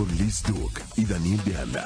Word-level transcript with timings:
Con 0.00 0.16
Liz 0.16 0.42
Duke 0.44 0.80
y 0.96 1.04
Daniel 1.04 1.44
de 1.44 1.58
Anda. 1.58 1.84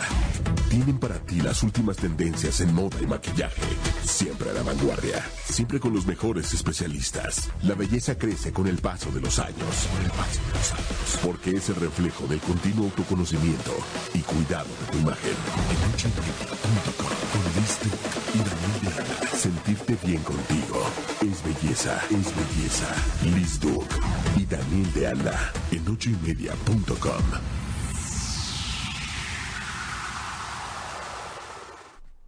Tienen 0.70 1.00
para 1.00 1.18
ti 1.18 1.40
las 1.40 1.64
últimas 1.64 1.96
tendencias 1.96 2.60
en 2.60 2.72
moda 2.72 2.96
y 3.02 3.08
maquillaje. 3.08 3.60
Siempre 4.04 4.50
a 4.50 4.52
la 4.52 4.62
vanguardia. 4.62 5.20
Siempre 5.44 5.80
con 5.80 5.92
los 5.92 6.06
mejores 6.06 6.54
especialistas. 6.54 7.50
La 7.64 7.74
belleza 7.74 8.16
crece 8.16 8.52
con 8.52 8.68
el 8.68 8.78
paso 8.78 9.10
de 9.10 9.20
los 9.20 9.40
años. 9.40 9.88
Con 9.90 10.04
el 10.04 10.12
paso 10.12 10.40
de 10.46 10.52
los 10.56 10.72
años. 10.74 11.18
Porque 11.24 11.56
es 11.56 11.68
el 11.70 11.74
reflejo 11.74 12.28
del 12.28 12.38
continuo 12.38 12.84
autoconocimiento 12.84 13.72
y 14.14 14.20
cuidado 14.20 14.68
de 14.68 14.92
tu 14.92 14.98
imagen. 14.98 15.34
Con 17.32 17.42
Liz 17.56 17.78
Duke 17.82 17.98
y 18.32 18.38
Daniel 18.38 18.80
de 18.80 19.02
Anda. 19.02 19.36
Sentirte 19.36 19.98
bien 20.06 20.22
contigo. 20.22 20.86
Es 21.20 21.42
belleza. 21.42 22.00
Es 22.10 22.32
belleza. 22.36 22.94
Liz 23.24 23.58
Duke 23.58 23.96
y 24.36 24.46
Daniel 24.46 24.92
de 24.92 25.08
Anda. 25.08 25.52
En 25.72 25.88
ochoymedia.com. 25.88 27.63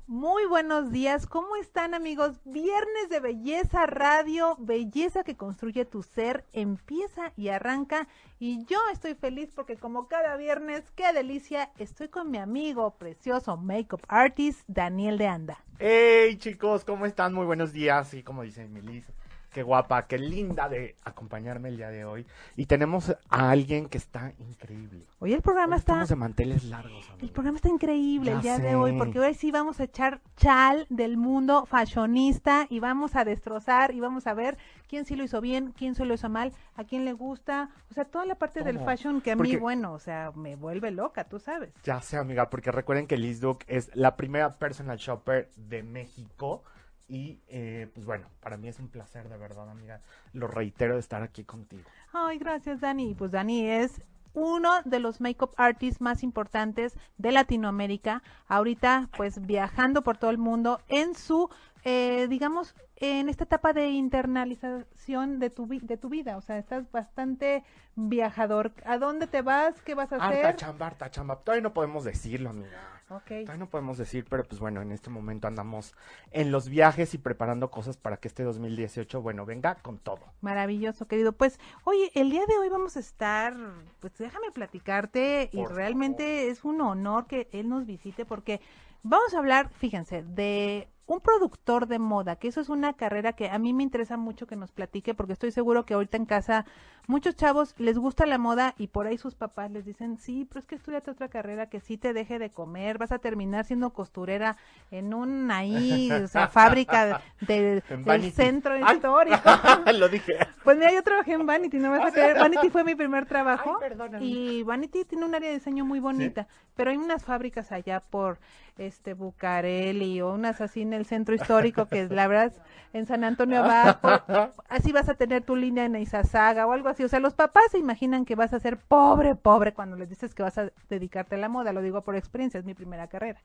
Muy 0.08 0.46
buenos 0.46 0.92
días, 0.92 1.26
¿cómo 1.26 1.56
están 1.56 1.92
amigos? 1.92 2.38
Viernes 2.44 3.08
de 3.10 3.18
Belleza 3.18 3.86
Radio, 3.86 4.54
belleza 4.60 5.24
que 5.24 5.36
construye 5.36 5.84
tu 5.84 6.04
ser, 6.04 6.44
empieza 6.52 7.32
y 7.36 7.48
arranca. 7.48 8.06
Y 8.38 8.64
yo 8.66 8.78
estoy 8.92 9.16
feliz 9.16 9.50
porque 9.52 9.74
como 9.74 10.06
cada 10.06 10.36
viernes, 10.36 10.84
qué 10.94 11.12
delicia, 11.12 11.72
estoy 11.78 12.06
con 12.06 12.30
mi 12.30 12.38
amigo 12.38 12.92
precioso 12.92 13.56
makeup 13.56 14.00
artist 14.06 14.60
Daniel 14.68 15.18
de 15.18 15.26
Anda. 15.26 15.58
Hey 15.80 16.36
chicos, 16.36 16.84
¿cómo 16.84 17.04
están? 17.04 17.34
Muy 17.34 17.44
buenos 17.44 17.72
días. 17.72 18.14
Y 18.14 18.22
como 18.22 18.44
dice 18.44 18.68
Melissa, 18.68 19.12
qué 19.56 19.62
guapa, 19.62 20.06
qué 20.06 20.18
linda 20.18 20.68
de 20.68 20.96
acompañarme 21.02 21.70
el 21.70 21.78
día 21.78 21.88
de 21.88 22.04
hoy. 22.04 22.26
Y 22.56 22.66
tenemos 22.66 23.16
a 23.30 23.50
alguien 23.50 23.88
que 23.88 23.96
está 23.96 24.34
increíble. 24.38 25.06
Hoy 25.18 25.32
el 25.32 25.40
programa 25.40 25.76
Hoy 25.76 25.78
está... 25.78 25.92
estamos 25.92 26.08
de 26.10 26.16
manteles 26.16 26.64
largos. 26.64 27.10
El 27.22 27.30
programa 27.30 27.56
está 27.56 27.70
increíble 27.70 28.32
el 28.32 28.42
día 28.42 28.58
de 28.58 28.76
hoy 28.76 28.92
porque 28.98 29.18
hoy 29.18 29.32
sí 29.32 29.50
vamos 29.50 29.80
a 29.80 29.84
echar 29.84 30.20
chal 30.36 30.86
del 30.90 31.16
mundo 31.16 31.64
fashionista 31.64 32.66
y 32.68 32.80
vamos 32.80 33.16
a 33.16 33.24
destrozar 33.24 33.94
y 33.94 34.00
vamos 34.00 34.26
a 34.26 34.34
ver 34.34 34.58
quién 34.90 35.06
sí 35.06 35.16
lo 35.16 35.24
hizo 35.24 35.40
bien, 35.40 35.72
quién 35.72 35.94
se 35.94 36.04
lo 36.04 36.12
hizo 36.12 36.28
mal, 36.28 36.52
a 36.76 36.84
quién 36.84 37.06
le 37.06 37.14
gusta, 37.14 37.70
o 37.90 37.94
sea, 37.94 38.04
toda 38.04 38.26
la 38.26 38.34
parte 38.34 38.62
del 38.62 38.78
fashion 38.78 39.22
que 39.22 39.30
a 39.30 39.36
mí, 39.36 39.38
Porque- 39.38 39.56
bueno, 39.56 39.94
o 39.94 39.98
sea, 39.98 40.32
me 40.34 40.56
vuelve 40.56 40.90
loca, 40.90 41.24
tú 41.24 41.38
sabes. 41.38 41.72
Ya 41.82 42.02
sé, 42.02 42.18
amiga, 42.18 42.50
porque 42.50 42.70
recuerden 42.70 43.06
que 43.06 43.16
Liz 43.16 43.40
Duke 43.40 43.64
es 43.68 43.90
la 43.96 44.16
primera 44.16 44.58
personal 44.58 44.98
shopper 44.98 45.48
de 45.56 45.82
México. 45.82 46.62
Y 47.08 47.38
eh, 47.48 47.88
pues 47.94 48.04
bueno, 48.04 48.26
para 48.40 48.56
mí 48.56 48.68
es 48.68 48.78
un 48.80 48.88
placer 48.88 49.28
de 49.28 49.36
verdad, 49.36 49.70
amiga. 49.70 50.00
Lo 50.32 50.48
reitero 50.48 50.94
de 50.94 51.00
estar 51.00 51.22
aquí 51.22 51.44
contigo. 51.44 51.84
Ay, 52.12 52.38
gracias, 52.38 52.80
Dani. 52.80 53.14
Pues 53.14 53.30
Dani 53.30 53.68
es 53.68 54.02
uno 54.34 54.70
de 54.84 54.98
los 54.98 55.20
makeup 55.20 55.54
artists 55.56 56.00
más 56.00 56.22
importantes 56.22 56.96
de 57.16 57.32
Latinoamérica. 57.32 58.22
Ahorita, 58.48 59.08
pues 59.16 59.44
viajando 59.46 60.02
por 60.02 60.18
todo 60.18 60.30
el 60.30 60.38
mundo 60.38 60.80
en 60.88 61.14
su, 61.14 61.48
eh, 61.84 62.26
digamos, 62.28 62.74
en 62.96 63.28
esta 63.28 63.44
etapa 63.44 63.72
de 63.72 63.88
internalización 63.90 65.38
de 65.38 65.50
tu, 65.50 65.66
vi- 65.66 65.80
de 65.80 65.96
tu 65.96 66.08
vida. 66.08 66.36
O 66.36 66.40
sea, 66.40 66.58
estás 66.58 66.90
bastante 66.90 67.62
viajador. 67.94 68.72
¿A 68.84 68.98
dónde 68.98 69.26
te 69.26 69.42
vas? 69.42 69.80
¿Qué 69.82 69.94
vas 69.94 70.12
a 70.12 70.16
Harta 70.16 70.48
hacer? 70.50 70.56
chamba, 70.56 70.86
harta 70.88 71.10
chamba. 71.10 71.36
Todavía 71.36 71.62
no 71.62 71.72
podemos 71.72 72.04
decirlo, 72.04 72.50
amiga. 72.50 72.95
Ok. 73.08 73.26
Todavía 73.26 73.56
no 73.56 73.68
podemos 73.68 73.98
decir, 73.98 74.26
pero 74.28 74.42
pues 74.42 74.60
bueno, 74.60 74.82
en 74.82 74.90
este 74.90 75.10
momento 75.10 75.46
andamos 75.46 75.94
en 76.32 76.50
los 76.50 76.68
viajes 76.68 77.14
y 77.14 77.18
preparando 77.18 77.70
cosas 77.70 77.96
para 77.96 78.16
que 78.16 78.26
este 78.26 78.42
2018, 78.42 79.22
bueno, 79.22 79.46
venga 79.46 79.76
con 79.76 79.98
todo. 79.98 80.32
Maravilloso, 80.40 81.06
querido. 81.06 81.32
Pues, 81.32 81.60
oye, 81.84 82.10
el 82.14 82.30
día 82.30 82.44
de 82.46 82.58
hoy 82.58 82.68
vamos 82.68 82.96
a 82.96 83.00
estar, 83.00 83.56
pues 84.00 84.18
déjame 84.18 84.50
platicarte 84.50 85.50
y 85.52 85.58
Por 85.58 85.74
realmente 85.74 86.48
es 86.48 86.64
un 86.64 86.80
honor 86.80 87.26
que 87.26 87.48
él 87.52 87.68
nos 87.68 87.86
visite 87.86 88.24
porque 88.24 88.60
vamos 89.04 89.34
a 89.34 89.38
hablar, 89.38 89.70
fíjense, 89.70 90.24
de 90.24 90.88
un 91.06 91.20
productor 91.20 91.86
de 91.86 91.98
moda, 92.00 92.34
que 92.36 92.48
eso 92.48 92.60
es 92.60 92.68
una 92.68 92.92
carrera 92.94 93.32
que 93.32 93.48
a 93.48 93.58
mí 93.58 93.72
me 93.72 93.84
interesa 93.84 94.16
mucho 94.16 94.46
que 94.46 94.56
nos 94.56 94.72
platique 94.72 95.14
porque 95.14 95.34
estoy 95.34 95.52
seguro 95.52 95.84
que 95.86 95.94
ahorita 95.94 96.16
en 96.16 96.26
casa 96.26 96.64
muchos 97.06 97.36
chavos 97.36 97.76
les 97.78 97.96
gusta 97.96 98.26
la 98.26 98.38
moda 98.38 98.74
y 98.76 98.88
por 98.88 99.06
ahí 99.06 99.16
sus 99.16 99.36
papás 99.36 99.70
les 99.70 99.84
dicen, 99.84 100.18
sí, 100.18 100.44
pero 100.44 100.58
es 100.58 100.66
que 100.66 100.74
estudiate 100.74 101.12
otra 101.12 101.28
carrera 101.28 101.68
que 101.68 101.78
sí 101.78 101.96
te 101.96 102.12
deje 102.12 102.40
de 102.40 102.50
comer, 102.50 102.98
vas 102.98 103.12
a 103.12 103.20
terminar 103.20 103.64
siendo 103.64 103.90
costurera 103.90 104.56
en 104.90 105.14
un 105.14 105.48
ahí, 105.52 106.10
o 106.10 106.26
sea, 106.26 106.48
fábrica 106.48 107.20
de- 107.40 107.82
del 108.04 108.32
centro 108.32 108.72
Ay. 108.74 108.96
histórico. 108.96 109.38
Lo 109.96 110.08
dije. 110.08 110.36
Pues 110.64 110.76
mira, 110.76 110.92
yo 110.92 111.02
trabajé 111.04 111.34
en 111.34 111.46
Vanity, 111.46 111.78
no 111.78 111.90
vas 111.90 112.06
a 112.06 112.10
creer. 112.12 112.36
Vanity 112.40 112.68
fue 112.70 112.82
mi 112.82 112.96
primer 112.96 113.26
trabajo. 113.26 113.78
Ay, 113.80 114.18
y 114.20 114.62
Vanity 114.64 115.04
tiene 115.04 115.24
un 115.24 115.34
área 115.36 115.48
de 115.50 115.54
diseño 115.54 115.84
muy 115.84 116.00
bonita, 116.00 116.48
pero 116.76 116.90
hay 116.90 116.98
unas 116.98 117.24
fábricas 117.24 117.72
allá 117.72 118.00
por 118.00 118.38
este 118.78 119.14
Bucareli 119.14 120.20
o 120.20 120.32
unas 120.32 120.60
así 120.60 120.82
en 120.82 120.92
el 120.92 121.06
centro 121.06 121.34
histórico 121.34 121.86
que 121.86 122.06
la 122.08 122.26
verdad 122.28 122.52
en 122.92 123.06
San 123.06 123.24
Antonio 123.24 123.64
Abajo, 123.64 124.52
así 124.68 124.92
vas 124.92 125.08
a 125.08 125.14
tener 125.14 125.42
tu 125.42 125.56
línea 125.56 125.86
en 125.86 125.96
Izazaga 125.96 126.66
o 126.66 126.72
algo 126.72 126.88
así. 126.88 127.02
O 127.04 127.08
sea, 127.08 127.20
los 127.20 127.34
papás 127.34 127.64
se 127.70 127.78
imaginan 127.78 128.24
que 128.24 128.34
vas 128.36 128.52
a 128.52 128.60
ser 128.60 128.78
pobre, 128.78 129.34
pobre 129.34 129.72
cuando 129.72 129.96
les 129.96 130.08
dices 130.08 130.34
que 130.34 130.42
vas 130.42 130.58
a 130.58 130.70
dedicarte 130.88 131.34
a 131.34 131.38
la 131.38 131.48
moda. 131.48 131.72
Lo 131.72 131.82
digo 131.82 132.02
por 132.02 132.16
experiencia, 132.16 132.58
es 132.58 132.64
mi 132.64 132.74
primera 132.74 133.08
carrera. 133.08 133.40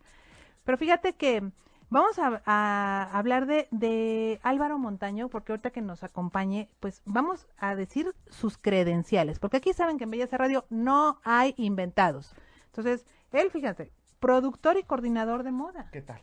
Pero 0.63 0.77
fíjate 0.77 1.13
que 1.13 1.43
vamos 1.89 2.17
a, 2.19 2.41
a 2.45 3.17
hablar 3.17 3.45
de, 3.45 3.67
de 3.71 4.39
Álvaro 4.43 4.77
Montaño, 4.77 5.29
porque 5.29 5.51
ahorita 5.51 5.71
que 5.71 5.81
nos 5.81 6.03
acompañe, 6.03 6.69
pues 6.79 7.01
vamos 7.05 7.47
a 7.57 7.75
decir 7.75 8.13
sus 8.29 8.57
credenciales, 8.57 9.39
porque 9.39 9.57
aquí 9.57 9.73
saben 9.73 9.97
que 9.97 10.05
en 10.05 10.11
Belleza 10.11 10.37
Radio 10.37 10.65
no 10.69 11.19
hay 11.23 11.53
inventados. 11.57 12.35
Entonces, 12.67 13.05
él, 13.33 13.51
fíjate, 13.51 13.91
productor 14.19 14.77
y 14.77 14.83
coordinador 14.83 15.43
de 15.43 15.51
moda. 15.51 15.89
¿Qué 15.91 16.01
tal? 16.01 16.21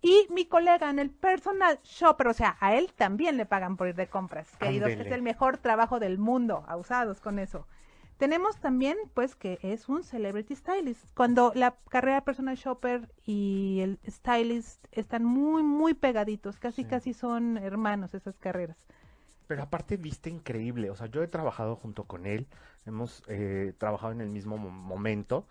Y 0.00 0.26
mi 0.30 0.46
colega 0.46 0.90
en 0.90 0.98
el 0.98 1.10
personal 1.10 1.78
shopper, 1.84 2.26
o 2.28 2.32
sea, 2.34 2.56
a 2.60 2.74
él 2.74 2.92
también 2.96 3.36
le 3.36 3.46
pagan 3.46 3.76
por 3.76 3.86
ir 3.88 3.94
de 3.94 4.08
compras, 4.08 4.48
queridos. 4.58 4.90
Es 4.90 5.06
el 5.12 5.22
mejor 5.22 5.58
trabajo 5.58 6.00
del 6.00 6.18
mundo, 6.18 6.64
abusados 6.66 7.20
con 7.20 7.38
eso. 7.38 7.66
Tenemos 8.18 8.56
también, 8.58 8.96
pues, 9.14 9.34
que 9.36 9.58
es 9.62 9.88
un 9.88 10.02
celebrity 10.04 10.54
stylist. 10.56 11.04
Cuando 11.14 11.52
la 11.54 11.76
carrera 11.88 12.16
de 12.16 12.22
personal 12.22 12.56
shopper 12.56 13.08
y 13.24 13.80
el 13.80 13.98
stylist 14.08 14.86
están 14.92 15.24
muy, 15.24 15.62
muy 15.62 15.94
pegaditos, 15.94 16.58
casi, 16.58 16.82
Sí. 16.82 16.88
casi 16.88 17.14
son 17.14 17.56
hermanos 17.58 18.14
esas 18.14 18.38
carreras. 18.38 18.76
Pero 19.46 19.62
aparte 19.62 19.96
viste 19.96 20.30
increíble, 20.30 20.90
o 20.90 20.96
sea, 20.96 21.06
yo 21.08 21.22
he 21.22 21.28
trabajado 21.28 21.76
junto 21.76 22.04
con 22.04 22.26
él, 22.26 22.46
hemos 22.86 23.22
eh, 23.28 23.74
trabajado 23.78 24.12
en 24.12 24.20
el 24.20 24.28
mismo 24.30 24.56
mo- 24.56 24.70
momento. 24.70 25.46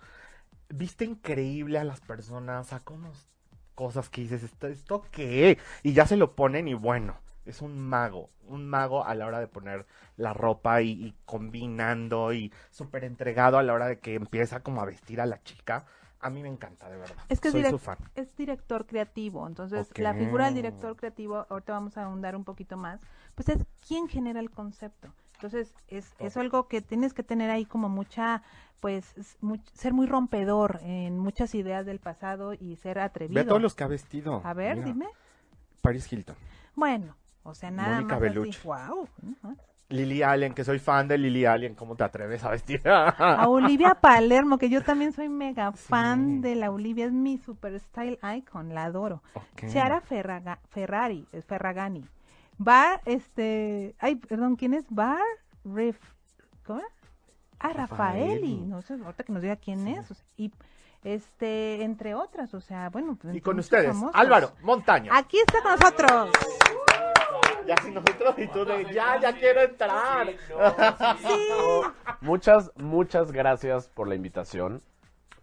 Viste 0.73 1.05
increíble 1.05 1.77
a 1.79 1.83
las 1.83 2.01
personas, 2.01 2.67
saca 2.67 2.93
unas 2.93 3.27
cosas 3.75 4.09
que 4.09 4.21
dices, 4.21 4.43
¿esto, 4.43 4.67
¿esto 4.67 5.03
qué? 5.11 5.57
Y 5.83 5.93
ya 5.93 6.05
se 6.05 6.17
lo 6.17 6.35
ponen 6.35 6.67
y 6.67 6.73
bueno, 6.73 7.17
es 7.45 7.61
un 7.61 7.79
mago, 7.79 8.29
un 8.47 8.67
mago 8.67 9.03
a 9.05 9.15
la 9.15 9.25
hora 9.25 9.39
de 9.39 9.47
poner 9.47 9.85
la 10.17 10.33
ropa 10.33 10.81
y, 10.81 10.91
y 10.91 11.15
combinando 11.25 12.33
y 12.33 12.53
súper 12.69 13.03
entregado 13.03 13.57
a 13.57 13.63
la 13.63 13.73
hora 13.73 13.87
de 13.87 13.99
que 13.99 14.15
empieza 14.15 14.61
como 14.61 14.81
a 14.81 14.85
vestir 14.85 15.19
a 15.21 15.25
la 15.25 15.41
chica. 15.43 15.85
A 16.19 16.29
mí 16.29 16.43
me 16.43 16.49
encanta, 16.49 16.88
de 16.88 16.97
verdad. 16.97 17.15
Es 17.29 17.39
que 17.39 17.47
es 17.47 17.53
Soy 17.53 17.63
direct- 17.63 17.69
su 17.71 17.79
fan. 17.79 17.97
es 18.13 18.35
director 18.35 18.85
creativo, 18.85 19.47
entonces 19.47 19.91
la 19.97 20.13
figura 20.13 20.45
del 20.45 20.53
director 20.53 20.95
creativo, 20.95 21.47
ahorita 21.49 21.73
vamos 21.73 21.97
a 21.97 22.03
ahondar 22.03 22.35
un 22.35 22.43
poquito 22.43 22.77
más, 22.77 23.01
pues 23.33 23.49
es 23.49 23.65
quien 23.88 24.07
genera 24.07 24.39
el 24.39 24.51
concepto. 24.51 25.11
Entonces 25.41 25.74
es, 25.88 26.13
es 26.19 26.38
algo 26.38 26.68
que 26.68 26.81
tienes 26.81 27.13
que 27.16 27.24
tener 27.24 27.50
ahí 27.50 27.66
como 27.66 27.90
mucha, 27.90 28.44
pues 28.79 29.16
ser 29.74 29.91
muy 29.91 30.06
rompedor 30.06 30.79
en 30.84 31.18
muchas 31.18 31.56
ideas 31.56 31.83
del 31.88 31.98
pasado 32.00 32.54
y 32.54 32.75
ser 32.75 33.00
atrevido. 33.00 33.42
Ve 33.42 33.48
todos 33.48 33.62
los 33.62 33.74
que 33.74 33.83
ha 33.83 33.88
vestido. 33.88 34.42
A 34.45 34.54
ver, 34.54 34.75
Mira, 34.75 34.88
dime. 34.88 35.06
Paris 35.81 36.12
Hilton. 36.13 36.36
Bueno, 36.75 37.15
o 37.42 37.56
sea, 37.56 37.71
nada 37.71 37.95
Mónica 37.95 38.13
más 38.15 38.21
Bellucci. 38.21 38.50
así. 38.51 38.68
Wow. 38.68 39.10
Lily 39.89 40.21
Allen, 40.21 40.54
que 40.54 40.63
soy 40.63 40.77
fan 40.77 41.07
de 41.07 41.18
Lily 41.18 41.45
Allen, 41.45 41.74
¿cómo 41.75 41.95
te 41.95 42.04
atreves 42.04 42.44
a 42.45 42.51
vestir? 42.51 42.81
A 42.88 43.48
Olivia 43.50 43.95
Palermo, 44.00 44.60
que 44.60 44.69
yo 44.69 44.83
también 44.83 45.12
soy 45.12 45.27
mega 45.27 45.71
Sí. 45.74 45.88
fan 45.89 46.39
de 46.42 46.56
la 46.56 46.69
Olivia, 46.71 47.07
es 47.07 47.12
mi 47.12 47.39
super 47.39 47.77
style 47.80 48.19
icon, 48.38 48.74
la 48.75 48.83
adoro. 48.86 49.21
Ok. 49.33 49.65
Ciara 49.68 50.01
Ferraga- 50.01 50.60
Ferrari, 50.69 51.27
Ferragani. 51.48 52.06
Bar, 52.63 53.02
este, 53.06 53.96
ay, 54.00 54.16
perdón, 54.18 54.56
¿quién 54.56 54.74
es? 54.75 54.86
Bar, 54.90 55.18
Ref, 55.66 55.98
¿cómo? 56.66 56.81
Ah, 57.60 57.74
Rafaeli, 57.74 58.58
no 58.58 58.81
sé, 58.84 58.94
ahorita 59.04 59.24
que 59.24 59.34
nos 59.34 59.42
diga 59.42 59.56
quién 59.56 59.84
Sí. 59.86 59.94
es. 59.94 60.12
o 60.12 60.13
sea, 60.13 60.25
y, 60.38 60.52
este, 61.04 61.84
entre 61.84 62.13
otras, 62.13 62.54
o 62.54 62.62
sea, 62.62 62.90
bueno. 62.90 63.18
pues, 63.19 63.36
Y 63.36 63.42
con 63.42 63.58
ustedes, 63.60 63.88
famosos. 63.88 64.12
Álvaro 64.16 64.52
Montaño. 64.62 65.12
Aquí 65.16 65.38
está 65.40 65.62
con 65.63 65.72
nosotros. 65.72 66.30
Ya 67.66 67.75
sin 67.78 67.94
nosotros 67.96 68.36
y 68.38 68.48
tú 68.48 68.66
de, 68.66 68.92
ya, 68.94 69.19
ya 69.19 69.34
quiero 69.34 69.62
entrar. 69.62 70.28
Sí. 71.19 71.50
Muchas, 72.22 72.72
muchas 72.75 73.31
gracias 73.31 73.88
por 73.90 74.08
la 74.08 74.16
invitación. 74.16 74.81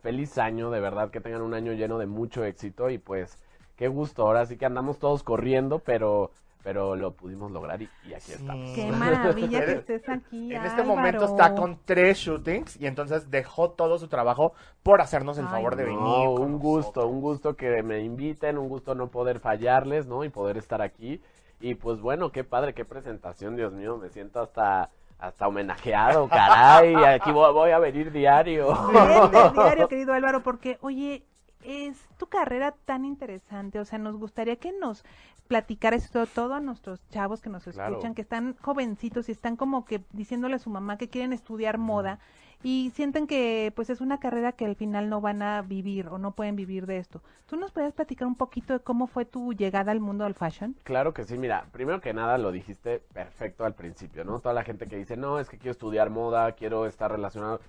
feliz 0.02 0.38
año, 0.38 0.70
de 0.70 0.78
verdad 0.80 1.10
que 1.10 1.20
tengan 1.20 1.42
un 1.42 1.54
año 1.54 1.72
lleno 1.72 1.98
de 1.98 2.06
mucho 2.06 2.44
éxito 2.44 2.88
y 2.90 2.98
pues 2.98 3.38
qué 3.76 3.88
gusto, 3.88 4.22
ahora 4.22 4.46
sí 4.46 4.56
que 4.56 4.64
andamos 4.66 4.98
todos 5.00 5.24
corriendo, 5.24 5.80
pero 5.80 6.30
pero 6.62 6.96
lo 6.96 7.12
pudimos 7.12 7.50
lograr 7.50 7.80
y, 7.80 7.88
y 8.06 8.14
aquí 8.14 8.22
Sí. 8.26 8.32
estamos. 8.32 8.70
Qué 8.74 8.90
maravilla 8.92 9.64
que 9.64 9.72
estés 9.72 10.08
aquí. 10.08 10.52
En 10.54 10.64
este 10.64 10.80
Álvaro. 10.82 10.96
momento 10.96 11.24
está 11.24 11.54
con 11.54 11.78
tres 11.84 12.18
shootings 12.18 12.80
y 12.80 12.86
entonces 12.86 13.30
dejó 13.30 13.70
todo 13.70 13.98
su 13.98 14.08
trabajo 14.08 14.52
por 14.82 15.00
hacernos 15.00 15.38
el 15.38 15.46
Ay, 15.46 15.50
favor 15.52 15.76
de 15.76 15.84
No, 15.84 15.88
venir. 15.88 16.38
con 16.38 16.42
un 16.42 16.58
gusto, 16.58 17.00
nosotros. 17.00 17.06
un 17.12 17.20
gusto 17.20 17.56
que 17.56 17.82
me 17.82 18.00
inviten, 18.02 18.58
un 18.58 18.68
gusto 18.68 18.94
no 18.94 19.08
poder 19.08 19.40
fallarles, 19.40 20.06
¿no? 20.06 20.24
Y 20.24 20.28
poder 20.28 20.56
estar 20.56 20.82
aquí. 20.82 21.20
Y 21.60 21.74
pues 21.74 22.00
bueno, 22.00 22.30
qué 22.30 22.44
padre, 22.44 22.72
qué 22.74 22.84
presentación, 22.84 23.56
Dios 23.56 23.72
mío, 23.72 23.96
me 23.96 24.10
siento 24.10 24.40
hasta 24.40 24.90
hasta 25.20 25.48
homenajeado, 25.48 26.28
caray, 26.28 26.94
aquí 26.94 27.32
voy, 27.32 27.52
voy 27.52 27.70
a 27.72 27.80
venir 27.80 28.12
diario. 28.12 28.68
Vente, 28.92 29.50
diario, 29.54 29.88
querido 29.88 30.12
Álvaro, 30.12 30.44
porque, 30.44 30.78
oye, 30.80 31.24
es 31.68 32.08
tu 32.18 32.26
carrera 32.28 32.74
tan 32.86 33.04
interesante, 33.04 33.78
o 33.78 33.84
sea, 33.84 33.98
nos 33.98 34.16
gustaría 34.16 34.56
que 34.56 34.72
nos 34.72 35.04
platicaras 35.48 36.04
esto 36.04 36.24
todo 36.26 36.54
a 36.54 36.60
nuestros 36.60 37.06
chavos 37.10 37.42
que 37.42 37.50
nos 37.50 37.64
Claro. 37.64 37.90
escuchan, 37.92 38.14
que 38.14 38.22
están 38.22 38.56
jovencitos 38.62 39.28
y 39.28 39.32
están 39.32 39.56
como 39.56 39.84
que 39.84 40.02
diciéndole 40.12 40.56
a 40.56 40.58
su 40.58 40.70
mamá 40.70 40.96
que 40.96 41.08
quieren 41.08 41.32
estudiar 41.34 41.76
moda 41.76 42.18
y 42.62 42.90
sienten 42.94 43.26
que 43.26 43.70
pues 43.76 43.88
es 43.90 44.00
una 44.00 44.18
carrera 44.18 44.52
que 44.52 44.64
al 44.64 44.76
final 44.76 45.08
no 45.10 45.20
van 45.20 45.42
a 45.42 45.62
vivir 45.62 46.08
o 46.08 46.18
no 46.18 46.32
pueden 46.32 46.56
vivir 46.56 46.86
de 46.86 46.96
esto. 46.98 47.22
¿Tú 47.46 47.56
nos 47.56 47.70
puedes 47.70 47.92
platicar 47.92 48.26
un 48.26 48.34
poquito 48.34 48.72
de 48.72 48.80
cómo 48.80 49.06
fue 49.06 49.26
tu 49.26 49.52
llegada 49.52 49.92
al 49.92 50.00
mundo 50.00 50.24
del 50.24 50.34
fashion? 50.34 50.74
Claro 50.84 51.12
que 51.14 51.24
sí, 51.24 51.36
mira, 51.38 51.66
primero 51.70 52.00
que 52.00 52.12
nada 52.14 52.36
lo 52.38 52.50
dijiste 52.50 53.00
perfecto 53.12 53.64
al 53.64 53.74
principio, 53.74 54.24
¿no? 54.24 54.40
Toda 54.40 54.54
la 54.54 54.64
gente 54.64 54.86
que 54.86 54.96
dice, 54.96 55.16
no, 55.16 55.38
es 55.38 55.48
que 55.48 55.58
quiero 55.58 55.72
estudiar 55.72 56.08
moda, 56.10 56.52
quiero 56.52 56.86
estar 56.86 57.10
relacionado. 57.12 57.60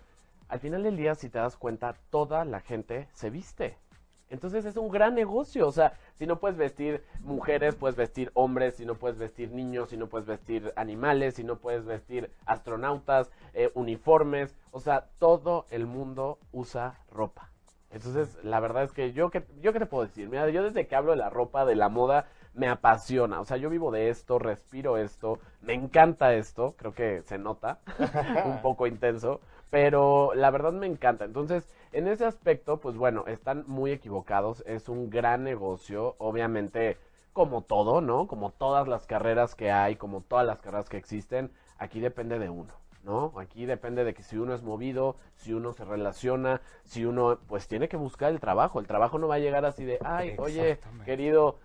Al 0.48 0.60
final 0.60 0.81
del 0.81 0.98
día, 0.98 1.13
si 1.13 1.30
te 1.30 1.38
das 1.38 1.56
cuenta, 1.57 1.96
toda 2.10 2.44
la 2.44 2.60
gente 2.60 3.07
se 3.13 3.30
viste. 3.30 3.78
Entonces 4.29 4.65
es 4.65 4.77
un 4.77 4.89
gran 4.89 5.15
negocio, 5.15 5.67
o 5.67 5.71
sea, 5.71 5.93
si 6.17 6.27
no 6.27 6.39
puedes 6.39 6.57
vestir 6.57 7.03
mujeres, 7.21 7.75
puedes 7.75 7.95
vestir 7.95 8.31
hombres, 8.35 8.75
si 8.75 8.85
no 8.85 8.95
puedes 8.95 9.17
vestir 9.17 9.51
niños, 9.51 9.89
si 9.89 9.97
no 9.97 10.07
puedes 10.07 10.27
vestir 10.27 10.71
animales, 10.75 11.35
si 11.35 11.43
no 11.43 11.57
puedes 11.57 11.85
vestir 11.85 12.31
astronautas, 12.45 13.31
eh, 13.53 13.71
uniformes, 13.73 14.55
o 14.71 14.79
sea, 14.79 15.07
todo 15.17 15.65
el 15.71 15.87
mundo 15.87 16.37
usa 16.51 16.99
ropa. 17.11 17.49
Entonces, 17.91 18.37
la 18.43 18.59
verdad 18.59 18.83
es 18.83 18.91
que 18.91 19.13
yo 19.13 19.31
que 19.31 19.43
yo 19.61 19.73
qué 19.73 19.79
te 19.79 19.87
puedo 19.87 20.05
decir, 20.05 20.29
mira, 20.29 20.47
yo 20.49 20.63
desde 20.63 20.85
que 20.85 20.95
hablo 20.95 21.11
de 21.11 21.17
la 21.17 21.29
ropa, 21.29 21.65
de 21.65 21.75
la 21.75 21.89
moda, 21.89 22.27
me 22.53 22.67
apasiona, 22.67 23.39
o 23.39 23.45
sea, 23.45 23.57
yo 23.57 23.69
vivo 23.69 23.91
de 23.91 24.09
esto, 24.09 24.37
respiro 24.37 24.97
esto, 24.97 25.39
me 25.61 25.73
encanta 25.73 26.33
esto, 26.33 26.75
creo 26.77 26.93
que 26.93 27.21
se 27.23 27.37
nota 27.37 27.79
un 28.45 28.61
poco 28.61 28.85
intenso, 28.85 29.39
pero 29.69 30.33
la 30.36 30.51
verdad 30.51 30.74
me 30.74 30.88
encanta. 30.88 31.25
Entonces, 31.25 31.68
en 31.92 32.07
ese 32.07 32.25
aspecto, 32.25 32.80
pues 32.80 32.95
bueno, 32.95 33.25
están 33.27 33.63
muy 33.68 33.92
equivocados, 33.92 34.63
es 34.66 34.89
un 34.89 35.10
gran 35.10 35.44
negocio, 35.44 36.16
obviamente, 36.18 36.98
como 37.33 37.62
todo, 37.62 38.01
¿no? 38.01 38.27
Como 38.27 38.51
todas 38.51 38.88
las 38.88 39.06
carreras 39.06 39.56
que 39.56 39.71
hay, 39.71 39.95
como 39.95 40.21
todas 40.21 40.45
las 40.45 40.60
carreras 40.60 40.89
que 40.89 40.98
existen, 40.98 41.51
aquí 41.77 42.00
depende 42.00 42.39
de 42.39 42.50
uno. 42.50 42.74
¿No? 43.01 43.31
Aquí 43.39 43.66
depende 43.66 44.04
de 44.04 44.13
que 44.13 44.24
si 44.24 44.38
uno 44.38 44.54
es 44.54 44.62
movido, 44.62 45.16
si 45.36 45.54
uno 45.54 45.72
se 45.72 45.86
relaciona, 45.86 46.62
si 46.83 47.06
uno 47.06 47.39
pues 47.48 47.69
tiene 47.69 47.88
que 47.88 47.95
buscar 47.95 48.30
el 48.30 48.42
trabajo. 48.42 48.81
El 48.81 48.88
trabajo 48.88 49.18
no 49.18 49.30
va 49.30 49.36
a 49.36 49.39
llegar 49.39 49.63
así 49.63 49.86
de, 49.86 50.00
ay, 50.04 50.36
oye, 50.38 50.80
querido, 51.06 51.60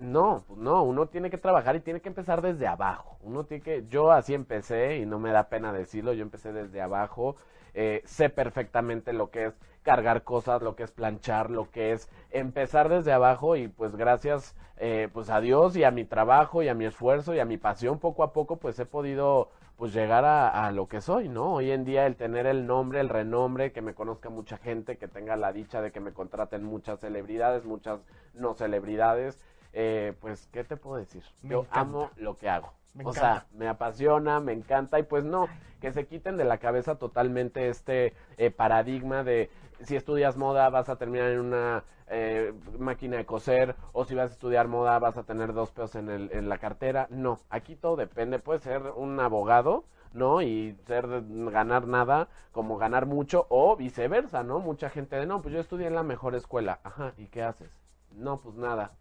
no, 0.00 0.44
no, 0.56 0.82
uno 0.84 1.06
tiene 1.08 1.30
que 1.30 1.38
trabajar 1.38 1.76
y 1.76 1.80
tiene 1.80 2.00
que 2.00 2.08
empezar 2.08 2.42
desde 2.42 2.66
abajo. 2.66 3.16
Uno 3.22 3.44
tiene 3.44 3.62
que, 3.64 3.86
yo 3.88 4.12
así 4.12 4.34
empecé 4.34 4.98
y 4.98 5.06
no 5.06 5.18
me 5.18 5.30
da 5.32 5.48
pena 5.48 5.72
decirlo, 5.72 6.12
yo 6.12 6.22
empecé 6.22 6.52
desde 6.52 6.80
abajo. 6.80 7.36
eh, 7.74 8.02
sé 8.06 8.30
perfectamente 8.30 9.12
lo 9.12 9.30
que 9.30 9.46
es 9.46 9.54
cargar 9.82 10.24
cosas, 10.24 10.62
lo 10.62 10.74
que 10.74 10.82
es 10.84 10.90
planchar, 10.90 11.50
lo 11.50 11.70
que 11.70 11.92
es 11.92 12.08
empezar 12.30 12.88
desde 12.88 13.12
abajo 13.12 13.56
y 13.56 13.68
pues 13.68 13.94
gracias 13.96 14.56
eh, 14.78 15.08
pues 15.12 15.30
a 15.30 15.40
Dios 15.40 15.76
y 15.76 15.84
a 15.84 15.90
mi 15.90 16.04
trabajo 16.04 16.62
y 16.62 16.68
a 16.68 16.74
mi 16.74 16.86
esfuerzo 16.86 17.34
y 17.34 17.40
a 17.40 17.44
mi 17.44 17.56
pasión 17.58 17.98
poco 17.98 18.22
a 18.22 18.32
poco 18.32 18.56
pues 18.56 18.78
he 18.78 18.86
podido 18.86 19.50
pues 19.76 19.92
llegar 19.94 20.24
a 20.24 20.72
lo 20.72 20.88
que 20.88 21.00
soy, 21.00 21.28
¿no? 21.28 21.54
Hoy 21.54 21.70
en 21.70 21.84
día 21.84 22.06
el 22.06 22.16
tener 22.16 22.46
el 22.46 22.66
nombre, 22.66 22.98
el 23.00 23.08
renombre, 23.08 23.70
que 23.72 23.80
me 23.80 23.94
conozca 23.94 24.28
mucha 24.28 24.56
gente, 24.58 24.96
que 24.98 25.06
tenga 25.06 25.36
la 25.36 25.52
dicha 25.52 25.80
de 25.80 25.92
que 25.92 26.00
me 26.00 26.12
contraten 26.12 26.64
muchas 26.64 26.98
celebridades, 26.98 27.64
muchas 27.64 28.00
no 28.34 28.54
celebridades, 28.54 29.38
eh, 29.72 30.14
pues, 30.20 30.48
¿qué 30.52 30.64
te 30.64 30.76
puedo 30.76 30.96
decir? 30.96 31.22
Me 31.42 31.50
Yo 31.50 31.60
encanta. 31.60 31.80
amo 31.80 32.10
lo 32.16 32.36
que 32.36 32.48
hago. 32.48 32.72
Me 32.94 33.04
o 33.04 33.12
encanta. 33.12 33.20
sea, 33.20 33.46
me 33.52 33.68
apasiona, 33.68 34.40
me 34.40 34.52
encanta 34.52 34.98
y 34.98 35.02
pues 35.04 35.24
no, 35.24 35.48
que 35.80 35.92
se 35.92 36.06
quiten 36.06 36.36
de 36.36 36.44
la 36.44 36.58
cabeza 36.58 36.96
totalmente 36.98 37.68
este 37.68 38.14
eh, 38.38 38.50
paradigma 38.50 39.22
de 39.24 39.50
si 39.82 39.94
estudias 39.94 40.36
moda 40.36 40.68
vas 40.70 40.88
a 40.88 40.96
terminar 40.96 41.30
en 41.30 41.40
una 41.40 41.84
eh, 42.08 42.52
máquina 42.78 43.16
de 43.18 43.26
coser 43.26 43.76
o 43.92 44.04
si 44.04 44.14
vas 44.16 44.30
a 44.30 44.32
estudiar 44.32 44.66
moda 44.66 44.98
vas 44.98 45.16
a 45.16 45.22
tener 45.24 45.52
dos 45.52 45.70
pesos 45.70 45.94
en, 45.96 46.08
el, 46.08 46.30
en 46.32 46.48
la 46.48 46.58
cartera. 46.58 47.06
No, 47.10 47.38
aquí 47.50 47.76
todo 47.76 47.94
depende. 47.96 48.38
Puedes 48.40 48.62
ser 48.62 48.82
un 48.96 49.20
abogado, 49.20 49.84
¿no? 50.12 50.42
Y 50.42 50.76
ser 50.86 51.06
ganar 51.52 51.86
nada 51.86 52.28
como 52.50 52.78
ganar 52.78 53.06
mucho 53.06 53.46
o 53.50 53.76
viceversa, 53.76 54.42
¿no? 54.42 54.58
Mucha 54.58 54.90
gente 54.90 55.14
de, 55.16 55.26
no, 55.26 55.42
pues 55.42 55.54
yo 55.54 55.60
estudié 55.60 55.86
en 55.86 55.94
la 55.94 56.02
mejor 56.02 56.34
escuela. 56.34 56.80
Ajá, 56.82 57.12
¿y 57.16 57.26
qué 57.26 57.42
haces? 57.44 57.70
No, 58.10 58.38
pues 58.38 58.56
nada. 58.56 58.92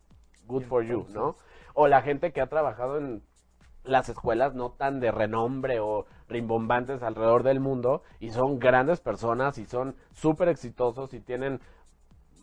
Good 0.47 0.63
for 0.63 0.83
you, 0.83 1.05
¿no? 1.13 1.35
O 1.73 1.87
la 1.87 2.01
gente 2.01 2.31
que 2.31 2.41
ha 2.41 2.47
trabajado 2.47 2.97
en 2.97 3.21
las 3.83 4.09
escuelas 4.09 4.53
no 4.53 4.71
tan 4.71 4.99
de 4.99 5.11
renombre 5.11 5.79
o 5.79 6.05
rimbombantes 6.27 7.03
alrededor 7.03 7.43
del 7.43 7.59
mundo 7.59 8.01
y 8.19 8.31
son 8.31 8.59
grandes 8.59 8.99
personas 8.99 9.57
y 9.57 9.65
son 9.65 9.95
súper 10.11 10.49
exitosos 10.49 11.13
y 11.13 11.19
tienen, 11.19 11.61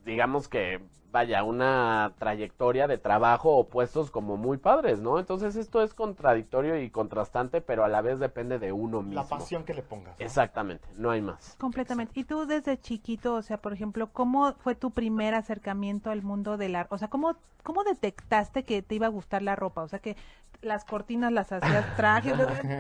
digamos 0.04 0.48
que, 0.48 0.80
vaya, 1.10 1.42
una 1.44 2.12
trayectoria 2.18 2.86
de 2.86 2.98
trabajo 2.98 3.56
o 3.56 3.68
puestos 3.68 4.10
como 4.10 4.36
muy 4.36 4.58
padres, 4.58 5.00
¿no? 5.00 5.18
Entonces 5.18 5.56
esto 5.56 5.82
es 5.82 5.94
contradictorio 5.94 6.80
y 6.80 6.90
contrastante, 6.90 7.60
pero 7.60 7.84
a 7.84 7.88
la 7.88 8.02
vez 8.02 8.18
depende 8.18 8.58
de 8.58 8.72
uno 8.72 9.02
mismo. 9.02 9.22
La 9.22 9.28
pasión 9.28 9.64
que 9.64 9.74
le 9.74 9.82
pongas. 9.82 10.18
¿no? 10.18 10.24
Exactamente, 10.24 10.86
no 10.96 11.10
hay 11.10 11.22
más. 11.22 11.56
Completamente. 11.58 12.12
Y 12.18 12.24
tú 12.24 12.46
desde 12.46 12.78
chiquito, 12.78 13.34
o 13.34 13.42
sea, 13.42 13.58
por 13.58 13.72
ejemplo, 13.72 14.08
¿cómo 14.12 14.54
fue 14.54 14.74
tu 14.74 14.90
primer 14.90 15.34
acercamiento 15.34 16.10
al 16.10 16.22
mundo 16.22 16.56
de 16.56 16.68
la, 16.68 16.86
o 16.90 16.98
sea, 16.98 17.08
cómo 17.08 17.36
cómo 17.64 17.82
detectaste 17.82 18.62
que 18.62 18.82
te 18.82 18.94
iba 18.94 19.06
a 19.06 19.10
gustar 19.10 19.42
la 19.42 19.56
ropa? 19.56 19.82
O 19.82 19.88
sea, 19.88 19.98
que 19.98 20.16
las 20.62 20.84
cortinas 20.84 21.32
las 21.32 21.50
hacías 21.50 21.96
trajes, 21.96 22.34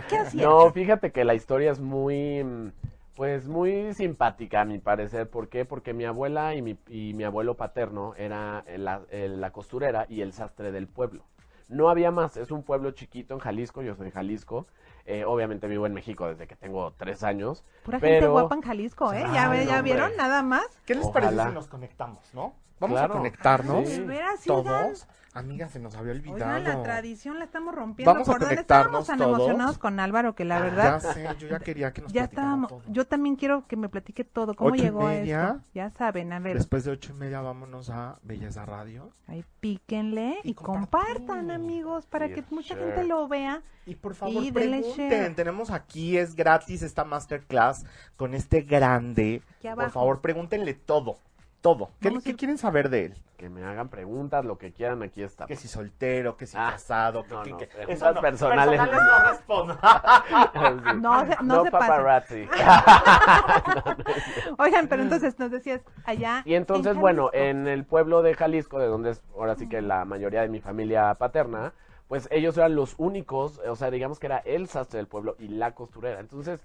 ¿qué 0.08 0.16
hacías? 0.18 0.44
No, 0.44 0.70
fíjate 0.70 1.10
que 1.10 1.24
la 1.24 1.34
historia 1.34 1.72
es 1.72 1.80
muy, 1.80 2.72
pues 3.14 3.46
muy 3.48 3.94
simpática 3.94 4.62
a 4.62 4.64
mi 4.64 4.78
parecer. 4.78 5.28
¿Por 5.30 5.48
qué? 5.48 5.64
Porque 5.64 5.92
mi 5.94 6.04
abuela 6.04 6.54
y 6.54 6.62
mi, 6.62 6.76
y 6.88 7.14
mi 7.14 7.24
abuelo 7.24 7.54
paterno 7.56 8.14
era 8.16 8.64
la, 8.76 9.02
el- 9.10 9.40
la 9.40 9.52
costurera 9.52 10.06
y 10.08 10.20
el 10.20 10.32
sastre 10.32 10.72
del 10.72 10.88
pueblo. 10.88 11.24
No 11.68 11.88
había 11.88 12.10
más, 12.10 12.36
es 12.36 12.50
un 12.50 12.62
pueblo 12.62 12.90
chiquito 12.90 13.32
en 13.34 13.40
Jalisco, 13.40 13.82
yo 13.82 13.94
soy 13.94 14.06
de 14.06 14.10
Jalisco. 14.12 14.66
Eh, 15.06 15.24
obviamente 15.24 15.66
vivo 15.66 15.86
en 15.86 15.94
México 15.94 16.26
desde 16.26 16.46
que 16.46 16.56
tengo 16.56 16.92
tres 16.92 17.22
años. 17.22 17.64
Pura 17.84 18.00
gente 18.00 18.26
guapa 18.26 18.54
en 18.54 18.62
Jalisco, 18.62 19.12
¿eh? 19.12 19.24
¿Ya, 19.34 19.50
Ay, 19.50 19.82
vieron 19.82 20.10
nada 20.16 20.42
más? 20.42 20.66
¿Qué 20.84 20.94
les 20.94 21.06
Ojalá. 21.06 21.26
parece 21.26 21.48
si 21.48 21.54
nos 21.54 21.66
conectamos, 21.68 22.34
no? 22.34 22.54
Vamos 22.80 22.98
Claro. 22.98 23.14
a 23.14 23.16
conectarnos 23.18 23.88
Sí. 23.88 24.04
Todos. 24.46 25.06
Amiga, 25.32 25.68
se 25.68 25.80
nos 25.80 25.96
había 25.96 26.12
olvidado. 26.12 26.34
Oigan, 26.36 26.62
la 26.62 26.82
tradición 26.84 27.40
la 27.40 27.44
estamos 27.46 27.74
rompiendo. 27.74 28.12
Vamos 28.12 28.28
a 28.28 28.32
¿Por 28.32 28.40
dónde 28.42 28.54
conectarnos 28.54 29.00
estábamos 29.02 29.06
tan 29.08 29.18
todos. 29.18 29.34
emocionados 29.38 29.78
con 29.78 29.98
Álvaro 29.98 30.36
que 30.36 30.44
la 30.44 30.58
Ah, 30.58 30.60
verdad 30.60 31.02
Ya 31.02 31.12
sé, 31.12 31.28
yo 31.40 31.48
ya 31.48 31.58
quería 31.58 31.92
que 31.92 32.02
nos 32.02 32.12
ya 32.12 32.24
estábamos. 32.24 32.68
todo. 32.68 32.82
Yo 32.86 33.04
también 33.08 33.34
quiero 33.34 33.66
que 33.66 33.74
me 33.76 33.88
platique 33.88 34.22
todo. 34.22 34.54
¿Cómo 34.54 34.70
Ocho 34.70 34.76
y 34.76 34.80
llegó 34.82 35.06
a 35.08 35.10
media. 35.10 35.44
esto? 35.56 35.60
Ya 35.74 35.90
saben, 35.90 36.32
a 36.32 36.38
ver, 36.38 36.56
Después 36.56 36.84
de 36.84 36.92
ocho 36.92 37.12
y 37.16 37.18
media 37.18 37.40
vámonos 37.40 37.90
a 37.90 38.20
Belleza 38.22 38.64
Radio. 38.64 39.10
ahí 39.26 39.44
píquenle 39.58 40.38
y, 40.44 40.50
Y 40.50 40.54
compartan, 40.54 41.50
amigos, 41.50 42.06
para 42.06 42.28
Sí, 42.28 42.34
que 42.34 42.44
mucha 42.50 42.76
gente 42.76 43.02
lo 43.02 43.26
vea. 43.26 43.62
Y 43.86 43.96
por 43.96 44.14
favor, 44.14 44.40
Y 44.40 44.52
pregunten. 44.52 44.92
share. 44.92 45.34
Tenemos 45.34 45.70
aquí, 45.70 46.16
es 46.16 46.36
gratis 46.36 46.82
esta 46.82 47.02
masterclass 47.04 47.84
con 48.16 48.34
este 48.34 48.60
grande. 48.60 49.42
Por 49.74 49.90
favor, 49.90 50.20
pregúntenle 50.20 50.74
todo. 50.74 51.18
Todo. 51.64 51.88
¿Qué, 51.98 52.10
qué 52.22 52.32
ir- 52.32 52.36
quieren 52.36 52.58
saber 52.58 52.90
de 52.90 53.06
él? 53.06 53.14
Que 53.38 53.48
me 53.48 53.64
hagan 53.64 53.88
preguntas, 53.88 54.44
lo 54.44 54.58
que 54.58 54.74
quieran, 54.74 55.02
aquí 55.02 55.22
está. 55.22 55.46
Que 55.46 55.56
si 55.56 55.66
soltero, 55.66 56.36
que 56.36 56.44
si 56.46 56.58
Ah, 56.58 56.72
casado, 56.72 57.22
que, 57.24 57.32
no, 57.32 57.42
que- 57.42 57.50
no, 57.52 57.56
que- 57.56 57.68
Eso 57.88 58.12
no, 58.12 58.20
personales. 58.20 58.78
no 58.78 59.30
respondo. 59.30 59.72
Sí. 59.72 59.78
No 61.00 61.24
se- 61.26 61.36
no 61.42 61.64
se 61.64 61.70
paparazzi. 61.70 62.46
Oigan, 64.58 64.88
pero 64.88 65.02
entonces 65.04 65.38
nos 65.38 65.50
decías 65.50 65.80
allá. 66.04 66.42
Y 66.44 66.52
entonces, 66.54 66.92
en 66.94 67.00
bueno, 67.00 67.30
en 67.32 67.66
el 67.66 67.84
pueblo 67.84 68.20
de 68.20 68.34
Jalisco, 68.34 68.78
de 68.78 68.86
donde 68.86 69.12
es 69.12 69.22
ahora 69.34 69.54
sí 69.54 69.66
que 69.66 69.80
la 69.80 70.04
mayoría 70.04 70.42
de 70.42 70.48
mi 70.48 70.60
familia 70.60 71.14
paterna, 71.14 71.72
pues 72.08 72.28
ellos 72.30 72.56
eran 72.58 72.74
los 72.76 72.94
únicos, 72.98 73.58
o 73.66 73.76
sea, 73.76 73.90
digamos 73.90 74.18
que 74.18 74.26
era 74.26 74.38
el 74.38 74.68
sastre 74.68 74.98
del 74.98 75.06
pueblo 75.06 75.36
y 75.38 75.48
la 75.48 75.74
costurera. 75.74 76.20
Entonces, 76.20 76.60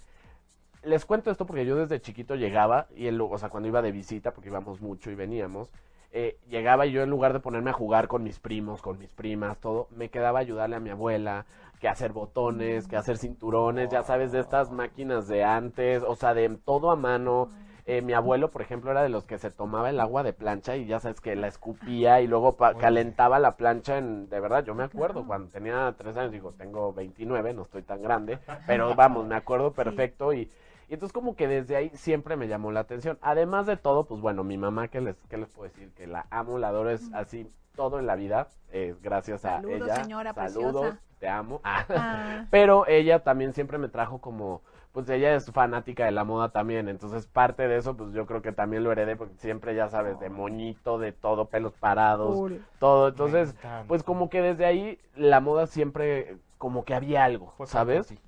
les 0.84 1.06
cuento 1.06 1.32
esto 1.32 1.46
porque 1.46 1.66
yo 1.66 1.76
desde 1.76 2.00
chiquito 2.02 2.36
llegaba, 2.36 2.88
y 2.96 3.08
el, 3.08 3.20
o 3.22 3.38
sea, 3.38 3.50
cuando 3.50 3.68
iba 3.68 3.82
de 3.82 3.92
visita, 3.92 4.32
porque 4.34 4.50
íbamos 4.50 4.82
mucho 4.82 5.12
y 5.12 5.16
veníamos, 5.16 5.70
eh, 6.12 6.38
llegaba 6.50 6.86
y 6.88 6.92
yo 6.92 7.04
en 7.04 7.10
lugar 7.10 7.34
de 7.34 7.40
ponerme 7.40 7.70
a 7.70 7.74
jugar 7.74 8.08
con 8.08 8.24
mis 8.24 8.40
primos, 8.40 8.82
con 8.82 8.98
mis 8.98 9.12
primas, 9.14 9.60
todo, 9.60 9.88
me 9.92 10.10
quedaba 10.10 10.40
a 10.40 10.42
ayudarle 10.42 10.76
a 10.78 10.80
mi 10.80 10.90
abuela, 10.90 11.46
que 11.80 11.88
hacer 11.88 12.12
botones, 12.14 12.88
que 12.88 12.98
hacer 12.98 13.18
cinturones, 13.18 13.90
ya 13.90 14.04
sabes, 14.04 14.32
de 14.32 14.40
estas 14.40 14.72
máquinas 14.72 15.28
de 15.28 15.44
antes, 15.44 16.04
o 16.04 16.16
sea, 16.16 16.34
de 16.34 16.50
todo 16.66 16.92
a 16.92 16.96
mano, 16.96 17.50
Eh, 17.86 18.04
mi 18.04 18.14
abuelo, 18.14 18.52
por 18.52 18.62
ejemplo, 18.62 18.92
era 18.92 19.02
de 19.02 19.10
los 19.10 19.26
que 19.26 19.40
se 19.40 19.50
tomaba 19.50 19.90
el 19.90 20.00
agua 20.00 20.22
de 20.22 20.32
plancha 20.32 20.76
y 20.78 20.86
ya 20.86 21.00
sabes 21.00 21.22
que 21.22 21.36
la 21.36 21.48
escupía 21.48 22.22
y 22.22 22.28
luego 22.28 22.56
pa- 22.56 22.76
calentaba 22.78 23.40
la 23.40 23.58
plancha 23.58 23.98
en, 23.98 24.30
de 24.30 24.40
verdad, 24.40 24.64
yo 24.64 24.76
me 24.76 24.84
acuerdo 24.84 25.26
cuando 25.26 25.50
tenía 25.50 25.96
tres 25.98 26.16
años, 26.16 26.32
digo, 26.32 26.54
tengo 26.54 26.94
29, 26.94 27.52
no 27.54 27.64
estoy 27.64 27.82
tan 27.82 28.04
grande, 28.04 28.38
pero 28.68 28.94
vamos, 28.94 29.26
me 29.26 29.36
acuerdo 29.36 29.74
perfecto 29.74 30.34
y, 30.34 30.52
y 30.90 30.94
entonces 30.96 31.14
como 31.14 31.36
que 31.36 31.48
desde 31.48 31.76
ahí 31.76 31.92
siempre 31.94 32.36
me 32.36 32.48
llamó 32.48 32.72
la 32.72 32.80
atención. 32.82 33.18
Además 33.22 33.68
de 33.68 33.78
todo, 33.78 34.06
pues 34.06 34.22
bueno, 34.22 34.44
mi 34.44 34.58
mamá, 34.58 34.88
¿qué 34.88 35.02
les, 35.02 35.16
qué 35.30 35.38
les 35.38 35.50
puedo 35.50 35.70
decir? 35.70 35.92
Que 35.94 36.08
la 36.08 36.26
amo, 36.32 36.58
la 36.58 36.70
adoro, 36.70 36.90
es 36.90 37.14
así 37.14 37.48
todo 37.76 38.00
en 38.00 38.08
la 38.08 38.16
vida, 38.16 38.48
eh, 38.72 38.96
gracias 39.02 39.46
a 39.46 39.58
Saludos, 39.62 39.82
ella. 39.88 40.04
señora 40.04 40.34
Saludos, 40.34 40.72
preciosa. 40.82 41.00
te 41.20 41.28
amo. 41.30 41.62
Ah, 41.64 42.46
Pero 42.50 42.86
ella 42.88 43.24
también 43.24 43.54
siempre 43.54 43.78
me 43.78 43.88
trajo 43.88 44.20
como, 44.20 44.64
pues 44.92 45.08
ella 45.10 45.36
es 45.36 45.52
fanática 45.52 46.06
de 46.06 46.12
la 46.12 46.24
moda 46.24 46.50
también, 46.50 46.90
entonces 46.90 47.28
parte 47.28 47.68
de 47.68 47.78
eso, 47.78 47.96
pues 47.96 48.12
yo 48.12 48.26
creo 48.26 48.42
que 48.42 48.52
también 48.52 48.84
lo 48.84 48.92
heredé, 48.92 49.16
porque 49.16 49.36
siempre 49.38 49.76
ya 49.76 49.88
sabes, 49.90 50.20
de 50.20 50.30
moñito, 50.30 50.98
de 50.98 51.12
todo, 51.14 51.46
pelos 51.46 51.74
parados, 51.74 52.52
todo. 52.80 53.10
Entonces, 53.10 53.56
pues 53.88 54.04
como 54.04 54.30
que 54.30 54.42
desde 54.42 54.66
ahí 54.66 55.00
la 55.16 55.40
moda 55.40 55.68
siempre, 55.68 56.38
como 56.58 56.84
que 56.84 56.96
había 56.96 57.24
algo, 57.24 57.54
¿sabes? 57.66 58.08
ti. 58.08 58.20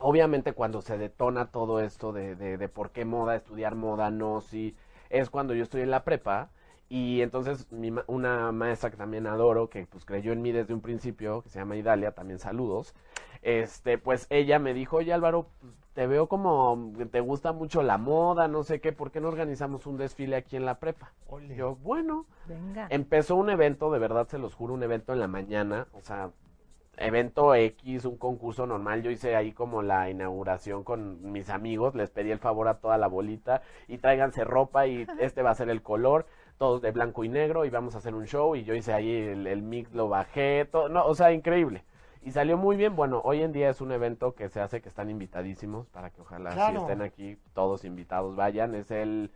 Obviamente 0.00 0.52
cuando 0.54 0.80
se 0.82 0.98
detona 0.98 1.50
todo 1.50 1.80
esto 1.80 2.12
de, 2.12 2.34
de, 2.34 2.56
de 2.58 2.68
por 2.68 2.90
qué 2.90 3.04
moda, 3.04 3.36
estudiar 3.36 3.74
moda, 3.74 4.10
no, 4.10 4.40
sí, 4.40 4.76
es 5.10 5.30
cuando 5.30 5.54
yo 5.54 5.62
estoy 5.62 5.82
en 5.82 5.90
la 5.90 6.04
prepa 6.04 6.50
y 6.88 7.20
entonces 7.20 7.70
mi 7.70 7.90
ma- 7.90 8.04
una 8.06 8.50
maestra 8.52 8.90
que 8.90 8.96
también 8.96 9.26
adoro, 9.26 9.68
que 9.68 9.86
pues 9.86 10.04
creyó 10.04 10.32
en 10.32 10.42
mí 10.42 10.52
desde 10.52 10.74
un 10.74 10.80
principio, 10.80 11.42
que 11.42 11.50
se 11.50 11.58
llama 11.58 11.76
Idalia, 11.76 12.12
también 12.12 12.38
saludos, 12.38 12.94
este, 13.42 13.98
pues 13.98 14.26
ella 14.30 14.58
me 14.58 14.74
dijo, 14.74 14.96
oye 14.96 15.12
Álvaro, 15.12 15.46
pues, 15.60 15.72
te 15.94 16.06
veo 16.06 16.28
como 16.28 16.92
que 16.96 17.06
te 17.06 17.20
gusta 17.20 17.52
mucho 17.52 17.82
la 17.82 17.98
moda, 17.98 18.48
no 18.48 18.62
sé 18.64 18.80
qué, 18.80 18.92
¿por 18.92 19.10
qué 19.10 19.20
no 19.20 19.28
organizamos 19.28 19.86
un 19.86 19.98
desfile 19.98 20.36
aquí 20.36 20.56
en 20.56 20.64
la 20.64 20.78
prepa? 20.78 21.12
Ole. 21.28 21.54
Yo, 21.56 21.76
bueno, 21.76 22.26
Venga. 22.48 22.86
Empezó 22.90 23.36
un 23.36 23.50
evento, 23.50 23.90
de 23.92 23.98
verdad 23.98 24.26
se 24.28 24.38
los 24.38 24.54
juro, 24.54 24.74
un 24.74 24.82
evento 24.82 25.12
en 25.12 25.20
la 25.20 25.28
mañana, 25.28 25.86
o 25.92 26.00
sea, 26.00 26.30
evento 27.00 27.54
X, 27.54 28.04
un 28.04 28.16
concurso 28.16 28.66
normal. 28.66 29.02
Yo 29.02 29.10
hice 29.10 29.34
ahí 29.34 29.52
como 29.52 29.82
la 29.82 30.10
inauguración 30.10 30.84
con 30.84 31.32
mis 31.32 31.50
amigos, 31.50 31.94
les 31.94 32.10
pedí 32.10 32.30
el 32.30 32.38
favor 32.38 32.68
a 32.68 32.74
toda 32.78 32.98
la 32.98 33.08
bolita 33.08 33.62
y 33.88 33.98
tráiganse 33.98 34.44
ropa 34.44 34.86
y 34.86 35.06
este 35.18 35.42
va 35.42 35.50
a 35.50 35.54
ser 35.54 35.70
el 35.70 35.82
color, 35.82 36.26
todos 36.58 36.82
de 36.82 36.92
blanco 36.92 37.24
y 37.24 37.28
negro 37.28 37.64
y 37.64 37.70
vamos 37.70 37.94
a 37.94 37.98
hacer 37.98 38.14
un 38.14 38.26
show 38.26 38.54
y 38.54 38.64
yo 38.64 38.74
hice 38.74 38.92
ahí 38.92 39.10
el, 39.12 39.46
el 39.46 39.62
mix, 39.62 39.92
lo 39.92 40.08
bajé, 40.08 40.68
todo, 40.70 40.88
no, 40.88 41.04
o 41.06 41.14
sea, 41.14 41.32
increíble. 41.32 41.84
Y 42.22 42.32
salió 42.32 42.58
muy 42.58 42.76
bien. 42.76 42.96
Bueno, 42.96 43.22
hoy 43.24 43.42
en 43.42 43.52
día 43.52 43.70
es 43.70 43.80
un 43.80 43.92
evento 43.92 44.34
que 44.34 44.50
se 44.50 44.60
hace 44.60 44.82
que 44.82 44.90
están 44.90 45.08
invitadísimos 45.08 45.86
para 45.88 46.10
que 46.10 46.20
ojalá 46.20 46.52
si 46.52 46.76
estén 46.76 47.00
aquí 47.00 47.38
todos 47.54 47.84
invitados 47.84 48.36
vayan. 48.36 48.74
Es 48.74 48.90
el 48.90 49.30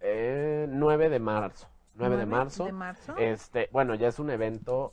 eh, 0.00 0.66
9 0.68 1.08
de 1.08 1.18
marzo. 1.18 1.68
9 1.94 2.16
de 2.16 2.26
¿Nueve 2.26 2.38
marzo. 2.38 2.64
de 2.66 2.72
marzo? 2.72 3.16
Este, 3.16 3.70
bueno, 3.72 3.94
ya 3.94 4.08
es 4.08 4.18
un 4.18 4.28
evento 4.28 4.92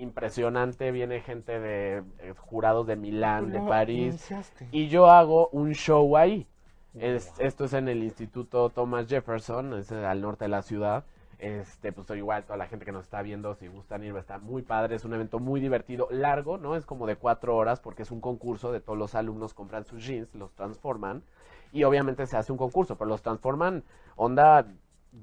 impresionante, 0.00 0.90
viene 0.92 1.20
gente 1.20 1.58
de 1.60 2.02
eh, 2.18 2.34
jurados 2.36 2.86
de 2.86 2.96
Milán, 2.96 3.52
de 3.52 3.60
París, 3.68 4.08
iniciaste. 4.14 4.68
y 4.72 4.88
yo 4.88 5.06
hago 5.10 5.48
un 5.48 5.72
show 5.74 6.16
ahí. 6.16 6.46
Es- 6.94 7.32
esto 7.38 7.64
es 7.66 7.72
en 7.72 7.88
el 7.88 8.02
Instituto 8.02 8.70
Thomas 8.70 9.06
Jefferson, 9.06 9.74
es 9.74 9.92
eh, 9.92 10.04
al 10.04 10.20
norte 10.20 10.44
de 10.44 10.48
la 10.48 10.62
ciudad. 10.62 11.04
Este, 11.38 11.90
pues 11.92 12.10
igual 12.10 12.44
toda 12.44 12.58
la 12.58 12.66
gente 12.66 12.84
que 12.84 12.92
nos 12.92 13.04
está 13.04 13.22
viendo, 13.22 13.54
si 13.54 13.66
gustan 13.68 14.04
ir, 14.04 14.14
estar 14.16 14.42
muy 14.42 14.60
padre, 14.60 14.96
es 14.96 15.06
un 15.06 15.14
evento 15.14 15.38
muy 15.38 15.58
divertido, 15.58 16.06
largo, 16.10 16.58
¿no? 16.58 16.76
Es 16.76 16.84
como 16.84 17.06
de 17.06 17.16
cuatro 17.16 17.56
horas 17.56 17.80
porque 17.80 18.02
es 18.02 18.10
un 18.10 18.20
concurso 18.20 18.72
de 18.72 18.80
todos 18.80 18.98
los 18.98 19.14
alumnos 19.14 19.54
compran 19.54 19.86
sus 19.86 20.04
jeans, 20.04 20.34
los 20.34 20.52
transforman 20.52 21.22
y 21.72 21.84
obviamente 21.84 22.26
se 22.26 22.36
hace 22.36 22.52
un 22.52 22.58
concurso, 22.58 22.96
pero 22.98 23.08
los 23.08 23.22
transforman 23.22 23.84
onda 24.16 24.66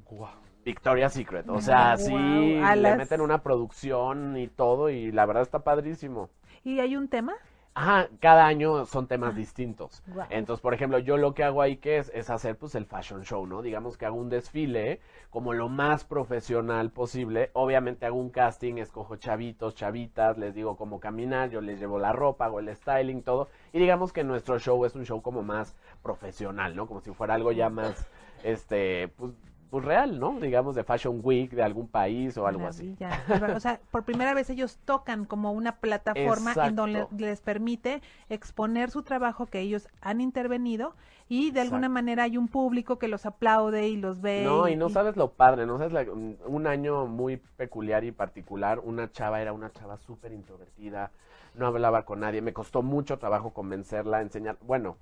Guau. 0.10 0.30
Victoria's 0.72 1.14
Secret. 1.14 1.48
O 1.48 1.62
sea, 1.62 1.96
Wow, 1.96 2.06
sí, 2.06 2.14
le 2.18 2.76
las- 2.76 2.98
meten 2.98 3.22
una 3.22 3.42
producción 3.42 4.36
y 4.36 4.48
todo 4.50 4.90
y 4.90 5.14
la 5.14 5.26
verdad 5.26 5.44
está 5.44 5.60
padrísimo. 5.60 6.30
¿Y 6.66 6.82
hay 6.82 6.98
un 6.98 7.08
tema? 7.08 7.36
Ajá, 7.74 8.10
cada 8.20 8.48
año 8.48 8.86
son 8.86 9.08
temas 9.08 9.36
distintos. 9.36 10.02
Guau. 10.08 10.28
Entonces, 10.32 10.62
por 10.62 10.74
ejemplo, 10.74 10.98
yo 10.98 11.16
lo 11.16 11.34
que 11.36 11.44
hago 11.46 11.62
ahí 11.62 11.78
que 11.78 12.00
es, 12.00 12.12
es 12.14 12.30
hacer 12.32 12.58
pues 12.58 12.74
el 12.76 12.86
fashion 12.86 13.24
show, 13.24 13.46
¿no? 13.46 13.62
Digamos 13.62 13.98
que 13.98 14.06
hago 14.08 14.18
un 14.18 14.30
desfile 14.30 15.00
como 15.30 15.54
lo 15.54 15.70
más 15.70 16.04
profesional 16.04 16.90
posible. 16.90 17.50
Obviamente 17.54 18.06
hago 18.08 18.18
un 18.18 18.32
casting, 18.32 18.78
escojo 18.80 19.16
chavitos, 19.18 19.76
chavitas, 19.76 20.38
les 20.40 20.54
digo 20.56 20.76
cómo 20.76 21.00
caminar, 21.00 21.50
yo 21.52 21.62
les 21.62 21.80
llevo 21.80 21.98
la 22.00 22.12
ropa, 22.12 22.46
hago 22.46 22.60
el 22.60 22.76
styling, 22.76 23.22
todo. 23.22 23.48
Y 23.72 23.80
digamos 23.80 24.12
que 24.12 24.24
nuestro 24.26 24.58
show 24.60 24.84
es 24.84 24.96
un 24.96 25.06
show 25.06 25.22
como 25.22 25.44
más 25.44 25.76
profesional, 26.02 26.76
¿no? 26.76 26.88
Como 26.88 27.00
si 27.02 27.12
fuera 27.14 27.36
algo 27.36 27.52
ya 27.52 27.70
más, 27.70 28.10
este, 28.44 29.08
pues, 29.10 29.32
pues 29.70 29.84
real, 29.86 30.20
¿no? 30.20 30.40
Digamos 30.40 30.76
de 30.76 30.84
Fashion 30.84 31.20
Week 31.24 31.52
de 31.52 31.64
algún 31.64 31.88
país 31.88 32.38
o 32.38 32.48
algo 32.48 32.68
así. 32.68 32.96
Maravilla. 33.00 33.56
O 33.56 33.60
sea, 33.60 33.80
por 33.92 34.04
primera 34.04 34.34
vez 34.34 34.50
ellos 34.50 34.80
tocan 34.86 35.26
como 35.26 35.52
una 35.52 35.78
plataforma 35.80 36.54
en 36.62 36.76
donde 36.76 37.08
les 37.18 37.42
permite 37.42 38.02
exponer 38.30 38.90
su 38.92 39.04
trabajo 39.04 39.46
que 39.48 39.60
ellos 39.60 39.88
han 40.02 40.22
intervenido 40.22 40.96
y 41.30 41.52
de 41.52 41.62
alguna 41.62 41.90
manera 41.90 42.24
hay 42.24 42.38
un 42.38 42.48
público 42.48 42.98
que 43.00 43.08
los 43.08 43.26
aplaude 43.26 43.88
y 43.88 43.98
los 43.98 44.22
ve. 44.22 44.44
No, 44.44 44.68
y 44.68 44.76
no 44.76 44.90
sabes 44.90 45.16
lo 45.18 45.32
padre, 45.34 45.66
no 45.66 45.78
sabes, 45.78 45.94
la- 45.94 46.12
un 46.12 46.38
un 46.46 46.68
año 46.68 47.06
muy 47.08 47.38
peculiar 47.38 48.04
y 48.04 48.12
particular, 48.12 48.80
una 48.80 49.12
chava 49.12 49.42
era 49.42 49.52
una 49.54 49.72
chava 49.72 49.98
súper 49.98 50.32
introvertida, 50.32 51.12
no 51.56 51.66
hablaba 51.68 52.06
con 52.06 52.20
nadie, 52.20 52.42
me 52.42 52.54
costó 52.54 52.82
mucho 52.84 53.18
trabajo 53.18 53.52
convencerla, 53.54 54.22
enseñar, 54.22 54.58
bueno, 54.62 54.98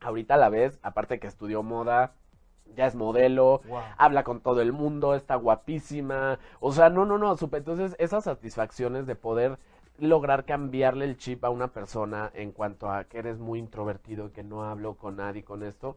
ahorita 0.00 0.36
la 0.36 0.48
ves, 0.50 0.78
aparte 0.82 1.18
que 1.20 1.26
estudió 1.28 1.62
moda, 1.62 2.14
ya 2.74 2.86
es 2.86 2.94
modelo, 2.94 3.60
Wow. 3.68 3.80
habla 3.98 4.24
con 4.24 4.40
todo 4.40 4.60
el 4.60 4.72
mundo, 4.72 5.14
está 5.14 5.36
guapísima, 5.36 6.38
o 6.60 6.72
sea, 6.72 6.90
no, 6.90 7.04
no, 7.04 7.18
no, 7.18 7.36
supe, 7.36 7.58
entonces 7.58 7.94
esas 7.98 8.24
satisfacciones 8.24 9.06
de 9.06 9.14
poder 9.14 9.58
lograr 9.98 10.44
cambiarle 10.44 11.06
el 11.06 11.16
chip 11.16 11.44
a 11.44 11.50
una 11.50 11.68
persona 11.68 12.30
en 12.34 12.52
cuanto 12.52 12.90
a 12.90 13.04
que 13.04 13.18
eres 13.18 13.38
muy 13.38 13.58
introvertido, 13.58 14.32
que 14.32 14.42
no 14.42 14.64
hablo 14.64 14.94
con 14.94 15.16
nadie 15.16 15.42
con 15.42 15.62
esto, 15.62 15.96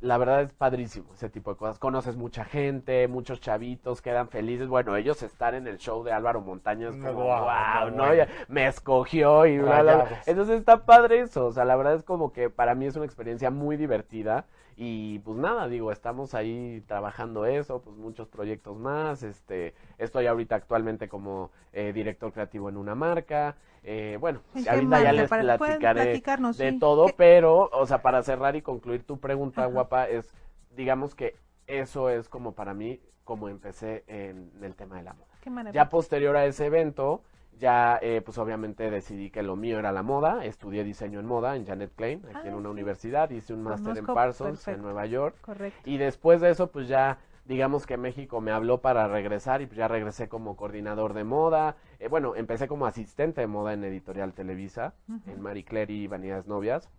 la 0.00 0.18
verdad 0.18 0.42
es 0.42 0.52
padrísimo 0.52 1.06
ese 1.14 1.30
tipo 1.30 1.52
de 1.52 1.56
cosas. 1.56 1.78
Conoces 1.78 2.16
mucha 2.16 2.44
gente, 2.44 3.08
muchos 3.08 3.40
chavitos 3.40 4.02
quedan 4.02 4.28
felices. 4.28 4.68
Bueno, 4.68 4.94
ellos 4.94 5.22
estar 5.22 5.54
en 5.54 5.66
el 5.66 5.78
show 5.78 6.04
de 6.04 6.12
Álvaro 6.12 6.42
Montaña 6.42 6.90
es 6.90 6.96
No, 6.96 7.14
como, 7.14 7.24
wow, 7.24 7.90
no, 7.94 8.04
me 8.48 8.66
escogió 8.66 9.46
y 9.46 9.58
bla, 9.58 9.82
bla. 9.82 10.06
Entonces 10.26 10.58
está 10.58 10.84
padre 10.84 11.20
eso. 11.20 11.46
O 11.46 11.52
sea, 11.52 11.64
la 11.64 11.76
verdad 11.76 11.94
es 11.94 12.02
como 12.02 12.32
que 12.32 12.50
para 12.50 12.74
mí 12.74 12.84
es 12.84 12.96
una 12.96 13.06
experiencia 13.06 13.50
muy 13.50 13.76
divertida. 13.78 14.44
Y 14.78 15.20
pues 15.20 15.38
nada, 15.38 15.68
digo, 15.68 15.90
estamos 15.90 16.34
ahí 16.34 16.82
trabajando 16.86 17.46
eso, 17.46 17.80
pues 17.80 17.96
muchos 17.96 18.28
proyectos 18.28 18.76
más. 18.76 19.22
Este, 19.22 19.74
estoy 19.96 20.26
ahorita 20.26 20.54
actualmente 20.56 21.08
como 21.08 21.50
eh, 21.72 21.92
director 21.94 22.30
creativo 22.32 22.68
en 22.68 22.76
una 22.76 22.94
marca. 22.94 23.56
Eh, 23.82 24.18
bueno, 24.20 24.40
¿En 24.54 24.64
qué 24.64 24.70
ahorita 24.70 25.02
ya 25.02 25.12
les 25.12 25.30
Para- 25.30 25.56
platicaré 25.58 26.20
de 26.58 26.72
sí. 26.72 26.78
todo, 26.78 27.06
¿Qué- 27.06 27.14
pero, 27.16 27.70
o 27.72 27.86
sea, 27.86 28.02
para 28.02 28.22
cerrar 28.22 28.54
y 28.56 28.60
concluir 28.62 29.04
tu 29.04 29.18
pregunta, 29.18 29.62
Ajá. 29.62 29.70
guapa, 29.70 30.08
es, 30.08 30.34
digamos 30.76 31.14
que 31.14 31.36
eso 31.66 32.10
es 32.10 32.28
como 32.28 32.52
para 32.52 32.74
mí, 32.74 33.00
como 33.24 33.48
empecé 33.48 34.04
en 34.08 34.50
el 34.62 34.74
tema 34.74 34.96
de 34.96 35.04
la 35.04 35.14
moda. 35.14 35.26
Qué. 35.40 35.50
Ya 35.72 35.88
posterior 35.88 36.36
a 36.36 36.44
ese 36.44 36.66
evento, 36.66 37.22
ya 37.58 37.98
eh, 38.02 38.20
pues 38.24 38.38
obviamente 38.38 38.90
decidí 38.90 39.30
que 39.30 39.42
lo 39.42 39.56
mío 39.56 39.78
era 39.78 39.92
la 39.92 40.02
moda, 40.02 40.44
estudié 40.44 40.84
diseño 40.84 41.20
en 41.20 41.26
moda 41.26 41.56
en 41.56 41.66
Janet 41.66 41.92
Klein, 41.96 42.22
aquí 42.26 42.36
Ah, 42.44 42.48
en 42.48 42.54
una 42.54 42.68
sí. 42.68 42.72
universidad, 42.72 43.30
hice 43.30 43.54
un 43.54 43.62
máster 43.62 43.96
en 43.96 44.06
Parsons, 44.06 44.66
en. 44.68 44.82
Nueva 44.82 45.06
York, 45.06 45.36
Correcto. 45.40 45.80
y 45.88 45.96
después 45.96 46.40
de 46.40 46.50
eso, 46.50 46.70
pues 46.70 46.86
ya, 46.88 47.18
digamos 47.46 47.86
que 47.86 47.96
México 47.96 48.40
me 48.40 48.50
habló 48.50 48.80
para 48.82 49.08
regresar 49.08 49.62
y 49.62 49.66
pues 49.66 49.78
ya 49.78 49.88
regresé 49.88 50.28
como 50.28 50.56
coordinador 50.56 51.14
de 51.14 51.24
moda. 51.24 51.76
Eh, 51.98 52.08
bueno, 52.08 52.34
empecé 52.36 52.68
como 52.68 52.86
asistente 52.86 53.40
de 53.40 53.46
moda 53.46 53.72
en 53.72 53.84
Editorial 53.84 54.32
Televisa, 54.34 54.94
en 55.26 55.40
Marie 55.40 55.64
Claire 55.64 55.92
y 55.94 56.06
Vanidades 56.08 56.46
Novias. 56.46 56.90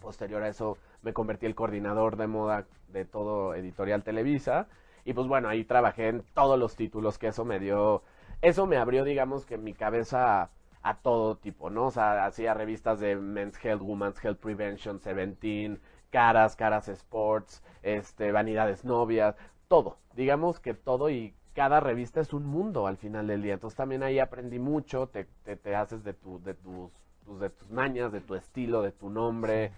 Posterior 0.00 0.42
a 0.42 0.48
eso 0.48 0.76
me 1.02 1.12
convertí 1.12 1.46
el 1.46 1.54
coordinador 1.54 2.16
de 2.16 2.26
moda 2.26 2.66
de 2.88 3.04
todo 3.04 3.54
Editorial 3.54 4.02
Televisa. 4.02 4.66
Y 5.06 5.12
pues 5.12 5.26
bueno, 5.26 5.48
ahí 5.48 5.64
trabajé 5.64 6.08
en 6.08 6.22
todos 6.34 6.58
los 6.58 6.76
títulos 6.76 7.18
que 7.18 7.28
eso 7.28 7.44
me 7.44 7.58
dio, 7.58 8.02
eso 8.42 8.66
me 8.66 8.76
abrió, 8.76 9.04
digamos 9.04 9.46
que 9.46 9.58
mi 9.58 9.74
cabeza 9.74 10.42
a, 10.42 10.50
a 10.82 10.94
todo 10.98 11.36
tipo, 11.36 11.70
¿no? 11.70 11.86
O 11.86 11.90
sea, 11.90 12.26
hacía 12.26 12.54
revistas 12.54 13.00
de 13.00 13.16
Men's 13.16 13.62
Health, 13.64 13.82
Women's 13.82 14.22
Health 14.24 14.38
Prevention, 14.38 15.00
Seventeen, 15.00 15.80
Caras, 16.10 16.56
Caras 16.56 16.88
Sports, 16.88 17.62
este, 17.82 18.32
Vanidades 18.32 18.84
Novias, 18.84 19.36
todo. 19.68 19.98
Digamos 20.14 20.60
que 20.60 20.74
todo 20.74 21.10
y 21.10 21.34
cada 21.54 21.80
revista 21.80 22.20
es 22.20 22.32
un 22.32 22.46
mundo 22.46 22.86
al 22.86 22.96
final 22.96 23.26
del 23.26 23.42
día. 23.42 23.54
Entonces 23.54 23.76
también 23.76 24.02
ahí 24.02 24.18
aprendí 24.18 24.58
mucho, 24.58 25.08
te, 25.08 25.24
te, 25.44 25.56
te 25.56 25.74
haces 25.74 26.04
de, 26.04 26.12
tu, 26.14 26.42
de, 26.42 26.54
tus, 26.54 26.90
pues, 27.24 27.40
de 27.40 27.50
tus 27.50 27.70
mañas, 27.70 28.12
de 28.12 28.20
tu 28.20 28.34
estilo, 28.34 28.82
de 28.82 28.92
tu 28.92 29.10
nombre. 29.10 29.72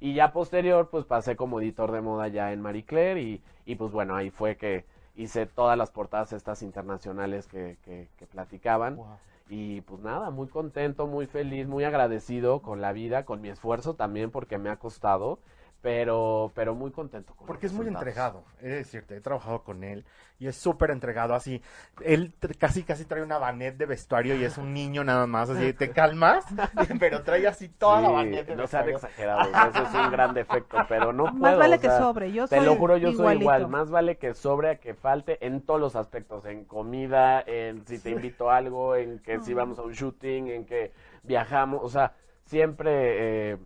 Y 0.00 0.14
ya 0.14 0.32
posterior, 0.32 0.88
pues 0.90 1.04
pasé 1.06 1.36
como 1.36 1.60
editor 1.60 1.92
de 1.92 2.00
moda 2.00 2.28
ya 2.28 2.52
en 2.52 2.60
Marie 2.60 2.84
Claire 2.84 3.20
y, 3.20 3.42
y 3.64 3.74
pues 3.76 3.92
bueno, 3.92 4.14
ahí 4.16 4.30
fue 4.30 4.56
que 4.56 4.84
hice 5.18 5.46
todas 5.46 5.76
las 5.76 5.90
portadas 5.90 6.32
estas 6.32 6.62
internacionales 6.62 7.46
que, 7.48 7.76
que, 7.84 8.08
que 8.16 8.26
platicaban. 8.26 8.96
Wow. 8.96 9.06
Y 9.50 9.80
pues 9.82 10.00
nada, 10.00 10.30
muy 10.30 10.46
contento, 10.48 11.06
muy 11.06 11.26
feliz, 11.26 11.66
muy 11.66 11.84
agradecido 11.84 12.62
con 12.62 12.80
la 12.80 12.92
vida, 12.92 13.24
con 13.24 13.40
mi 13.40 13.48
esfuerzo 13.48 13.94
también 13.94 14.30
porque 14.30 14.58
me 14.58 14.70
ha 14.70 14.76
costado, 14.76 15.38
pero, 15.80 16.52
pero 16.54 16.74
muy 16.74 16.90
contento. 16.90 17.34
Con 17.34 17.46
Porque 17.46 17.66
es 17.66 17.72
muy 17.72 17.86
entregado, 17.86 18.44
he 18.60 18.68
de 18.68 18.76
decirte, 18.76 19.16
he 19.16 19.20
trabajado 19.20 19.62
con 19.62 19.84
él 19.84 20.04
y 20.38 20.46
es 20.46 20.56
súper 20.56 20.90
entregado, 20.90 21.34
así, 21.34 21.62
él 22.04 22.32
casi 22.58 22.82
casi 22.82 23.04
trae 23.04 23.22
una 23.22 23.38
banet 23.38 23.76
de 23.76 23.86
vestuario 23.86 24.36
y 24.36 24.44
es 24.44 24.58
un 24.58 24.72
niño 24.72 25.04
nada 25.04 25.26
más, 25.26 25.50
así, 25.50 25.72
te 25.72 25.90
calmas, 25.90 26.44
pero 27.00 27.22
trae 27.22 27.46
así 27.46 27.68
toda 27.68 28.00
la 28.00 28.10
banet 28.10 28.46
de 28.46 28.56
no 28.56 28.66
sean 28.66 28.86
vestuario. 28.86 28.96
exagerados, 28.96 29.74
eso 29.74 29.82
es 29.82 29.94
un 29.94 30.10
gran 30.10 30.34
defecto, 30.34 30.78
pero 30.88 31.12
no 31.12 31.24
puedo. 31.24 31.38
Más 31.38 31.58
vale 31.58 31.76
o 31.76 31.80
que 31.80 31.90
sobre, 31.90 32.32
yo 32.32 32.48
Te 32.48 32.56
soy 32.56 32.64
lo 32.64 32.76
juro, 32.76 32.96
yo 32.96 33.12
soy 33.12 33.36
igual. 33.36 33.68
Más 33.68 33.90
vale 33.90 34.16
que 34.16 34.34
sobre 34.34 34.70
a 34.70 34.76
que 34.76 34.94
falte 34.94 35.44
en 35.46 35.60
todos 35.62 35.80
los 35.80 35.96
aspectos. 35.96 36.44
En 36.46 36.64
comida, 36.64 37.42
en 37.46 37.86
si 37.86 37.98
te 37.98 38.10
invito 38.10 38.50
a 38.50 38.56
algo, 38.56 38.96
en 38.96 39.18
que 39.20 39.40
si 39.40 39.54
vamos 39.54 39.78
a 39.78 39.82
un 39.82 39.92
shooting, 39.92 40.48
en 40.48 40.64
que 40.64 40.92
viajamos. 41.22 41.80
O 41.82 41.88
sea, 41.88 42.14
siempre, 42.44 43.52
eh, 43.52 43.58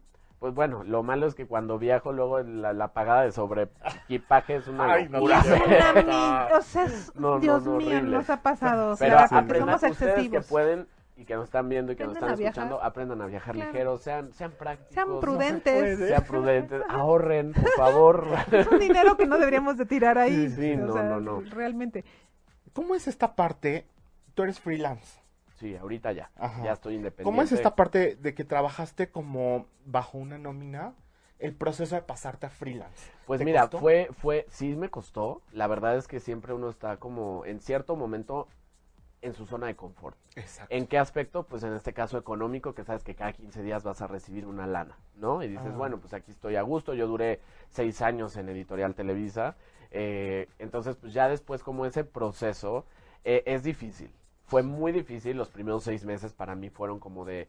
pues 0.43 0.55
bueno, 0.55 0.83
lo 0.83 1.05
malo 1.05 1.29
es 1.29 1.37
que 1.37 1.47
cuando 1.47 1.79
viajo 1.79 2.13
luego 2.13 2.41
la, 2.41 2.73
la 2.73 2.89
pagada 2.89 3.23
de 3.23 3.31
sobre 3.31 3.69
equipaje 4.07 4.57
es 4.57 4.67
una 4.67 4.93
Ay, 4.93 5.09
no, 5.09 5.19
Y 5.19 5.29
locura. 5.29 5.39
es 5.39 5.47
una 6.05 6.49
o 6.59 6.61
sea, 6.63 6.85
es- 6.85 7.13
No, 7.15 7.35
no, 7.35 7.39
Dios 7.39 7.65
no, 7.65 7.77
mío, 7.77 7.87
horrible. 7.97 8.17
nos 8.17 8.29
ha 8.29 8.43
pasado. 8.43 8.95
O 8.95 8.97
Pero 8.97 9.17
sea, 9.19 9.29
sí, 9.29 9.35
porque 9.37 9.45
aprendan, 9.53 9.79
somos 9.79 9.93
ustedes 9.93 10.15
que 10.15 10.21
excesivos. 10.21 10.47
pueden 10.49 10.89
y 11.17 11.25
que 11.25 11.37
nos 11.37 11.45
están 11.45 11.69
viendo 11.69 11.93
y 11.93 11.97
que 11.97 12.03
nos 12.05 12.15
están 12.15 12.31
a 12.31 12.33
escuchando, 12.33 12.75
viajar. 12.75 12.91
aprendan 12.91 13.23
a 13.23 13.27
viajar 13.27 13.55
Claro. 13.55 13.71
ligeros, 13.71 14.03
sean, 14.03 14.33
sean 14.33 14.51
prácticos. 14.51 14.93
Sean 14.95 15.09
no 15.09 15.15
se 15.15 15.21
prudentes. 15.21 15.99
Sean 16.01 16.25
prudentes, 16.25 16.83
ahorren, 16.89 17.53
por 17.53 17.71
favor. 17.77 18.27
Es 18.51 18.67
un 18.67 18.81
dinero 18.81 19.17
que 19.17 19.27
no 19.27 19.39
deberíamos 19.39 19.77
de 19.79 19.87
tirar 19.87 20.19
ahí. 20.19 20.49
Sí, 20.49 20.57
sí, 20.57 20.73
o 20.73 20.87
no, 20.87 20.93
sea, 20.93 21.03
no, 21.05 21.21
no. 21.21 21.41
Realmente. 21.53 22.05
¿Cómo 22.73 22.97
es 22.97 23.07
esta 23.07 23.37
parte? 23.37 23.87
Tú 24.35 24.43
eres 24.43 24.59
freelance. 24.59 25.22
Sí, 25.63 25.77
ahorita 25.77 26.11
ya. 26.11 26.29
Ajá. 26.37 26.65
Ya 26.65 26.73
estoy 26.73 26.97
independiente. 26.97 27.23
¿Cómo 27.23 27.41
es 27.41 27.53
esta 27.53 27.77
parte 27.77 28.17
de 28.17 28.35
que 28.35 28.43
trabajaste 28.43 29.11
como 29.13 29.67
bajo 29.87 30.19
una 30.19 30.37
nómina? 30.37 30.93
El 31.39 31.55
proceso 31.55 31.95
de 31.95 32.03
pasarte 32.03 32.47
a 32.47 32.51
freelance. 32.51 33.11
Pues 33.27 33.39
¿Te 33.39 33.45
mira, 33.45 33.61
costó? 33.63 33.79
fue, 33.79 34.09
fue, 34.13 34.45
sí 34.49 34.75
me 34.75 34.91
costó. 34.91 35.41
La 35.53 35.69
verdad 35.69 35.97
es 35.97 36.09
que 36.09 36.19
siempre 36.19 36.53
uno 36.53 36.69
está 36.69 36.97
como 36.97 37.45
en 37.47 37.61
cierto 37.61 37.95
momento 37.95 38.49
en 39.23 39.35
su 39.35 39.47
zona 39.47 39.69
de 39.69 39.77
confort. 39.77 40.17
Exacto. 40.35 40.75
¿En 40.75 40.89
qué 40.89 40.99
aspecto? 40.99 41.45
Pues 41.45 41.63
en 41.63 41.75
este 41.75 41.93
caso 41.93 42.19
económico, 42.19 42.75
que 42.75 42.83
sabes 42.83 43.05
que 43.05 43.15
cada 43.15 43.33
15 43.33 43.63
días 43.63 43.85
vas 43.85 44.03
a 44.03 44.09
recibir 44.09 44.47
una 44.47 44.67
lana, 44.67 44.99
¿no? 45.15 45.45
Y 45.45 45.49
dices, 45.49 45.69
Ah. 45.73 45.77
bueno, 45.77 45.99
pues 46.01 46.13
aquí 46.13 46.33
estoy 46.33 46.57
a 46.57 46.63
gusto. 46.63 46.93
Yo 46.93 47.07
duré 47.07 47.41
seis 47.71 48.03
años 48.03 48.37
en 48.37 48.49
Editorial 48.49 48.97
Televisa. 48.97 49.55
eh, 49.93 50.49
entonces, 50.59 50.97
pues 50.97 51.13
ya 51.13 51.29
después 51.29 51.63
como 51.63 51.87
ese 51.87 52.03
proceso 52.03 52.85
eh, 53.25 53.43
es 53.47 53.63
difícil. 53.63 54.11
Fue 54.53 54.63
muy 54.63 54.93
difícil. 54.93 55.39
Los 55.39 55.49
primeros 55.49 55.83
seis 55.83 56.05
meses 56.05 56.35
para 56.35 56.55
mí 56.55 56.69
fueron 56.69 57.01
como 57.01 57.25
de, 57.25 57.49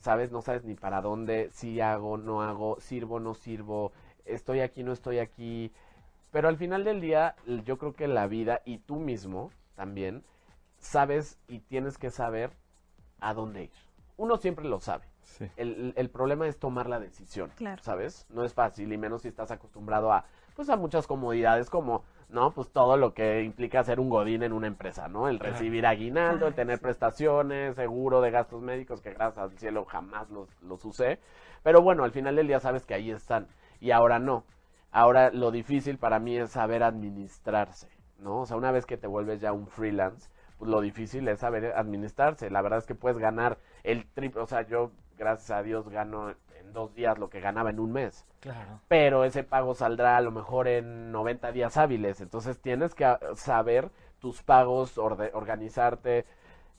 ¿sabes? 0.00 0.30
No 0.30 0.42
sabes 0.42 0.64
ni 0.64 0.74
para 0.74 1.00
dónde, 1.00 1.48
si 1.50 1.80
hago, 1.80 2.18
no 2.18 2.42
hago, 2.42 2.78
sirvo, 2.78 3.20
no 3.20 3.32
sirvo, 3.32 3.90
estoy 4.26 4.60
aquí, 4.60 4.82
no 4.82 4.92
estoy 4.92 5.18
aquí. 5.18 5.72
Pero 6.30 6.48
al 6.48 6.58
final 6.58 6.84
del 6.84 7.00
día, 7.00 7.36
yo 7.64 7.78
creo 7.78 7.94
que 7.94 8.06
la 8.06 8.26
vida 8.26 8.60
y 8.66 8.76
tú 8.76 8.96
mismo 8.96 9.50
también 9.76 10.24
sabes 10.76 11.38
y 11.48 11.60
tienes 11.60 11.96
que 11.96 12.10
saber 12.10 12.50
a 13.20 13.32
dónde 13.32 13.64
ir. 13.64 13.70
Uno 14.18 14.36
siempre 14.36 14.66
lo 14.66 14.78
sabe. 14.78 15.06
Sí. 15.22 15.46
El, 15.56 15.94
el 15.96 16.10
problema 16.10 16.46
es 16.46 16.58
tomar 16.58 16.86
la 16.86 17.00
decisión, 17.00 17.50
Claro. 17.56 17.82
¿sabes? 17.82 18.26
No 18.28 18.44
es 18.44 18.52
fácil 18.52 18.92
y 18.92 18.98
menos 18.98 19.22
si 19.22 19.28
estás 19.28 19.50
acostumbrado 19.50 20.12
a, 20.12 20.26
pues 20.54 20.68
a 20.68 20.76
muchas 20.76 21.06
comodidades 21.06 21.70
como, 21.70 22.04
¿no? 22.32 22.52
Pues 22.52 22.70
todo 22.72 22.96
lo 22.96 23.14
que 23.14 23.42
implica 23.42 23.84
ser 23.84 24.00
un 24.00 24.08
godín 24.08 24.42
en 24.42 24.52
una 24.52 24.66
empresa, 24.66 25.06
¿no? 25.08 25.28
El 25.28 25.38
recibir 25.38 25.86
aguinaldo, 25.86 26.48
el 26.48 26.54
tener 26.54 26.80
prestaciones, 26.80 27.76
seguro 27.76 28.20
de 28.20 28.30
gastos 28.30 28.62
médicos, 28.62 29.02
que 29.02 29.12
gracias 29.12 29.38
al 29.38 29.58
cielo 29.58 29.84
jamás 29.84 30.30
los, 30.30 30.48
los 30.62 30.84
usé. 30.84 31.20
Pero 31.62 31.82
bueno, 31.82 32.04
al 32.04 32.10
final 32.10 32.36
del 32.36 32.46
día 32.48 32.58
sabes 32.58 32.86
que 32.86 32.94
ahí 32.94 33.10
están 33.10 33.48
y 33.80 33.90
ahora 33.90 34.18
no. 34.18 34.44
Ahora 34.90 35.30
lo 35.30 35.50
difícil 35.50 35.98
para 35.98 36.18
mí 36.18 36.36
es 36.36 36.50
saber 36.50 36.82
administrarse, 36.82 37.88
¿no? 38.18 38.40
O 38.40 38.46
sea, 38.46 38.56
una 38.56 38.72
vez 38.72 38.86
que 38.86 38.96
te 38.96 39.06
vuelves 39.06 39.40
ya 39.40 39.52
un 39.52 39.66
freelance, 39.66 40.30
pues 40.58 40.70
lo 40.70 40.80
difícil 40.80 41.28
es 41.28 41.40
saber 41.40 41.72
administrarse. 41.76 42.50
La 42.50 42.62
verdad 42.62 42.78
es 42.78 42.86
que 42.86 42.94
puedes 42.94 43.18
ganar 43.18 43.58
el 43.82 44.06
triple, 44.06 44.40
o 44.40 44.46
sea, 44.46 44.62
yo 44.62 44.90
gracias 45.18 45.50
a 45.50 45.62
Dios 45.62 45.88
gano 45.88 46.34
en 46.72 46.74
dos 46.74 46.94
días 46.94 47.18
lo 47.18 47.28
que 47.28 47.40
ganaba 47.40 47.70
en 47.70 47.78
un 47.78 47.92
mes, 47.92 48.24
Claro. 48.40 48.80
pero 48.88 49.24
ese 49.24 49.44
pago 49.44 49.74
saldrá 49.74 50.16
a 50.16 50.20
lo 50.22 50.30
mejor 50.30 50.66
en 50.68 51.12
90 51.12 51.52
días 51.52 51.76
hábiles, 51.76 52.20
entonces 52.20 52.58
tienes 52.60 52.94
que 52.94 53.04
ah, 53.04 53.20
saber 53.36 53.90
tus 54.18 54.42
pagos, 54.42 54.96
orde- 54.98 55.30
organizarte. 55.34 56.24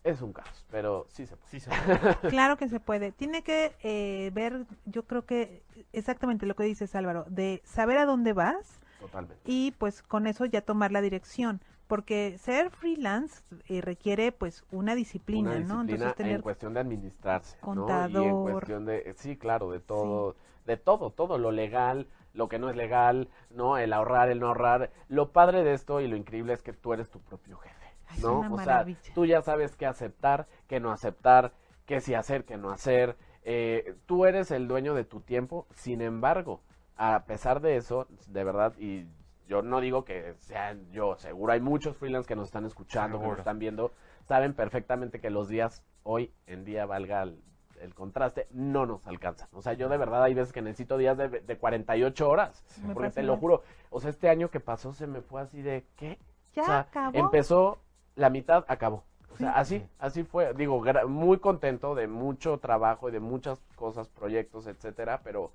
Es 0.03 0.21
un 0.21 0.33
caos, 0.33 0.65
pero 0.69 1.05
sí 1.07 1.25
se 1.25 1.37
puede. 1.37 1.49
Sí, 1.49 1.59
se 1.61 1.69
Claro 2.29 2.57
que 2.57 2.67
se 2.67 2.81
puede. 2.81 3.13
Tiene 3.13 3.41
que 3.41 3.73
eh, 3.83 4.31
ver, 4.33 4.65
yo 4.85 5.03
creo 5.03 5.25
que 5.25 5.63
exactamente 5.93 6.45
lo 6.45 6.55
que 6.57 6.63
dices 6.63 6.93
Álvaro, 6.95 7.23
de 7.29 7.61
saber 7.63 7.97
a 7.97 8.05
dónde 8.05 8.33
vas 8.33 8.81
Totalmente. 8.99 9.41
y 9.45 9.71
pues 9.77 10.01
con 10.03 10.27
eso 10.27 10.43
ya 10.45 10.59
tomar 10.61 10.91
la 10.91 10.99
dirección. 10.99 11.61
Porque 11.93 12.39
ser 12.39 12.71
freelance 12.71 13.43
eh, 13.67 13.79
requiere 13.79 14.31
pues 14.31 14.65
una 14.71 14.95
disciplina, 14.95 15.51
Una 15.51 15.59
¿no? 15.59 15.81
Entonces 15.81 16.15
tener 16.15 16.37
en 16.37 16.41
cuestión 16.41 16.73
de 16.73 16.79
administrarse, 16.79 17.55
¿no? 17.61 17.67
Y 17.67 17.67
en 17.67 17.75
contador. 17.75 18.51
cuestión 18.51 18.85
de, 18.87 19.13
sí, 19.15 19.37
claro, 19.37 19.69
de 19.69 19.79
todo, 19.79 20.35
de 20.65 20.77
todo, 20.77 21.11
todo 21.11 21.37
lo 21.37 21.51
legal, 21.51 22.07
lo 22.33 22.49
que 22.49 22.57
no 22.57 22.71
es 22.71 22.75
legal, 22.75 23.29
¿no? 23.51 23.77
El 23.77 23.93
ahorrar, 23.93 24.31
el 24.31 24.39
no 24.39 24.47
ahorrar. 24.47 24.89
Lo 25.07 25.33
padre 25.33 25.63
de 25.63 25.73
esto 25.73 26.01
y 26.01 26.07
lo 26.07 26.15
increíble 26.15 26.53
es 26.53 26.63
que 26.63 26.73
tú 26.73 26.93
eres 26.93 27.11
tu 27.11 27.21
propio 27.21 27.57
jefe, 27.57 27.93
Ay, 28.07 28.21
¿no? 28.23 28.39
una 28.39 28.51
O 28.51 28.57
sea, 28.57 28.87
tú 29.13 29.27
ya 29.27 29.43
sabes 29.43 29.75
qué 29.75 29.85
aceptar, 29.85 30.47
qué 30.67 30.79
no 30.79 30.91
aceptar, 30.91 31.53
qué 31.85 32.01
sí 32.01 32.15
hacer, 32.15 32.43
qué 32.43 32.57
no 32.57 32.71
hacer. 32.71 33.17
Eh, 33.43 33.95
tú 34.07 34.25
eres 34.25 34.49
el 34.49 34.67
dueño 34.67 34.95
de 34.95 35.05
tu 35.05 35.19
tiempo, 35.19 35.67
sin 35.75 36.01
embargo, 36.01 36.63
a 36.97 37.25
pesar 37.25 37.61
de 37.61 37.75
eso, 37.75 38.07
de 38.25 38.43
verdad, 38.43 38.73
y 38.79 39.05
yo 39.47 39.61
no 39.61 39.81
digo 39.81 40.05
que 40.05 40.33
sean 40.39 40.89
yo, 40.91 41.15
seguro 41.17 41.53
hay 41.53 41.59
muchos 41.61 41.95
freelance 41.97 42.27
que 42.27 42.35
nos 42.35 42.47
están 42.47 42.65
escuchando, 42.65 43.17
que 43.19 43.23
nos 43.23 43.39
están 43.39 43.59
viendo, 43.59 43.91
saben 44.27 44.53
perfectamente 44.53 45.19
que 45.19 45.29
los 45.29 45.47
días 45.47 45.83
hoy 46.03 46.31
en 46.47 46.63
día 46.65 46.85
valga 46.85 47.23
el, 47.23 47.41
el 47.81 47.93
contraste, 47.93 48.47
no 48.51 48.85
nos 48.85 49.05
alcanzan. 49.07 49.49
O 49.53 49.61
sea, 49.61 49.73
yo 49.73 49.89
de 49.89 49.97
verdad 49.97 50.23
hay 50.23 50.33
veces 50.33 50.53
que 50.53 50.61
necesito 50.61 50.97
días 50.97 51.17
de, 51.17 51.27
de 51.29 51.57
48 51.57 52.29
horas, 52.29 52.63
porque 52.93 53.09
te 53.09 53.23
lo 53.23 53.37
juro, 53.37 53.63
o 53.89 53.99
sea, 53.99 54.09
este 54.09 54.29
año 54.29 54.49
que 54.49 54.59
pasó 54.59 54.93
se 54.93 55.07
me 55.07 55.21
fue 55.21 55.41
así 55.41 55.61
de, 55.61 55.85
¿qué? 55.97 56.17
Ya 56.53 56.61
o 56.61 56.65
sea, 56.65 56.79
acabó. 56.81 57.17
empezó, 57.17 57.79
la 58.15 58.29
mitad 58.29 58.63
acabó. 58.67 59.03
O 59.33 59.35
sea, 59.37 59.53
así, 59.53 59.83
así 59.97 60.23
fue. 60.23 60.53
Digo, 60.53 60.79
gra- 60.83 61.07
muy 61.07 61.39
contento 61.39 61.95
de 61.95 62.05
mucho 62.07 62.59
trabajo 62.59 63.09
y 63.09 63.11
de 63.11 63.19
muchas 63.19 63.59
cosas, 63.75 64.07
proyectos, 64.07 64.67
etcétera, 64.67 65.21
pero 65.23 65.51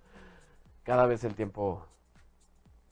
cada 0.82 1.06
vez 1.06 1.22
el 1.22 1.36
tiempo, 1.36 1.86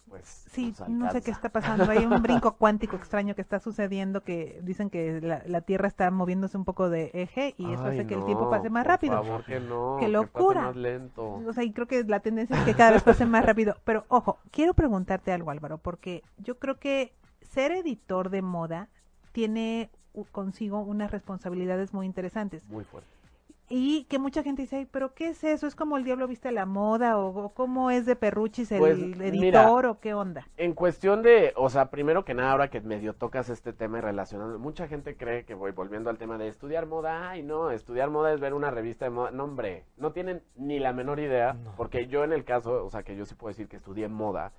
pues, 0.08 0.24
Sí, 0.50 0.74
no 0.88 1.10
sé 1.10 1.22
qué 1.22 1.30
está 1.30 1.48
pasando. 1.50 1.90
Hay 1.90 2.04
un 2.06 2.22
brinco 2.22 2.56
cuántico 2.58 2.96
extraño 2.96 3.34
que 3.34 3.42
está 3.42 3.58
sucediendo 3.60 4.22
que 4.22 4.60
dicen 4.62 4.90
que 4.90 5.20
la, 5.20 5.42
la 5.46 5.60
Tierra 5.62 5.88
está 5.88 6.10
moviéndose 6.10 6.56
un 6.56 6.64
poco 6.64 6.88
de 6.90 7.10
eje 7.14 7.54
y 7.58 7.72
eso 7.72 7.82
Ay, 7.84 7.90
hace 7.90 8.06
que 8.06 8.14
el 8.14 8.24
tiempo 8.24 8.48
pase 8.48 8.70
más 8.70 8.84
por 8.84 8.88
rápido. 8.88 9.22
favor, 9.22 9.44
que 9.44 9.60
no. 9.60 9.96
¡Qué 9.98 10.08
que 10.10 10.12
pase 10.12 10.12
locura! 10.12 10.62
más 10.62 10.76
lento. 10.76 11.34
O 11.46 11.52
sea, 11.52 11.64
y 11.64 11.72
creo 11.72 11.86
que 11.86 12.04
la 12.04 12.20
tendencia 12.20 12.56
es 12.56 12.62
que 12.64 12.74
cada 12.74 12.92
vez 12.92 13.02
pase 13.02 13.26
más 13.26 13.44
rápido. 13.44 13.76
Pero 13.84 14.04
ojo, 14.08 14.38
quiero 14.50 14.74
preguntarte 14.74 15.32
algo, 15.32 15.50
Álvaro, 15.50 15.78
porque 15.78 16.22
yo 16.38 16.58
creo 16.58 16.78
que 16.78 17.14
ser 17.42 17.72
editor 17.72 18.30
de 18.30 18.42
moda 18.42 18.88
tiene 19.32 19.90
consigo 20.32 20.80
unas 20.80 21.10
responsabilidades 21.10 21.92
muy 21.92 22.06
interesantes. 22.06 22.68
Muy 22.68 22.84
fuerte. 22.84 23.15
Y 23.68 24.04
que 24.04 24.20
mucha 24.20 24.44
gente 24.44 24.62
dice, 24.62 24.76
"Ay, 24.76 24.86
pero 24.88 25.12
¿qué 25.12 25.28
es 25.30 25.42
eso? 25.42 25.66
¿Es 25.66 25.74
como 25.74 25.96
el 25.96 26.04
diablo 26.04 26.28
viste 26.28 26.48
a 26.48 26.52
la 26.52 26.66
moda? 26.66 27.18
¿O, 27.18 27.26
o 27.46 27.48
cómo 27.52 27.90
es 27.90 28.06
de 28.06 28.14
Perruchis 28.14 28.70
el 28.70 28.78
Pues, 28.78 28.96
editor? 28.98 29.30
mira, 29.32 29.72
¿O 29.72 29.98
qué 30.00 30.14
onda? 30.14 30.46
En 30.56 30.72
cuestión 30.72 31.22
de, 31.22 31.52
o 31.56 31.68
sea, 31.68 31.90
primero 31.90 32.24
que 32.24 32.32
nada, 32.32 32.52
ahora 32.52 32.70
que 32.70 32.80
medio 32.80 33.12
tocas 33.14 33.48
este 33.48 33.72
tema 33.72 33.98
y 33.98 34.02
relacionando, 34.02 34.58
mucha 34.60 34.86
gente 34.86 35.16
cree 35.16 35.44
que 35.44 35.54
voy 35.54 35.72
volviendo 35.72 36.10
al 36.10 36.18
tema 36.18 36.38
de 36.38 36.46
estudiar 36.46 36.86
moda, 36.86 37.30
ay 37.30 37.42
no, 37.42 37.72
estudiar 37.72 38.08
moda 38.10 38.32
es 38.32 38.38
ver 38.38 38.54
una 38.54 38.70
revista 38.70 39.04
de 39.06 39.10
moda, 39.10 39.32
no 39.32 39.42
hombre, 39.44 39.84
no 39.96 40.12
tienen 40.12 40.42
ni 40.54 40.78
la 40.78 40.92
menor 40.92 41.18
idea, 41.18 41.54
No. 41.54 41.72
porque 41.76 42.06
yo 42.06 42.22
en 42.22 42.32
el 42.32 42.44
caso, 42.44 42.84
o 42.84 42.90
sea, 42.90 43.02
que 43.02 43.16
yo 43.16 43.24
sí 43.26 43.34
puedo 43.34 43.48
decir 43.50 43.66
que 43.68 43.76
estudié 43.76 44.06
moda, 44.08 44.52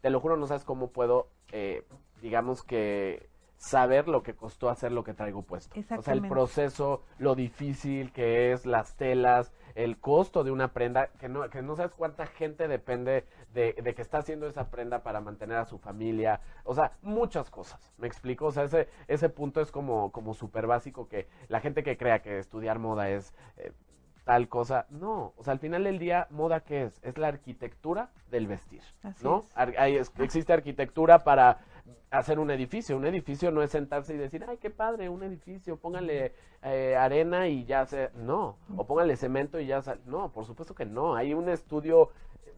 te 0.00 0.10
lo 0.10 0.18
juro, 0.18 0.36
no 0.36 0.48
sabes 0.48 0.64
cómo 0.64 0.88
puedo, 0.90 1.28
eh, 1.52 1.84
digamos 2.22 2.64
que 2.64 3.28
saber 3.58 4.08
lo 4.08 4.22
que 4.22 4.34
costó 4.34 4.70
hacer 4.70 4.92
lo 4.92 5.04
que 5.04 5.12
traigo 5.14 5.42
puesto. 5.42 5.74
O 5.98 6.02
sea, 6.02 6.14
el 6.14 6.20
proceso, 6.28 7.02
lo 7.18 7.34
difícil 7.34 8.12
que 8.12 8.52
es, 8.52 8.64
las 8.64 8.94
telas, 8.96 9.52
el 9.74 9.98
costo 9.98 10.44
de 10.44 10.50
una 10.52 10.72
prenda, 10.72 11.08
que 11.18 11.28
no, 11.28 11.48
que 11.50 11.60
no 11.60 11.76
sabes 11.76 11.92
cuánta 11.92 12.26
gente 12.26 12.68
depende 12.68 13.26
de, 13.52 13.72
de 13.74 13.94
que 13.94 14.02
está 14.02 14.18
haciendo 14.18 14.46
esa 14.46 14.70
prenda 14.70 15.02
para 15.02 15.20
mantener 15.20 15.56
a 15.58 15.64
su 15.64 15.78
familia, 15.78 16.40
o 16.64 16.74
sea, 16.74 16.92
muchas 17.02 17.50
cosas, 17.50 17.92
¿me 17.98 18.06
explico? 18.06 18.46
O 18.46 18.52
sea, 18.52 18.62
ese, 18.64 18.88
ese 19.08 19.28
punto 19.28 19.60
es 19.60 19.70
como, 19.72 20.12
como 20.12 20.34
súper 20.34 20.66
básico 20.66 21.08
que 21.08 21.28
la 21.48 21.60
gente 21.60 21.82
que 21.82 21.96
crea 21.96 22.22
que 22.22 22.38
estudiar 22.38 22.78
moda 22.78 23.10
es 23.10 23.34
eh, 23.56 23.72
tal 24.24 24.48
cosa, 24.48 24.86
no, 24.90 25.32
o 25.36 25.42
sea, 25.44 25.52
al 25.52 25.58
final 25.58 25.84
del 25.84 25.98
día, 25.98 26.26
¿moda 26.30 26.60
qué 26.60 26.84
es? 26.84 27.00
Es 27.02 27.16
la 27.16 27.28
arquitectura 27.28 28.10
del 28.30 28.46
vestir, 28.46 28.82
Así 29.02 29.24
¿no? 29.24 29.46
es. 29.48 29.56
Ar- 29.56 29.74
hay- 29.78 29.96
es- 29.96 30.12
existe 30.18 30.52
arquitectura 30.52 31.20
para 31.20 31.58
hacer 32.10 32.38
un 32.38 32.50
edificio. 32.50 32.96
Un 32.96 33.06
edificio 33.06 33.50
no 33.50 33.62
es 33.62 33.70
sentarse 33.70 34.14
y 34.14 34.18
decir, 34.18 34.44
ay, 34.48 34.56
qué 34.58 34.70
padre, 34.70 35.08
un 35.08 35.22
edificio, 35.22 35.76
póngale 35.76 36.32
eh, 36.62 36.96
arena 36.96 37.48
y 37.48 37.64
ya 37.64 37.86
se... 37.86 38.10
No, 38.14 38.56
o 38.76 38.86
póngale 38.86 39.16
cemento 39.16 39.60
y 39.60 39.66
ya... 39.66 39.82
sal- 39.82 40.00
No, 40.06 40.32
por 40.32 40.44
supuesto 40.44 40.74
que 40.74 40.86
no. 40.86 41.14
Hay 41.16 41.34
un 41.34 41.48
estudio 41.48 42.10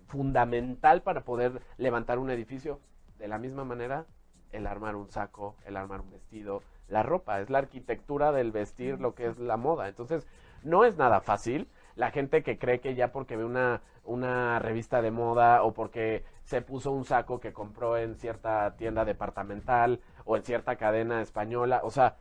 fundamental 0.06 1.02
para 1.02 1.22
poder 1.22 1.60
levantar 1.78 2.18
un 2.18 2.30
edificio. 2.30 2.80
De 3.18 3.28
la 3.28 3.38
misma 3.38 3.64
manera, 3.64 4.06
el 4.52 4.66
armar 4.66 4.96
un 4.96 5.08
saco, 5.10 5.56
el 5.66 5.76
armar 5.76 6.00
un 6.00 6.10
vestido, 6.10 6.62
la 6.88 7.02
ropa, 7.02 7.40
es 7.40 7.50
la 7.50 7.58
arquitectura 7.58 8.32
del 8.32 8.50
vestir, 8.50 9.00
lo 9.00 9.14
que 9.14 9.26
es 9.26 9.38
la 9.38 9.56
moda. 9.56 9.88
Entonces, 9.88 10.26
no 10.62 10.84
es 10.84 10.96
nada 10.96 11.20
fácil. 11.20 11.68
La 11.96 12.10
gente 12.10 12.42
que 12.42 12.58
cree 12.58 12.80
que 12.80 12.94
ya 12.94 13.12
porque 13.12 13.36
ve 13.36 13.44
una, 13.44 13.82
una 14.04 14.58
revista 14.58 15.02
de 15.02 15.10
moda 15.10 15.62
o 15.62 15.72
porque 15.74 16.24
se 16.50 16.62
puso 16.62 16.90
un 16.90 17.04
saco 17.04 17.38
que 17.38 17.52
compró 17.52 17.96
en 17.96 18.16
cierta 18.16 18.74
tienda 18.76 19.04
departamental 19.04 20.00
o 20.24 20.36
en 20.36 20.42
cierta 20.42 20.74
cadena 20.74 21.22
española, 21.22 21.80
o 21.84 21.92
sea, 21.92 22.16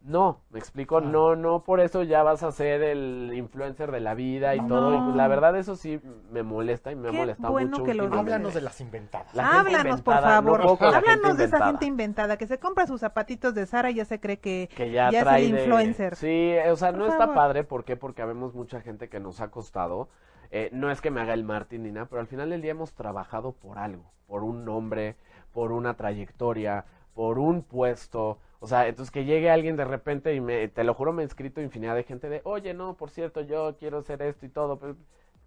no, 0.00 0.40
me 0.50 0.58
explico, 0.58 1.02
no, 1.02 1.36
no 1.36 1.62
por 1.62 1.80
eso 1.80 2.02
ya 2.02 2.22
vas 2.22 2.42
a 2.42 2.52
ser 2.52 2.82
el 2.82 3.32
influencer 3.34 3.90
de 3.90 4.00
la 4.00 4.14
vida 4.14 4.54
y 4.54 4.66
todo. 4.66 4.94
Y 4.94 5.00
pues 5.00 5.14
la 5.16 5.28
verdad 5.28 5.58
eso 5.58 5.76
sí 5.76 6.00
me 6.30 6.42
molesta 6.42 6.90
y 6.90 6.96
me 6.96 7.08
ha 7.08 7.12
molestado 7.12 7.52
bueno 7.52 7.70
mucho. 7.72 7.84
que 7.84 7.92
lo. 7.92 8.04
Háblanos 8.04 8.54
de 8.54 8.60
las 8.62 8.80
inventadas. 8.80 9.34
La 9.34 9.60
Háblanos, 9.60 10.00
por 10.00 10.14
inventada, 10.14 10.40
no 10.40 10.56
favor. 10.56 10.78
gente 10.78 10.96
Háblanos 10.96 11.36
de 11.36 11.44
esa 11.44 11.66
gente 11.66 11.84
inventada 11.86 12.36
que 12.38 12.46
se 12.46 12.58
compra 12.58 12.86
sus 12.86 13.00
zapatitos 13.00 13.54
de 13.54 13.66
Sara 13.66 13.90
y 13.90 13.94
ya 13.96 14.04
se 14.06 14.20
cree 14.20 14.38
que, 14.38 14.70
que 14.74 14.90
ya, 14.90 15.08
es 15.10 15.20
trae 15.22 15.44
el 15.44 15.52
de- 15.52 15.60
influencer. 15.60 16.14
Sí, 16.16 16.54
o 16.70 16.76
sea, 16.76 16.92
Por 16.92 17.00
no 17.00 17.06
está 17.08 17.34
padre, 17.34 17.64
¿por 17.64 17.84
qué? 17.84 17.96
Porque 17.96 18.22
habemos 18.22 18.54
mucha 18.54 18.80
gente 18.80 19.08
que 19.10 19.20
nos 19.20 19.40
ha 19.42 19.50
costado. 19.50 20.08
Eh, 20.50 20.70
no 20.72 20.90
es 20.90 21.00
que 21.00 21.10
me 21.10 21.20
haga 21.20 21.34
el 21.34 21.44
Martín 21.44 21.82
ni 21.82 21.90
nada, 21.90 22.06
pero 22.06 22.20
al 22.20 22.26
final 22.26 22.50
del 22.50 22.62
día 22.62 22.72
hemos 22.72 22.92
trabajado 22.94 23.52
por 23.52 23.78
algo, 23.78 24.10
por 24.26 24.42
un 24.42 24.64
nombre, 24.64 25.16
por 25.52 25.72
una 25.72 25.94
trayectoria, 25.94 26.84
por 27.14 27.38
un 27.38 27.62
puesto. 27.62 28.38
O 28.60 28.66
sea, 28.66 28.88
entonces 28.88 29.10
que 29.10 29.24
llegue 29.24 29.50
alguien 29.50 29.76
de 29.76 29.84
repente 29.84 30.34
y 30.34 30.40
me, 30.40 30.68
te 30.68 30.84
lo 30.84 30.94
juro, 30.94 31.12
me 31.12 31.22
he 31.22 31.26
escrito 31.26 31.60
infinidad 31.60 31.94
de 31.94 32.04
gente 32.04 32.28
de, 32.28 32.40
oye, 32.44 32.74
no, 32.74 32.94
por 32.96 33.10
cierto, 33.10 33.40
yo 33.40 33.76
quiero 33.78 33.98
hacer 33.98 34.22
esto 34.22 34.46
y 34.46 34.48
todo, 34.48 34.78
pero, 34.78 34.96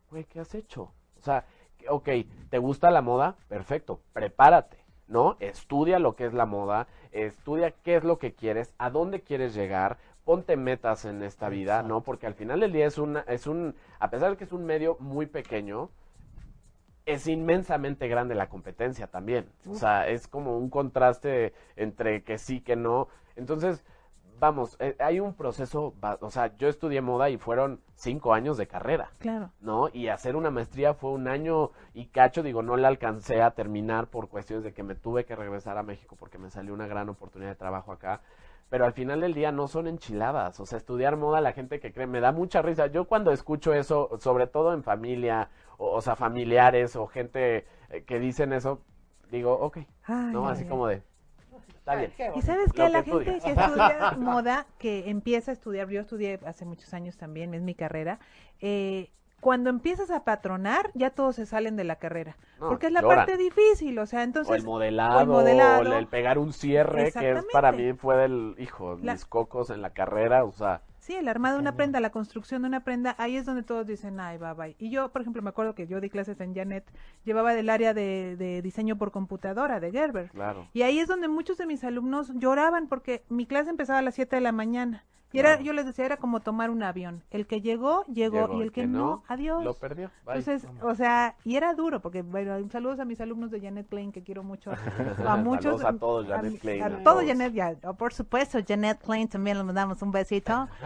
güey, 0.10 0.24
¿qué 0.26 0.40
has 0.40 0.54
hecho? 0.56 0.92
O 1.18 1.22
sea, 1.22 1.46
ok, 1.88 2.10
¿te 2.50 2.58
gusta 2.58 2.92
la 2.92 3.02
moda? 3.02 3.36
Perfecto, 3.48 4.02
prepárate, 4.14 4.78
¿no? 5.08 5.38
Estudia 5.40 6.00
lo 6.00 6.16
que 6.16 6.26
es 6.26 6.34
la 6.34 6.46
moda, 6.46 6.88
estudia 7.12 7.72
qué 7.72 7.96
es 7.96 8.04
lo 8.04 8.20
que 8.20 8.34
quieres, 8.34 8.74
a 8.78 8.90
dónde 8.90 9.22
quieres 9.22 9.54
llegar, 9.54 9.98
ponte 10.30 10.58
metas 10.58 11.06
en 11.06 11.24
esta 11.24 11.50
vida, 11.50 11.82
¿no? 11.82 12.04
Porque 12.04 12.28
al 12.28 12.36
final 12.36 12.60
del 12.60 12.72
día 12.72 12.86
es 12.86 13.00
una, 13.00 13.22
es 13.22 13.48
un, 13.48 13.74
a 14.00 14.12
pesar 14.12 14.30
de 14.30 14.38
que 14.38 14.44
es 14.44 14.52
un 14.52 14.64
medio 14.64 14.96
muy 15.00 15.26
pequeño, 15.26 15.90
es 17.08 17.26
inmensamente 17.26 18.08
grande 18.08 18.36
la 18.36 18.48
competencia 18.48 19.08
también. 19.08 19.50
O 19.68 19.74
sea, 19.74 20.08
es 20.08 20.28
como 20.28 20.56
un 20.56 20.70
contraste 20.70 21.56
entre 21.76 22.24
que 22.24 22.38
sí, 22.38 22.62
que 22.62 22.76
no. 22.76 23.08
Entonces, 23.38 23.84
vamos, 24.40 24.78
eh, 24.80 24.96
hay 25.00 25.20
un 25.20 25.34
proceso, 25.34 25.96
o 26.22 26.30
sea, 26.30 26.56
yo 26.58 26.68
estudié 26.68 27.02
moda 27.02 27.32
y 27.32 27.40
fueron 27.40 27.82
cinco 27.96 28.36
años 28.36 28.56
de 28.56 28.68
carrera. 28.68 29.10
Claro. 29.18 29.50
¿no? 29.62 29.90
Y 29.92 30.10
hacer 30.10 30.36
una 30.36 30.52
maestría 30.52 30.94
fue 30.94 31.10
un 31.10 31.28
año 31.28 31.72
y 31.96 32.06
cacho, 32.06 32.44
digo, 32.44 32.62
no 32.62 32.78
la 32.78 32.90
alcancé 32.90 33.42
a 33.42 33.50
terminar 33.50 34.10
por 34.12 34.30
cuestiones 34.30 34.64
de 34.64 34.74
que 34.74 34.84
me 34.84 34.94
tuve 34.94 35.26
que 35.26 35.36
regresar 35.36 35.80
a 35.80 35.82
México 35.82 36.16
porque 36.20 36.38
me 36.38 36.52
salió 36.52 36.72
una 36.72 36.86
gran 36.86 37.10
oportunidad 37.10 37.50
de 37.50 37.56
trabajo 37.56 37.92
acá. 37.92 38.22
Pero 38.70 38.86
al 38.86 38.94
final 38.94 39.22
del 39.22 39.34
día 39.34 39.52
no 39.52 39.68
son 39.68 39.88
enchiladas, 39.88 40.60
o 40.60 40.66
sea, 40.66 40.78
estudiar 40.78 41.18
moda, 41.18 41.42
la 41.42 41.54
gente 41.54 41.80
que 41.80 41.92
cree, 41.92 42.06
me 42.08 42.20
da 42.22 42.32
mucha 42.32 42.62
risa. 42.62 42.88
Yo 42.88 43.06
cuando 43.06 43.32
escucho 43.32 43.74
eso, 43.74 44.10
sobre 44.20 44.46
todo 44.48 44.74
en 44.74 44.84
familia, 44.84 45.50
o, 45.78 45.92
o 45.92 46.02
sea, 46.02 46.16
familiares 46.16 46.96
o 46.96 47.08
gente 47.08 47.66
eh, 47.90 48.04
que 48.06 48.20
dicen 48.20 48.54
eso, 48.54 48.82
digo, 49.32 49.54
ok, 49.54 49.78
Ay, 50.04 50.32
¿no? 50.32 50.46
ay, 50.48 50.54
Así 50.54 50.64
ay. 50.64 50.70
como 50.70 50.88
de, 50.88 51.02
está 51.68 51.96
bien. 51.96 52.14
Y 52.36 52.42
sabes 52.44 52.72
que 52.72 52.90
la 52.90 53.04
que 53.04 53.12
gente 53.12 53.40
que 53.40 53.52
estudia 53.52 54.12
moda, 54.20 54.68
que 54.78 55.10
empieza 55.10 55.52
a 55.52 55.54
estudiar, 55.54 55.90
yo 55.90 56.02
estudié 56.02 56.40
hace 56.46 56.66
muchos 56.66 56.94
años 56.94 57.18
también, 57.18 57.54
es 57.56 57.62
mi 57.64 57.74
carrera, 57.74 58.20
eh, 58.60 59.10
cuando 59.40 59.70
empiezas 59.70 60.12
a 60.12 60.24
patronar, 60.24 60.92
ya 60.94 61.10
todos 61.10 61.36
se 61.36 61.46
salen 61.46 61.76
de 61.76 61.84
la 61.84 61.98
carrera. 61.98 62.38
No, 62.60 62.70
porque 62.70 62.88
es 62.88 62.92
la 62.92 63.02
lloran. 63.02 63.18
parte 63.20 63.38
difícil, 63.38 63.98
o 64.00 64.06
sea, 64.06 64.24
entonces... 64.24 64.52
o 64.52 64.56
el 64.56 64.64
modelado, 64.64 65.18
o 65.18 65.22
el, 65.22 65.28
modelado. 65.28 66.08
pegar 66.10 66.38
un 66.38 66.54
cierre, 66.54 67.12
que 67.12 67.32
es 67.32 67.46
para 67.52 67.72
mí 67.72 67.94
fue 67.94 68.18
del, 68.18 68.56
hijo, 68.58 68.98
La- 69.02 69.14
mis 69.14 69.26
cocos 69.26 69.70
en 69.70 69.82
la 69.82 69.92
carrera, 69.92 70.44
o 70.44 70.52
sea, 70.52 70.82
Sí, 71.00 71.16
el 71.16 71.28
armado 71.28 71.56
de 71.56 71.62
una 71.62 71.76
prenda, 71.76 72.00
la 72.02 72.12
construcción 72.12 72.62
de 72.62 72.68
una 72.68 72.84
prenda, 72.84 73.16
ahí 73.18 73.36
es 73.36 73.44
donde 73.44 73.64
todos 73.64 73.88
dicen, 73.88 74.20
ay, 74.20 74.38
bye, 74.38 74.54
bye. 74.54 74.76
Y 74.78 74.92
yo, 74.92 75.10
por 75.10 75.22
ejemplo, 75.22 75.42
me 75.42 75.50
acuerdo 75.50 75.74
que 75.74 75.88
yo 75.88 76.00
di 76.02 76.10
clases 76.12 76.40
en 76.40 76.54
Janet, 76.54 76.86
llevaba 77.24 77.56
del 77.56 77.72
área 77.72 77.96
de, 77.96 78.36
de 78.38 78.62
diseño 78.62 78.96
por 78.96 79.10
computadora, 79.10 79.80
de 79.80 79.92
Gerber. 79.92 80.30
claro. 80.30 80.68
Y 80.72 80.84
ahí 80.84 81.00
es 81.00 81.08
donde 81.08 81.28
muchos 81.28 81.58
de 81.58 81.66
mis 81.66 81.84
alumnos 81.84 82.32
lloraban 82.36 82.88
porque 82.88 83.24
mi 83.28 83.48
clase 83.48 83.72
empezaba 83.72 83.98
a 83.98 84.02
las 84.04 84.14
7 84.14 84.36
de 84.36 84.42
la 84.42 84.52
mañana. 84.52 85.04
Y 85.32 85.40
era, 85.40 85.62
yo 85.62 85.74
les 85.74 85.86
decía, 85.86 86.06
era 86.06 86.18
como 86.18 86.40
tomar 86.40 86.70
un 86.72 86.82
avión. 86.82 87.24
El 87.30 87.46
que 87.46 87.62
llegó, 87.62 88.04
llegó, 88.06 88.48
Llegó, 88.48 88.60
y 88.60 88.62
el 88.64 88.72
que, 88.72 88.88
no, 88.88 89.24
adiós. 89.28 89.64
Lo 89.64 89.76
perdió. 89.76 90.10
bye. 90.26 90.38
Entonces, 90.38 90.68
o 90.82 90.96
sea, 90.96 91.36
y 91.46 91.56
era 91.56 91.74
duro, 91.76 92.00
porque, 92.02 92.24
bueno, 92.24 92.58
saludos 92.72 93.00
a 93.00 93.06
mis 93.06 93.22
alumnos 93.22 93.52
de 93.52 93.62
Janet 93.62 93.88
Klein, 93.88 94.12
que 94.12 94.24
quiero 94.24 94.42
mucho. 94.44 94.72
A 95.28 95.38
muchos. 95.38 95.80
Saludos 95.82 95.86
a 95.86 95.98
todos, 96.00 96.28
Janet 96.28 96.60
Klein, 96.60 96.82
A, 96.82 96.86
a 96.88 96.90
todos, 96.90 97.04
todos. 97.04 97.26
Janet, 97.26 97.54
ya. 97.54 97.76
oh, 97.84 97.94
por 97.94 98.12
supuesto, 98.14 98.58
Janet 98.68 99.00
Klein 99.04 99.28
también 99.28 99.58
le 99.60 99.64
mandamos 99.64 100.02
un 100.02 100.12
besito. 100.12 100.68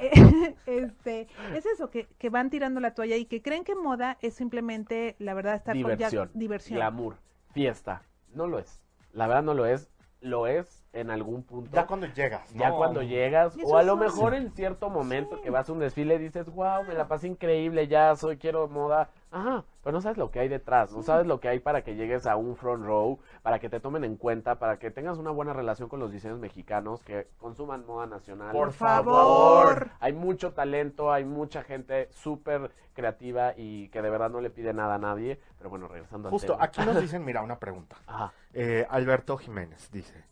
Este, 0.66 1.26
es 1.54 1.66
eso, 1.66 1.90
que, 1.90 2.06
que 2.18 2.30
van 2.30 2.48
tirando 2.50 2.80
la 2.80 2.94
toalla 2.94 3.16
y 3.16 3.24
que 3.24 3.42
creen 3.42 3.64
que 3.64 3.74
moda 3.74 4.18
es 4.20 4.34
simplemente, 4.34 5.16
la 5.18 5.34
verdad, 5.34 5.56
estar 5.56 5.74
con 5.74 5.82
ya- 5.82 5.96
diversión, 5.96 6.30
diversión. 6.34 6.76
glamour, 6.76 7.16
fiesta. 7.52 8.02
No 8.32 8.46
lo 8.46 8.58
es. 8.58 8.80
La 9.12 9.26
verdad 9.26 9.42
no 9.42 9.54
lo 9.54 9.66
es. 9.66 9.90
Lo 10.20 10.46
es 10.46 10.79
en 10.92 11.10
algún 11.10 11.42
punto. 11.44 11.70
Ya 11.72 11.86
cuando 11.86 12.06
llegas. 12.06 12.52
Ya 12.54 12.70
¿no? 12.70 12.76
cuando 12.76 13.02
llegas, 13.02 13.56
eso 13.56 13.66
o 13.68 13.76
a 13.76 13.82
lo 13.84 13.96
mejor 13.96 14.34
en 14.34 14.50
cierto 14.50 14.90
momento 14.90 15.36
Sí. 15.36 15.42
que 15.42 15.50
vas 15.50 15.68
a 15.68 15.72
un 15.72 15.78
desfile 15.78 16.18
dices, 16.18 16.46
wow, 16.52 16.82
me 16.86 16.94
la 16.94 17.06
pasé 17.06 17.28
increíble, 17.28 17.86
ya 17.86 18.16
soy, 18.16 18.36
quiero 18.38 18.66
moda. 18.68 19.08
Ajá, 19.32 19.64
pero 19.84 19.92
no 19.92 20.00
sabes 20.00 20.18
lo 20.18 20.32
que 20.32 20.40
hay 20.40 20.48
detrás, 20.48 20.92
no 20.92 21.02
sabes 21.04 21.24
lo 21.28 21.38
que 21.38 21.48
hay 21.48 21.60
para 21.60 21.82
que 21.84 21.94
llegues 21.94 22.26
a 22.26 22.34
un 22.34 22.56
front 22.56 22.84
row, 22.84 23.20
para 23.42 23.60
que 23.60 23.68
te 23.68 23.78
tomen 23.78 24.02
en 24.02 24.16
cuenta, 24.16 24.58
para 24.58 24.80
que 24.80 24.90
tengas 24.90 25.18
una 25.18 25.30
buena 25.30 25.52
relación 25.52 25.88
con 25.88 26.00
los 26.00 26.10
diseños 26.10 26.40
mexicanos, 26.40 27.04
que 27.04 27.28
consuman 27.38 27.86
moda 27.86 28.06
nacional. 28.06 28.50
Por 28.50 28.72
favor. 28.72 29.90
Hay 30.00 30.12
mucho 30.12 30.52
talento, 30.52 31.12
hay 31.12 31.24
mucha 31.24 31.62
gente 31.62 32.08
súper 32.10 32.72
creativa 32.94 33.54
y 33.56 33.88
que 33.90 34.02
de 34.02 34.10
verdad 34.10 34.30
no 34.30 34.40
le 34.40 34.50
pide 34.50 34.72
nada 34.74 34.96
a 34.96 34.98
nadie. 34.98 35.38
Pero 35.58 35.70
bueno, 35.70 35.86
regresando 35.86 36.26
al 36.26 36.32
Justo, 36.32 36.54
tema. 36.54 36.64
aquí 36.64 36.80
nos 36.84 37.00
dicen, 37.00 37.24
mira, 37.24 37.42
una 37.42 37.58
pregunta. 37.60 37.96
Ajá. 38.08 38.32
Eh, 38.52 38.84
Alberto 38.90 39.36
Jiménez 39.36 39.90
dice, 39.92 40.24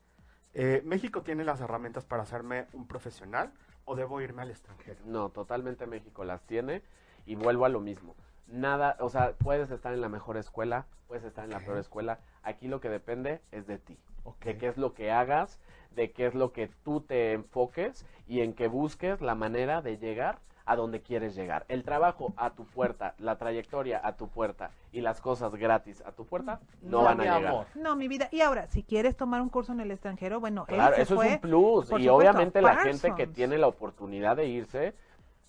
eh, 0.59 0.83
¿México 0.85 1.23
tiene 1.23 1.45
las 1.45 1.61
herramientas 1.61 2.05
para 2.05 2.25
hacerme 2.25 2.67
un 2.73 2.89
profesional 2.89 3.53
o 3.85 3.95
debo 3.95 4.21
irme 4.21 4.43
al 4.43 4.51
extranjero? 4.51 4.99
No, 5.05 5.29
totalmente 5.29 5.87
México 5.87 6.25
las 6.25 6.43
tiene 6.43 6.83
y 7.27 7.37
vuelvo 7.37 7.65
a 7.65 7.69
lo 7.69 7.79
mismo. 7.79 8.17
Nada, 8.49 8.97
o 8.99 9.09
sea, 9.09 9.35
puedes 9.39 9.71
estar 9.71 9.93
en 9.93 10.01
la 10.01 10.09
mejor 10.09 10.37
escuela, 10.37 10.87
puedes 11.07 11.23
estar 11.23 11.45
en 11.45 11.51
la 11.53 11.61
peor 11.61 11.79
escuela. 11.79 12.19
Aquí 12.43 12.67
lo 12.67 12.81
que 12.81 12.89
depende 12.89 13.41
es 13.53 13.69
de 13.69 13.79
ti, 13.79 13.97
Ok. 14.25 14.45
de 14.47 14.59
qué 14.59 14.67
es 14.67 14.77
lo 14.77 14.95
que 14.95 15.13
hagas, 15.13 15.61
de 15.95 16.11
qué 16.11 16.27
es 16.27 16.35
lo 16.35 16.53
que 16.53 16.69
tú 16.83 17.03
te 17.03 17.35
enfoques 17.35 18.05
y 18.27 18.41
en 18.41 18.53
que 18.53 18.67
busques 18.67 19.21
la 19.21 19.37
manera 19.37 19.81
de 19.81 19.97
llegar 19.99 20.41
a 20.69 20.77
donde 20.77 21.01
quieres 21.01 21.35
llegar. 21.35 21.65
El 21.69 21.83
trabajo 21.83 22.35
a 22.37 22.51
tu 22.51 22.65
puerta, 22.67 23.15
la 23.19 23.37
trayectoria 23.39 24.01
a 24.05 24.17
tu 24.17 24.29
puerta 24.29 24.71
y 24.93 25.01
las 25.01 25.21
cosas 25.21 25.55
gratis 25.57 26.03
a 26.07 26.13
tu 26.13 26.27
puerta 26.27 26.61
no, 26.83 26.99
No, 26.99 27.05
van 27.05 27.21
a 27.21 27.25
llegar. 27.25 27.47
amor. 27.47 27.67
No, 27.75 27.97
mi 27.97 28.07
vida. 28.07 28.29
Y 28.31 28.43
ahora, 28.43 28.67
si 28.69 28.83
quieres 28.83 29.17
tomar 29.17 29.41
un 29.41 29.49
curso 29.49 29.73
en 29.73 29.81
el 29.81 29.91
extranjero, 29.91 30.41
bueno, 30.41 30.67
él 30.69 30.75
Claro, 30.75 30.97
se 30.97 31.03
eso 31.03 31.15
fue. 31.17 31.27
es 31.29 31.35
un 31.35 31.41
plus. 31.41 31.85
Y 31.85 31.87
supuesto, 31.89 32.15
obviamente 32.15 32.61
la 32.63 32.77
gente 32.77 33.15
que 33.17 33.27
tiene 33.27 33.57
la 33.59 33.67
oportunidad 33.67 34.37
de 34.37 34.47
irse, 34.47 34.95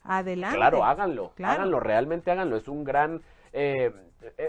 Adelante. 0.04 0.56
Claro, 0.56 0.84
háganlo, 0.86 1.32
Claro. 1.36 1.54
háganlo, 1.54 1.80
realmente 1.82 2.32
háganlo. 2.32 2.56
Es 2.56 2.68
un 2.70 2.84
gran, 2.86 3.22
eh, 3.52 3.94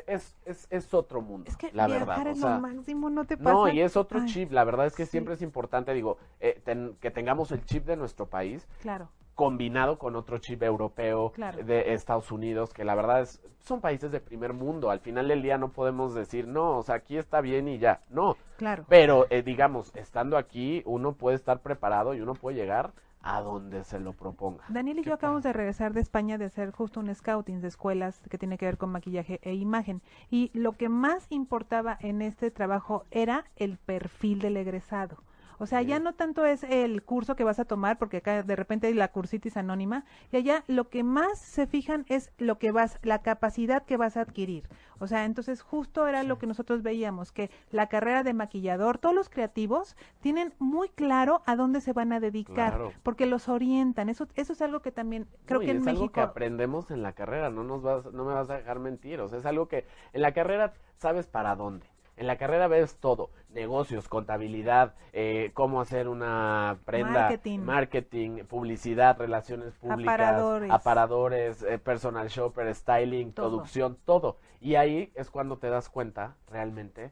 es, 0.06 0.36
es, 0.44 0.66
es 0.70 0.94
otro 0.94 1.20
mundo, 1.20 1.48
Es 1.50 1.56
que 1.56 1.70
la 1.72 1.86
viajar 1.86 2.06
verdad. 2.06 2.26
o 2.26 2.30
es 2.30 2.40
sea, 2.40 2.54
lo 2.54 2.60
máximo, 2.60 3.10
no 3.10 3.24
te 3.24 3.36
pasa. 3.36 3.52
no, 3.52 3.68
y 3.68 3.80
es 3.80 3.96
otro 3.96 4.20
Ay, 4.20 4.26
chip. 4.26 4.52
La 4.52 4.62
verdad 4.64 4.86
es 4.86 4.94
que 4.94 5.04
sí. 5.04 5.10
siempre 5.10 5.34
es 5.34 5.42
importante, 5.42 5.92
digo, 5.92 6.18
eh, 6.38 6.60
ten- 6.64 6.96
que 7.00 7.10
tengamos 7.10 7.50
el 7.50 7.64
chip 7.64 7.84
de 7.84 7.96
nuestro 7.96 8.26
país 8.26 8.66
Claro. 8.80 9.08
Combinado 9.44 9.96
con 9.98 10.16
otro 10.16 10.36
chip 10.36 10.62
europeo 10.62 11.32
Claro. 11.32 11.64
de 11.64 11.94
Estados 11.94 12.30
Unidos, 12.30 12.74
que 12.74 12.84
la 12.84 12.94
verdad 12.94 13.22
es, 13.22 13.40
son 13.60 13.80
países 13.80 14.12
de 14.12 14.20
primer 14.20 14.52
mundo. 14.52 14.90
Al 14.90 15.00
final 15.00 15.28
del 15.28 15.40
día 15.40 15.56
no 15.56 15.70
podemos 15.72 16.12
decir, 16.14 16.46
no, 16.46 16.76
o 16.76 16.82
sea, 16.82 16.96
aquí 16.96 17.16
está 17.16 17.40
bien 17.40 17.66
y 17.66 17.78
ya. 17.78 18.02
No, 18.10 18.36
Claro. 18.58 18.84
pero 18.90 19.26
eh, 19.30 19.40
digamos, 19.42 19.96
estando 19.96 20.36
aquí, 20.36 20.82
uno 20.84 21.14
puede 21.14 21.36
estar 21.36 21.60
preparado 21.60 22.12
y 22.12 22.20
uno 22.20 22.34
puede 22.34 22.58
llegar 22.58 22.92
a 23.22 23.40
donde 23.40 23.82
se 23.84 23.98
lo 23.98 24.12
proponga. 24.12 24.62
Daniel 24.68 24.98
y 24.98 25.04
yo 25.04 25.14
acabamos 25.14 25.42
de 25.42 25.54
regresar 25.54 25.94
de 25.94 26.00
España 26.02 26.36
de 26.36 26.44
hacer 26.44 26.70
justo 26.70 27.00
un 27.00 27.14
scouting 27.14 27.62
de 27.62 27.68
escuelas 27.68 28.20
que 28.28 28.36
tiene 28.36 28.58
que 28.58 28.66
ver 28.66 28.76
con 28.76 28.92
maquillaje 28.92 29.40
e 29.42 29.54
imagen. 29.54 30.02
Y 30.30 30.50
lo 30.52 30.72
que 30.72 30.90
más 30.90 31.26
importaba 31.30 31.96
en 32.00 32.20
este 32.20 32.50
trabajo 32.50 33.06
era 33.10 33.46
el 33.56 33.78
perfil 33.78 34.40
del 34.40 34.58
egresado. 34.58 35.16
O 35.60 35.66
sea, 35.66 35.82
ya 35.82 36.00
no 36.00 36.14
tanto 36.14 36.46
es 36.46 36.64
el 36.64 37.02
curso 37.02 37.36
que 37.36 37.44
vas 37.44 37.60
a 37.60 37.66
tomar, 37.66 37.98
porque 37.98 38.16
acá 38.16 38.42
de 38.42 38.56
repente 38.56 38.86
hay 38.86 38.94
la 38.94 39.08
cursitis 39.08 39.56
anónima, 39.58 40.04
y 40.32 40.38
allá 40.38 40.64
lo 40.68 40.88
que 40.88 41.04
más 41.04 41.38
se 41.38 41.66
fijan 41.66 42.06
es 42.08 42.32
lo 42.38 42.58
que 42.58 42.72
vas, 42.72 42.98
la 43.02 43.20
capacidad 43.22 43.84
que 43.84 43.98
vas 43.98 44.16
a 44.16 44.22
adquirir. 44.22 44.68
O 44.98 45.06
sea, 45.06 45.26
entonces 45.26 45.60
justo 45.62 46.06
era 46.06 46.22
lo 46.22 46.38
que 46.38 46.46
nosotros 46.46 46.82
veíamos, 46.82 47.30
que 47.30 47.50
la 47.70 47.88
carrera 47.88 48.22
de 48.22 48.32
maquillador, 48.34 48.96
todos 48.98 49.14
los 49.14 49.28
creativos 49.28 49.96
tienen 50.20 50.54
muy 50.58 50.88
claro 50.88 51.42
a 51.46 51.56
dónde 51.56 51.82
se 51.82 51.92
van 51.92 52.12
a 52.12 52.20
dedicar, 52.20 52.72
Claro. 52.72 52.92
porque 53.02 53.26
los 53.26 53.48
orientan. 53.48 54.08
Eso, 54.08 54.28
eso 54.36 54.52
es 54.54 54.62
algo 54.62 54.80
que 54.80 54.92
también 54.92 55.26
creo 55.44 55.60
No, 55.60 55.64
que 55.66 55.70
en 55.72 55.78
es 55.78 55.86
algo 55.86 56.10
que 56.10 56.20
aprendemos 56.20 56.90
en 56.90 57.02
la 57.02 57.12
carrera, 57.12 57.50
no 57.50 57.64
nos 57.64 57.82
vas, 57.82 58.06
no 58.12 58.24
me 58.24 58.32
vas 58.32 58.48
a 58.50 58.54
dejar 58.56 58.78
mentir, 58.78 59.20
o 59.20 59.28
sea, 59.28 59.38
es 59.38 59.46
algo 59.46 59.68
que 59.68 59.86
en 60.14 60.22
la 60.22 60.32
carrera 60.32 60.72
sabes 60.96 61.26
para 61.26 61.54
dónde. 61.56 61.89
En 62.20 62.26
la 62.26 62.36
carrera 62.36 62.68
ves 62.68 62.96
todo, 63.00 63.30
negocios, 63.48 64.06
contabilidad, 64.06 64.92
eh, 65.14 65.52
cómo 65.54 65.80
hacer 65.80 66.06
una 66.06 66.76
prenda, 66.84 67.12
Marketing. 67.22 67.58
marketing, 67.60 68.44
publicidad, 68.44 69.16
relaciones 69.16 69.72
públicas, 69.76 70.12
Aparadores. 70.12 70.70
aparadores, 70.70 71.62
eh, 71.62 71.78
personal 71.78 72.28
shopper, 72.28 72.74
styling, 72.74 73.32
Todo. 73.32 73.48
producción, 73.48 73.96
todo. 74.04 74.36
Y 74.60 74.74
ahí 74.74 75.10
es 75.14 75.30
cuando 75.30 75.56
te 75.56 75.70
das 75.70 75.88
cuenta 75.88 76.36
realmente 76.50 77.10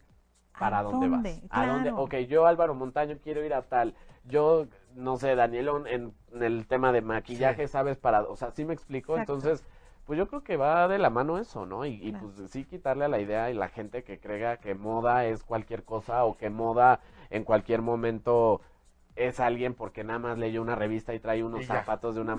para 0.59 0.81
¿A 0.81 0.83
dónde, 0.83 1.09
dónde? 1.09 1.41
vas. 1.41 1.59
A 1.59 1.67
dónde, 1.67 1.91
ok, 1.91 2.15
yo 2.29 2.47
Álvaro 2.47 2.75
Montaño 2.75 3.17
quiero 3.25 3.43
ir 3.43 3.55
a 3.55 3.63
tal, 3.63 3.95
yo 4.25 4.67
no 4.95 5.17
sé, 5.17 5.35
Danielón 5.37 5.87
en, 5.87 6.13
en 6.35 6.43
el 6.43 6.67
tema 6.67 6.93
de 6.93 7.01
maquillaje, 7.01 7.67
sabes 7.67 7.97
para, 7.97 8.25
o 8.25 8.37
sea, 8.37 8.51
sí 8.51 8.67
me 8.67 8.75
explico, 8.75 9.15
Exacto. 9.15 9.33
entonces, 9.37 9.65
pues 10.09 10.17
yo 10.17 10.27
creo 10.27 10.43
que 10.43 10.57
va 10.57 10.89
de 10.89 10.97
la 10.97 11.11
mano 11.11 11.37
eso, 11.37 11.67
¿no? 11.67 11.85
Y, 11.85 12.01
y, 12.03 12.13
pues 12.13 12.51
sí 12.51 12.65
quitarle 12.65 13.05
a 13.05 13.09
la 13.09 13.21
idea 13.21 13.51
y 13.51 13.55
la 13.55 13.69
gente 13.69 14.05
que 14.05 14.19
crea 14.19 14.57
que 14.57 14.75
moda 14.75 15.27
es 15.27 15.45
cualquier 15.45 15.85
cosa 15.85 16.25
o 16.25 16.39
que 16.39 16.49
moda 16.49 17.01
en 17.29 17.45
cualquier 17.45 17.83
momento 17.83 18.63
es 19.17 19.39
alguien 19.39 19.75
porque 19.75 20.05
nada 20.05 20.19
más 20.19 20.39
leyó 20.39 20.63
una 20.63 20.77
revista 20.77 21.13
y 21.13 21.21
trae 21.21 21.45
unos 21.45 21.61
Y 21.61 21.65
zapatos 21.65 22.15
de 22.15 22.23
una 22.23 22.37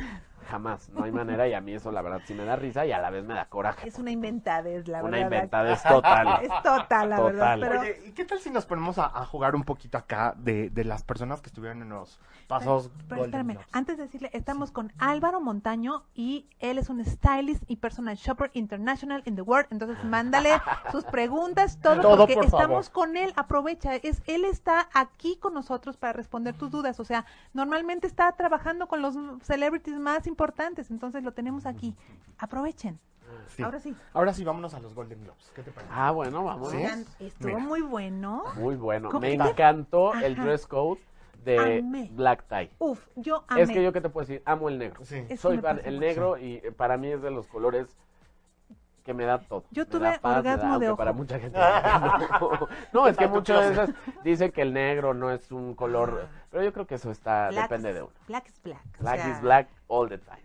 jamás, 0.50 0.90
no 0.90 1.04
hay 1.04 1.12
manera 1.12 1.48
y 1.48 1.54
a 1.54 1.62
mí 1.62 1.74
eso 1.74 1.92
la 1.92 2.02
verdad 2.02 2.22
sí 2.26 2.34
me 2.34 2.44
da 2.44 2.56
risa 2.56 2.86
y 2.86 2.92
a 2.92 3.00
la 3.00 3.10
vez 3.10 3.24
me 3.26 3.34
da 3.34 3.46
coraje. 3.46 3.88
Es 3.88 4.00
una 4.00 4.12
inventadez, 4.12 4.88
la 4.88 5.04
una 5.04 5.18
verdad. 5.18 5.26
inventadez 5.32 5.84
total. 5.84 6.28
Es 6.44 6.50
total, 6.64 7.10
la 7.10 7.20
verdad. 7.22 7.58
Pero 7.60 7.80
Oye, 7.82 8.00
¿y 8.08 8.12
qué 8.12 8.26
tal 8.26 8.40
si 8.40 8.50
nos 8.50 8.66
ponemos 8.66 8.98
a, 8.98 9.06
a 9.06 9.26
jugar 9.26 9.56
un 9.56 9.64
poquito 9.64 9.98
acá 9.98 10.34
de, 10.38 10.70
de 10.70 10.84
las 10.84 11.04
personas 11.04 11.42
que 11.42 11.48
estuvieron 11.48 11.82
en 11.82 11.90
los 11.90 12.20
pasos 12.48 12.90
Pero 13.08 13.22
Golden 13.22 13.26
espérame, 13.26 13.54
Globes? 13.54 13.68
antes 13.74 13.98
de 13.98 14.04
decirle, 14.04 14.30
estamos 14.34 14.72
con 14.72 14.92
Álvaro 14.98 15.40
Montaño 15.42 16.04
y 16.16 16.48
él 16.60 16.78
es 16.80 16.90
un 16.90 17.04
stylist 17.06 17.64
y 17.70 17.76
personal 17.78 18.16
shopper 18.16 18.50
international 18.54 19.22
in 19.26 19.36
the 19.36 19.42
world. 19.44 19.68
Entonces, 19.70 20.04
mándale 20.04 20.50
sus 20.92 21.04
preguntas, 21.06 21.80
todo, 21.82 22.02
Todo, 22.02 22.18
porque 22.18 22.36
por 22.36 22.46
estamos 22.46 22.90
favor. 22.90 23.08
con 23.08 23.18
él. 23.18 23.34
Aprovecha, 23.36 23.96
es 23.96 24.22
él 24.26 24.46
está 24.46 24.90
aquí 24.94 25.38
con 25.40 25.54
nosotros 25.54 25.98
para 25.98 26.14
responder 26.14 26.56
tus 26.56 26.72
dudas. 26.72 27.00
O 27.00 27.06
sea, 27.06 27.26
normalmente 27.54 28.08
está 28.08 28.32
trabajando 28.32 28.88
con 28.88 29.02
los 29.02 29.16
celebrities 29.44 29.98
más 30.00 30.26
importantes, 30.26 30.39
entonces 30.90 31.24
lo 31.24 31.32
tenemos 31.34 31.66
aquí. 31.66 31.96
Aprovechen. 32.38 33.00
Sí. 33.48 33.62
Ahora 33.62 33.80
sí. 33.80 33.96
Ahora 34.14 34.34
sí, 34.34 34.44
vámonos 34.44 34.74
a 34.74 34.80
los 34.80 34.94
Golden 34.96 35.22
Globes. 35.24 35.52
¿Qué 35.54 35.62
te 35.62 35.72
parece? 35.72 35.92
Ah, 35.94 36.12
bueno, 36.12 36.44
vamos. 36.44 36.74
Oigan, 36.74 37.06
estuvo 37.20 37.50
Mira. 37.50 37.60
muy 37.60 37.82
bueno. 37.82 38.44
Muy 38.56 38.76
bueno. 38.76 39.10
¿Cómo 39.10 39.22
Me 39.22 39.34
está? 39.34 39.50
encantó 39.50 40.14
el 40.16 40.36
dress 40.36 40.66
code 40.66 41.00
de 41.44 41.80
Amé. 41.80 42.10
Black 42.12 42.46
Tie. 42.48 42.72
Uf, 42.80 43.06
yo 43.16 43.44
amé. 43.48 43.62
Es 43.62 43.70
que 43.70 43.84
yo 43.84 43.94
qué 43.94 44.02
te 44.02 44.10
puedo 44.10 44.26
decir, 44.26 44.42
amo 44.46 44.68
el 44.70 44.78
negro. 44.80 45.04
Sí. 45.06 45.24
Es 45.30 45.40
Soy 45.42 45.60
fan, 45.60 45.80
el 45.84 45.96
mucho. 45.96 46.06
negro 46.08 46.38
y 46.38 46.56
eh, 46.56 46.72
para 46.76 46.98
mí 46.98 47.08
es 47.10 47.22
de 47.22 47.30
los 47.32 47.48
colores 47.48 47.96
que 49.04 49.14
me 49.14 49.26
da 49.26 49.40
todo. 49.40 49.64
Yo 49.72 49.84
Me 49.84 49.90
tuve 49.92 50.20
paz, 50.20 50.44
me 50.44 50.50
da- 50.50 50.54
orgasmo 50.56 50.80
de 50.80 50.88
ojo. 50.90 50.98
para 50.98 51.14
mucha 51.14 51.40
gente 51.40 51.58
no. 52.94 53.08
Es 53.08 53.18
que 53.18 53.28
muchas 53.30 53.70
veces 53.78 53.96
dicen 54.24 54.52
que 54.52 54.62
el 54.62 54.74
negro 54.74 55.14
no 55.14 55.32
es 55.32 55.52
un 55.52 55.76
color, 55.76 56.28
pero 56.50 56.64
yo 56.64 56.74
creo 56.74 56.88
que 56.88 56.96
eso 56.96 57.12
está 57.12 57.50
Black 57.50 57.64
depende 57.70 57.90
is- 57.90 57.96
de 57.96 58.02
uno. 58.04 58.14
Black 58.28 58.48
is 58.50 58.62
black. 58.64 58.82
o 59.00 59.02
Black 59.04 59.22
sea, 59.22 59.30
is 59.32 59.42
black 59.42 59.68
all 59.88 60.10
the 60.10 60.18
time. 60.18 60.44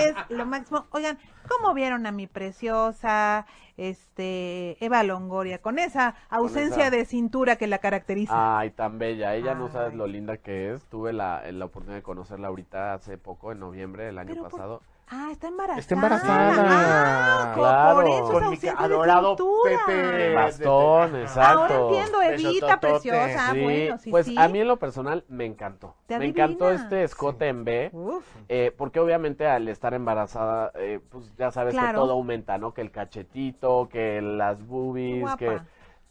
es 0.00 0.14
lo 0.30 0.46
máximo. 0.46 0.86
Oigan, 0.90 1.18
¿cómo 1.48 1.74
vieron 1.74 2.06
a 2.06 2.12
mi 2.12 2.26
preciosa 2.26 3.46
este 3.76 4.76
Eva 4.84 5.02
Longoria 5.02 5.60
con 5.60 5.78
esa 5.78 6.14
ausencia 6.28 6.88
esa- 6.88 6.96
de 6.96 7.04
cintura 7.04 7.56
que 7.56 7.66
la 7.66 7.78
caracteriza? 7.78 8.58
Ay, 8.58 8.70
tan 8.70 8.98
bella. 8.98 9.34
Ella 9.34 9.54
no 9.54 9.68
sabes 9.68 9.92
Ay. 9.92 9.96
lo 9.98 10.06
linda 10.06 10.36
que 10.38 10.72
es. 10.74 10.84
Tuve 10.86 11.12
la, 11.12 11.42
la 11.52 11.64
oportunidad 11.64 11.98
de 11.98 12.02
conocerla 12.02 12.48
ahorita 12.48 12.94
hace 12.94 13.18
poco, 13.18 13.52
en 13.52 13.60
noviembre 13.60 14.04
del 14.04 14.18
año 14.18 14.28
Pero 14.30 14.42
por- 14.42 14.50
pasado. 14.52 14.82
Ah, 15.10 15.28
está 15.32 15.48
embarazada. 15.48 15.80
Está 15.80 15.94
embarazada. 15.94 17.50
Ah, 17.50 17.54
Claro. 17.54 17.94
por 17.94 18.08
eso 18.08 18.24
Con 18.32 18.52
esa 18.52 18.72
mi 18.72 18.84
adorado 18.84 19.36
de. 19.36 19.76
Pepe. 19.86 20.34
Bastón, 20.34 21.12
de- 21.12 21.22
exacto. 21.22 21.58
Ahora 21.60 21.76
entiendo, 21.78 22.22
Evita, 22.22 22.80
preciosa. 22.80 23.48
Ah, 23.48 23.52
Sí, 23.52 23.60
bueno, 23.62 23.98
sí, 23.98 24.10
pues 24.10 24.26
sí. 24.26 24.34
a 24.38 24.48
mí 24.48 24.60
en 24.60 24.68
lo 24.68 24.76
personal 24.78 25.24
me 25.28 25.46
encantó. 25.46 25.94
Te 26.06 26.18
Me 26.18 26.26
encantó 26.26 26.70
este 26.70 27.04
escote 27.04 27.48
en 27.48 27.64
B. 27.64 27.90
Uf, 27.92 28.24
Eh, 28.48 28.72
porque 28.76 29.00
obviamente 29.00 29.46
al 29.46 29.68
estar 29.68 29.94
embarazada, 29.94 30.72
eh, 30.74 31.00
pues 31.08 31.34
ya 31.36 31.50
sabes 31.50 31.74
que 31.74 31.92
todo 31.94 32.12
aumenta, 32.12 32.58
¿no? 32.58 32.74
Que 32.74 32.80
el 32.82 32.90
cachetito, 32.90 33.88
que 33.90 34.20
las 34.20 34.66
boobies, 34.66 35.20
Guapa. 35.20 35.36
que 35.38 35.60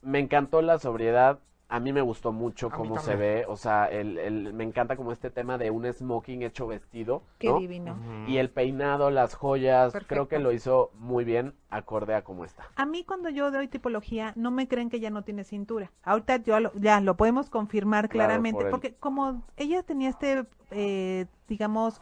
me 0.02 0.20
encantó 0.20 0.62
la 0.62 0.80
sobriedad. 0.80 1.40
A 1.70 1.82
mí 1.82 1.92
me 1.92 2.00
gustó 2.02 2.32
mucho 2.32 2.70
cómo 2.70 2.98
se 2.98 3.16
ve, 3.18 3.46
o 3.48 3.58
sea, 3.58 3.88
el, 3.88 4.18
el- 4.18 4.54
me 4.54 4.64
encanta 4.64 4.96
como 4.96 5.12
este 5.12 5.30
tema 5.30 5.58
de 5.58 5.70
un 5.70 5.86
smoking 5.92 6.44
hecho 6.44 6.66
vestido, 6.66 7.24
qué 7.40 7.50
¿no? 7.50 7.60
divino. 7.60 7.98
Y 8.26 8.38
el 8.38 8.50
peinado, 8.50 9.10
las 9.12 9.36
joyas, 9.36 9.94
creo 10.08 10.30
que 10.30 10.40
lo 10.40 10.54
hizo 10.54 10.92
muy 10.96 11.26
bien, 11.26 11.54
acorde 11.70 12.16
a 12.16 12.24
cómo 12.24 12.46
está. 12.46 12.64
A 12.78 12.86
mí 12.86 13.04
cuando 13.04 13.30
yo 13.30 13.52
doy 13.52 13.68
tipología, 13.68 14.32
no 14.38 14.50
me 14.50 14.70
creen 14.70 14.90
que 14.90 15.02
ya 15.02 15.10
no 15.10 15.24
tiene 15.24 15.44
cintura. 15.44 15.92
Ahorita 16.04 16.38
yo 16.38 16.58
lo- 16.62 16.72
ya 16.76 17.02
lo 17.02 17.18
podemos 17.18 17.50
confirmar 17.50 18.08
Claro, 18.08 18.28
claramente, 18.28 18.58
por 18.58 18.66
el- 18.68 18.72
porque 18.72 18.96
como 18.96 19.44
ella 19.58 19.84
tenía 19.84 20.08
este, 20.10 20.46
eh, 20.72 21.26
digamos, 21.50 22.00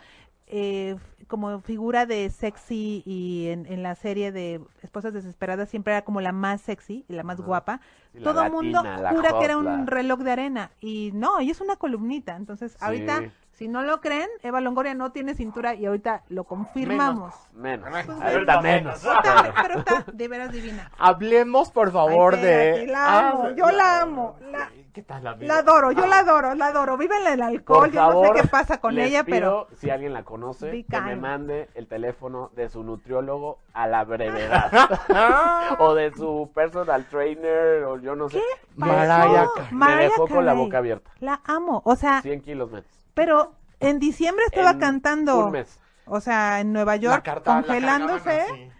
eh, 0.47 0.95
como 1.27 1.59
figura 1.61 2.05
de 2.05 2.29
sexy 2.29 3.01
y 3.05 3.47
en, 3.49 3.65
en 3.65 3.81
la 3.81 3.95
serie 3.95 4.31
de 4.31 4.61
Esposas 4.83 5.13
Desesperadas 5.13 5.69
siempre 5.69 5.93
era 5.93 6.03
como 6.03 6.21
la 6.21 6.31
más 6.31 6.61
sexy 6.61 7.03
y 7.07 7.13
la 7.13 7.23
más 7.23 7.41
guapa. 7.41 7.81
Sí, 8.13 8.21
Todo 8.21 8.43
el 8.43 8.51
mundo 8.51 8.79
jura 9.09 9.39
que 9.39 9.45
era 9.45 9.57
un 9.57 9.87
reloj 9.87 10.19
de 10.19 10.31
arena 10.31 10.71
y 10.79 11.11
no, 11.13 11.39
ella 11.39 11.51
es 11.51 11.61
una 11.61 11.75
columnita. 11.77 12.35
Entonces, 12.35 12.77
ahorita, 12.79 13.23
si 13.53 13.67
no 13.67 13.81
lo 13.83 14.01
creen, 14.01 14.29
Eva 14.43 14.61
Longoria 14.61 14.93
no 14.93 15.11
tiene 15.11 15.33
cintura 15.33 15.73
y 15.73 15.85
ahorita 15.87 16.23
lo 16.29 16.43
confirmamos. 16.43 17.33
Menos, 17.53 17.89
Pues, 18.05 18.21
ahorita 18.21 18.61
menos. 18.61 18.95
Está- 18.97 19.53
pero 19.63 19.79
está 19.79 20.05
de 20.13 20.27
veras 20.27 20.51
divina. 20.51 20.91
Hablemos, 20.99 21.71
por 21.71 21.91
favor, 21.91 22.35
Ay, 22.35 22.41
de. 22.43 22.87
la 22.87 23.29
amo, 23.29 23.49
yo 23.55 23.71
la 23.71 24.01
amo, 24.01 24.35
la- 24.51 24.69
¿Qué 24.95 25.01
tal 25.01 25.25
la 25.25 25.35
La 25.35 25.57
adoro, 25.57 25.91
yo 25.91 26.07
la 26.07 26.19
adoro, 26.19 26.55
la 26.55 26.67
adoro. 26.67 26.95
Vive 26.97 27.17
en 27.17 27.27
el 27.33 27.41
alcohol, 27.41 27.79
Por 27.81 27.91
yo 27.91 27.99
favor, 27.99 28.27
no 28.29 28.33
sé 28.35 28.41
qué 28.43 28.47
pasa 28.47 28.79
con 28.79 28.95
les 28.95 29.09
ella, 29.09 29.25
pero 29.25 29.67
pido, 29.67 29.77
si 29.81 29.89
alguien 29.89 30.13
la 30.13 30.23
conoce, 30.23 30.85
que 30.89 31.01
me 31.01 31.17
mande 31.17 31.69
el 31.75 31.85
teléfono 31.87 32.49
de 32.55 32.69
su 32.69 32.81
nutriólogo 32.81 33.59
a 33.73 33.87
la 33.87 34.05
brevedad. 34.05 34.71
o 35.79 35.93
de 35.95 36.13
su 36.13 36.49
personal 36.55 37.03
trainer, 37.09 37.83
o 37.83 37.99
yo 37.99 38.15
no 38.15 38.29
sé. 38.29 38.41
Me 38.77 38.87
Mariah 38.87 39.41
dejó- 39.41 39.53
Carey. 39.55 39.73
Me 39.73 39.95
dejó 39.97 40.27
con 40.29 40.45
la 40.45 40.53
boca 40.53 40.77
abierta. 40.77 41.11
la 41.19 41.41
amo. 41.43 41.81
O 41.83 41.97
sea, 41.97 42.21
100 42.21 42.39
kilos 42.41 42.71
menos. 42.71 42.85
pero 43.13 43.51
en 43.81 43.99
diciembre 43.99 44.45
estaba 44.47 44.71
En 44.71 44.79
cantando, 44.79 45.45
Un 45.47 45.51
mes. 45.51 45.77
o 46.05 46.21
sea, 46.21 46.61
en 46.61 46.71
Nueva 46.71 46.93
La 46.95 47.01
York, 47.01 47.23
carta- 47.25 47.55
la 47.55 47.61
congelándose. 47.63 48.23
cargaban 48.23 48.53
así. 48.53 48.71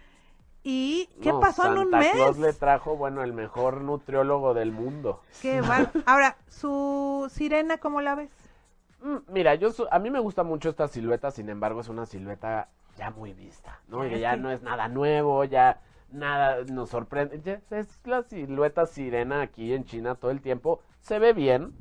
¿Y 0.68 1.08
qué 1.22 1.32
No, 1.32 1.38
pasó 1.38 1.72
en 1.72 1.78
un 1.78 1.90
mes? 1.90 2.10
Claus 2.10 2.38
le 2.38 2.52
trajo, 2.52 2.96
bueno, 2.96 3.22
el 3.22 3.32
mejor 3.32 3.82
nutriólogo 3.82 4.52
del 4.52 4.72
mundo. 4.72 5.22
Qué 5.40 5.60
bar- 5.62 5.92
Ahora, 6.06 6.36
su 6.48 7.30
sirena, 7.32 7.78
¿cómo 7.78 8.00
la 8.00 8.16
ves? 8.16 8.32
Mm, 9.00 9.18
Mira, 9.28 9.54
yo 9.54 9.70
su- 9.70 9.86
a 9.92 10.00
mí 10.00 10.10
me 10.10 10.18
gusta 10.18 10.42
mucho 10.42 10.68
esta 10.68 10.88
silueta, 10.88 11.30
sin 11.30 11.48
embargo 11.50 11.82
es 11.82 11.88
una 11.88 12.04
silueta 12.04 12.68
ya 12.96 13.10
muy 13.12 13.32
vista, 13.32 13.78
¿no? 13.86 14.04
Ya, 14.08 14.34
Y 14.34 14.40
no 14.40 14.50
es 14.50 14.60
nada 14.62 14.88
nuevo, 14.88 15.44
ya 15.44 15.80
nada 16.10 16.64
nos 16.64 16.88
sorprende. 16.90 17.40
Ya 17.44 17.60
es 17.78 18.00
la 18.04 18.24
silueta 18.24 18.86
sirena 18.86 19.42
aquí 19.42 19.72
en 19.72 19.84
China 19.84 20.16
todo 20.16 20.32
el 20.32 20.40
tiempo. 20.40 20.80
Se 21.00 21.20
ve 21.20 21.32
bien. 21.32 21.74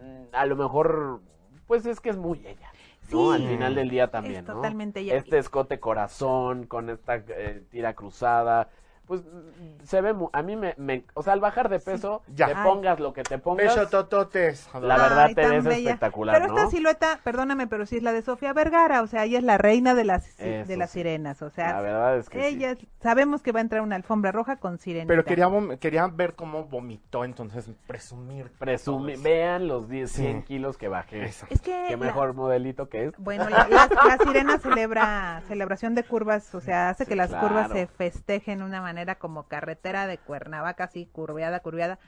Mm, 0.00 0.26
A 0.32 0.46
lo 0.46 0.54
mejor, 0.54 1.20
pues 1.66 1.84
es 1.84 1.98
que 1.98 2.10
es 2.10 2.16
muy 2.16 2.46
ella. 2.46 2.69
¿No? 3.12 3.32
Al 3.32 3.46
final 3.46 3.74
del 3.74 3.88
día 3.90 4.10
también, 4.10 4.36
Es 4.36 4.44
¿no? 4.48 4.54
totalmente 4.54 5.00
ella. 5.00 5.16
Este 5.16 5.38
escote 5.38 5.80
corazón 5.80 6.66
con 6.66 6.90
esta 6.90 7.16
eh, 7.16 7.64
tira 7.70 7.94
cruzada. 7.94 8.68
Pues 9.10 9.22
se 9.82 10.00
ve, 10.02 10.12
mu- 10.12 10.30
a 10.32 10.40
mí 10.40 10.54
me, 10.54 10.72
me- 10.78 11.04
o 11.14 11.22
sea, 11.24 11.32
al 11.32 11.40
bajar 11.40 11.68
de 11.68 11.80
peso, 11.80 12.22
Ya. 12.32 12.46
te 12.46 12.54
Ay. 12.54 12.62
pongas 12.64 13.00
lo 13.00 13.12
que 13.12 13.24
te 13.24 13.38
pongas. 13.38 13.74
Besotototes. 13.74 14.70
La 14.74 14.96
verdad 14.96 15.24
Ay, 15.26 15.34
te 15.34 15.48
ves 15.48 15.64
bella. 15.64 15.90
espectacular, 15.90 16.40
Pero 16.40 16.54
esta 16.56 16.70
silueta, 16.70 17.18
perdóname, 17.24 17.66
pero 17.66 17.86
sí 17.86 17.96
es 17.96 18.04
la 18.04 18.12
de 18.12 18.22
Sofía 18.22 18.52
Vergara, 18.52 19.02
o 19.02 19.08
sea, 19.08 19.24
ella 19.24 19.38
es 19.38 19.44
la 19.44 19.58
reina 19.58 19.94
de 19.96 20.04
las, 20.04 20.38
Eso 20.38 20.68
de 20.68 20.76
las 20.76 20.90
sí. 20.90 21.00
sirenas, 21.00 21.42
o 21.42 21.50
sea, 21.50 21.72
La 21.72 21.80
verdad 21.80 22.18
es 22.18 22.28
que 22.28 22.46
ella 22.46 22.76
sabemos 23.02 23.42
que 23.42 23.50
va 23.50 23.58
a 23.58 23.62
entrar 23.62 23.82
una 23.82 23.96
alfombra 23.96 24.30
roja 24.30 24.58
con 24.58 24.78
sirenita. 24.78 25.08
Pero 25.08 25.24
quería, 25.24 25.48
quería 25.80 26.06
ver 26.06 26.36
cómo 26.36 26.66
vomitó, 26.66 27.24
entonces 27.24 27.68
presumir. 27.88 28.52
Presumi 28.60 29.14
todo 29.14 29.24
vean 29.24 29.66
los 29.66 29.88
10, 29.88 30.08
100 30.12 30.36
Sí. 30.42 30.44
kilos 30.44 30.76
que 30.78 30.86
bajé. 30.86 31.24
Eso. 31.24 31.46
Es 31.50 31.60
que 31.60 31.72
Qué 31.88 31.96
la- 31.96 32.04
mejor 32.04 32.34
modelito 32.34 32.88
que 32.88 33.06
es. 33.06 33.12
Bueno, 33.18 33.48
la, 33.50 33.66
la- 33.68 33.88
la 34.06 34.18
sirena 34.24 34.58
celebra 34.58 35.42
celebración 35.48 35.96
de 35.96 36.04
curvas, 36.04 36.54
o 36.54 36.60
sea, 36.60 36.90
hace 36.90 37.06
Sí, 37.06 37.08
que 37.08 37.16
las 37.16 37.34
curvas 37.34 37.72
se 37.72 37.88
festejen 37.88 38.58
de 38.60 38.64
una 38.64 38.80
manera 38.80 38.99
como 39.16 39.44
carretera 39.48 40.06
de 40.06 40.18
Cuernavaca, 40.18 40.84
así 40.84 41.06
curveada, 41.06 41.60
curveada. 41.60 41.98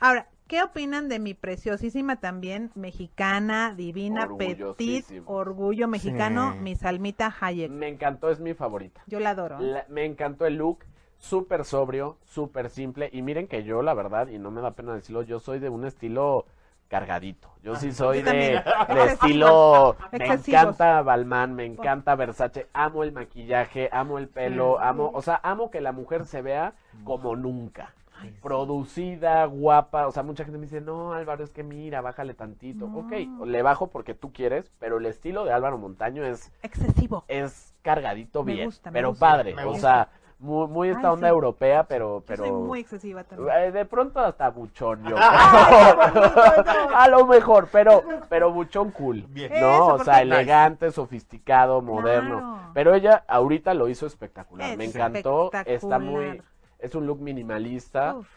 Ahora, 0.00 0.26
¿qué 0.48 0.62
opinan 0.62 1.08
de 1.08 1.18
mi 1.18 1.34
preciosísima 1.34 2.16
también 2.16 2.70
mexicana, 2.74 3.74
divina, 3.76 4.28
petit, 4.36 5.04
orgullo 5.26 5.86
mexicano, 5.88 6.52
Sí. 6.52 6.58
mi 6.60 6.74
Salmita 6.76 7.34
Hayek? 7.40 7.70
Me 7.70 7.88
encantó, 7.88 8.30
es 8.30 8.40
mi 8.40 8.54
favorita. 8.54 9.02
Yo 9.06 9.20
la 9.20 9.30
adoro. 9.30 9.58
La- 9.60 9.86
me 9.88 10.04
encantó 10.04 10.46
el 10.46 10.56
look, 10.56 10.84
súper 11.18 11.64
sobrio, 11.64 12.18
súper 12.24 12.68
simple. 12.68 13.10
Y 13.12 13.22
miren 13.22 13.46
que 13.46 13.62
yo, 13.62 13.82
la 13.82 13.94
verdad, 13.94 14.26
y 14.28 14.38
no 14.38 14.50
me 14.50 14.60
da 14.60 14.72
pena 14.72 14.94
decirlo, 14.94 15.22
yo 15.22 15.38
soy 15.38 15.60
de 15.60 15.68
un 15.68 15.84
estilo 15.84 16.46
cargadito. 16.92 17.48
Yo 17.62 17.74
sí 17.76 17.90
soy 17.90 18.18
Yo 18.22 18.24
de, 18.32 18.62
estilo, 19.08 19.96
me 20.12 20.26
encanta 20.26 21.00
Balmain, 21.00 21.54
me 21.54 21.64
encanta 21.64 22.14
Versace, 22.16 22.68
amo 22.74 23.02
el 23.02 23.12
maquillaje, 23.12 23.88
amo 23.92 24.18
el 24.18 24.28
pelo, 24.28 24.78
amo, 24.78 25.10
o 25.14 25.22
sea, 25.22 25.40
amo 25.42 25.70
que 25.70 25.80
la 25.80 25.92
mujer 25.92 26.26
se 26.26 26.42
vea 26.42 26.74
como 27.04 27.34
nunca. 27.34 27.94
Producida, 28.42 29.46
guapa, 29.46 30.06
o 30.06 30.12
sea, 30.12 30.22
mucha 30.22 30.44
gente 30.44 30.58
me 30.58 30.66
dice, 30.66 30.80
no, 30.82 31.14
Álvaro, 31.14 31.42
es 31.42 31.50
que 31.50 31.62
mira, 31.62 32.02
bájale 32.02 32.34
tantito. 32.34 32.86
No. 32.86 32.98
Ok, 32.98 33.12
le 33.46 33.62
bajo 33.62 33.86
porque 33.88 34.14
tú 34.14 34.30
quieres, 34.32 34.70
pero 34.78 34.98
el 34.98 35.06
estilo 35.06 35.44
de 35.44 35.52
Álvaro 35.52 35.78
Montaño 35.78 36.22
es 36.24 36.52
Excesivo. 36.62 37.24
es 37.26 37.74
cargadito 37.82 38.44
Me 38.44 38.52
bien, 38.52 38.66
gusta, 38.66 38.90
me 38.90 38.98
pero 38.98 39.08
gusta. 39.08 39.26
padre, 39.26 39.54
Me 39.54 39.64
o 39.64 39.70
gusta. 39.70 39.80
sea, 39.80 40.08
muy, 40.42 40.66
muy 40.68 40.88
esta 40.90 41.08
Ay, 41.08 41.14
onda 41.14 41.28
sí. 41.28 41.32
europea, 41.32 41.84
pero, 41.84 42.18
Yo 42.18 42.24
pero 42.26 42.44
soy 42.44 42.52
muy 42.52 42.80
excesiva 42.80 43.24
también. 43.24 43.48
eh, 43.56 43.72
de 43.72 43.84
pronto 43.84 44.20
hasta 44.20 44.50
buchón 44.50 45.02
yo. 45.04 45.16
No. 45.16 45.22
A 46.96 47.08
lo 47.08 47.26
mejor, 47.26 47.68
pero, 47.72 48.02
pero 48.28 48.52
buchón 48.52 48.90
cool, 48.90 49.24
Bien. 49.28 49.50
¿no? 49.52 49.56
Eso, 49.56 49.94
o 49.94 50.04
sea, 50.04 50.20
elegante, 50.22 50.90
sofisticado, 50.90 51.80
moderno. 51.80 52.38
Claro. 52.38 52.70
Pero 52.74 52.94
ella 52.94 53.24
ahorita 53.28 53.74
lo 53.74 53.88
hizo 53.88 54.06
espectacular, 54.06 54.76
me 54.76 54.84
encantó, 54.84 55.50
está 55.64 55.98
muy, 55.98 56.42
es 56.78 56.94
un 56.94 57.06
look 57.06 57.20
minimalista. 57.20 58.16
Uf, 58.16 58.28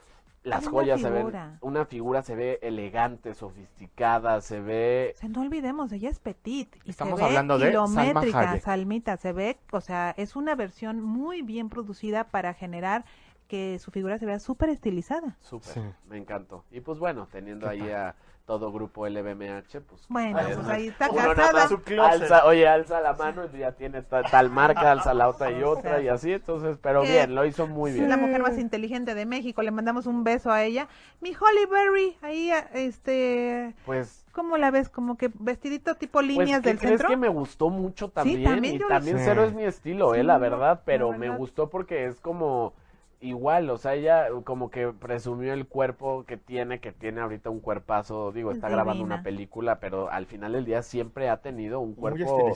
Las 0.45 0.67
joyas 0.67 1.01
se 1.01 1.10
ven, 1.10 1.58
una 1.62 1.86
figura 1.86 2.21
se 2.21 2.36
ve 2.36 2.60
elegante, 2.62 3.34
sofisticada, 3.34 4.39
se 4.41 4.62
ve 4.62 5.13
o 5.15 5.19
sea, 5.19 5.29
no 5.29 5.41
olvidemos, 5.41 5.91
ella 5.91 6.10
es 6.10 6.19
petit 6.19 6.75
y 6.86 6.91
Estamos 6.91 7.19
se 7.19 7.25
ve 7.25 7.29
hablando 7.29 7.58
de 7.58 7.71
Salma 7.71 8.21
kilométrica, 8.21 8.51
Hayek. 8.51 8.63
Salmita, 8.63 9.17
se 9.17 9.34
ve, 9.34 9.58
o 9.71 9.81
sea, 9.81 10.13
es 10.17 10.36
una 10.36 10.55
versión 10.55 11.01
muy 11.01 11.41
bien 11.41 11.69
producida 11.69 12.25
para 12.25 12.53
generar 12.53 13.05
que 13.47 13.77
su 13.79 13.91
figura 13.91 14.17
se 14.17 14.25
vea 14.25 14.39
súper 14.39 14.69
estilizada. 14.69 15.36
súper, 15.39 15.73
Sí. 15.73 15.81
me 16.10 16.17
encantó. 16.17 16.63
Y 16.71 16.81
pues 16.81 16.99
bueno, 16.99 17.27
teniendo 17.31 17.67
¿Qué 17.67 17.73
ahí 17.73 17.89
a 17.91 18.15
todo 18.45 18.71
grupo 18.71 19.08
LVMH, 19.08 19.81
pues 19.81 20.05
Bueno, 20.08 20.38
ahí 20.38 20.45
pues 20.45 20.58
está. 20.60 20.73
ahí 20.73 20.88
está 20.88 21.10
Uno 21.10 21.34
nada 21.34 21.67
casada. 21.67 22.10
alza, 22.12 22.45
oye, 22.45 22.67
alza 22.67 23.01
la 23.01 23.13
mano 23.13 23.43
y 23.51 23.58
ya 23.58 23.71
tiene 23.71 24.03
ta- 24.03 24.21
tal 24.21 24.51
marca, 24.51 24.91
alza 24.91 25.15
la 25.15 25.29
otra 25.29 25.51
y 25.51 25.63
otra 25.63 25.99
y 26.01 26.10
así, 26.10 26.34
entonces, 26.34 26.77
pero 26.79 27.01
bien, 27.01 27.34
lo 27.34 27.43
hizo 27.45 27.65
muy 27.65 27.89
Es 27.91 27.97
bien. 27.97 28.10
la 28.10 28.17
mujer 28.17 28.43
más 28.43 28.60
inteligente 28.60 29.15
de 29.15 29.25
México, 29.25 29.63
le 29.63 29.71
mandamos 29.71 30.05
un 30.05 30.23
beso 30.23 30.51
a 30.51 30.63
ella. 30.63 30.88
Mi 31.21 31.29
Holly 31.31 31.65
Berry, 31.71 32.17
ahí, 32.21 32.51
este, 32.73 33.73
Pues, 33.86 34.25
¿cómo 34.31 34.58
la 34.58 34.69
ves? 34.69 34.89
Como 34.89 35.17
que 35.17 35.31
vestidito 35.39 35.95
tipo 35.95 36.13
pues 36.19 36.27
líneas 36.27 36.62
¿qué 36.62 36.69
del 36.69 36.77
crees 36.77 36.91
centro. 36.93 37.10
que 37.10 37.17
me 37.17 37.29
gustó 37.29 37.69
mucho 37.69 38.10
también? 38.10 38.43
también 38.43 38.75
y 38.75 38.77
yo 38.77 38.84
lo- 38.88 38.93
también 38.93 39.17
Sí. 39.17 39.23
cero 39.25 39.43
es 39.43 39.53
mi 39.53 39.63
estilo, 39.63 40.13
Sí, 40.13 40.19
eh, 40.19 40.23
la 40.23 40.38
verdad, 40.38 40.81
pero 40.86 41.12
la 41.12 41.17
me 41.17 41.29
gustó 41.29 41.69
porque 41.71 42.05
es 42.05 42.19
como 42.19 42.73
igual, 43.27 43.69
o 43.69 43.77
sea, 43.77 43.93
ella 43.95 44.27
como 44.43 44.69
que 44.69 44.88
presumió 44.93 45.53
el 45.53 45.67
cuerpo 45.67 46.23
que 46.25 46.38
tiene, 46.38 46.79
que 46.79 46.91
tiene 46.91 47.21
ahorita 47.21 47.49
un 47.49 47.59
cuerpazo, 47.59 48.31
digo, 48.31 48.51
Es 48.51 48.57
está 48.57 48.69
grabando 48.69 49.03
una 49.03 49.23
película, 49.23 49.79
pero 49.79 50.09
al 50.09 50.25
final 50.25 50.53
del 50.53 50.65
día 50.65 50.81
siempre 50.81 51.29
ha 51.29 51.38
tenido 51.41 51.79
un 51.79 51.93
cuerpo 51.95 52.53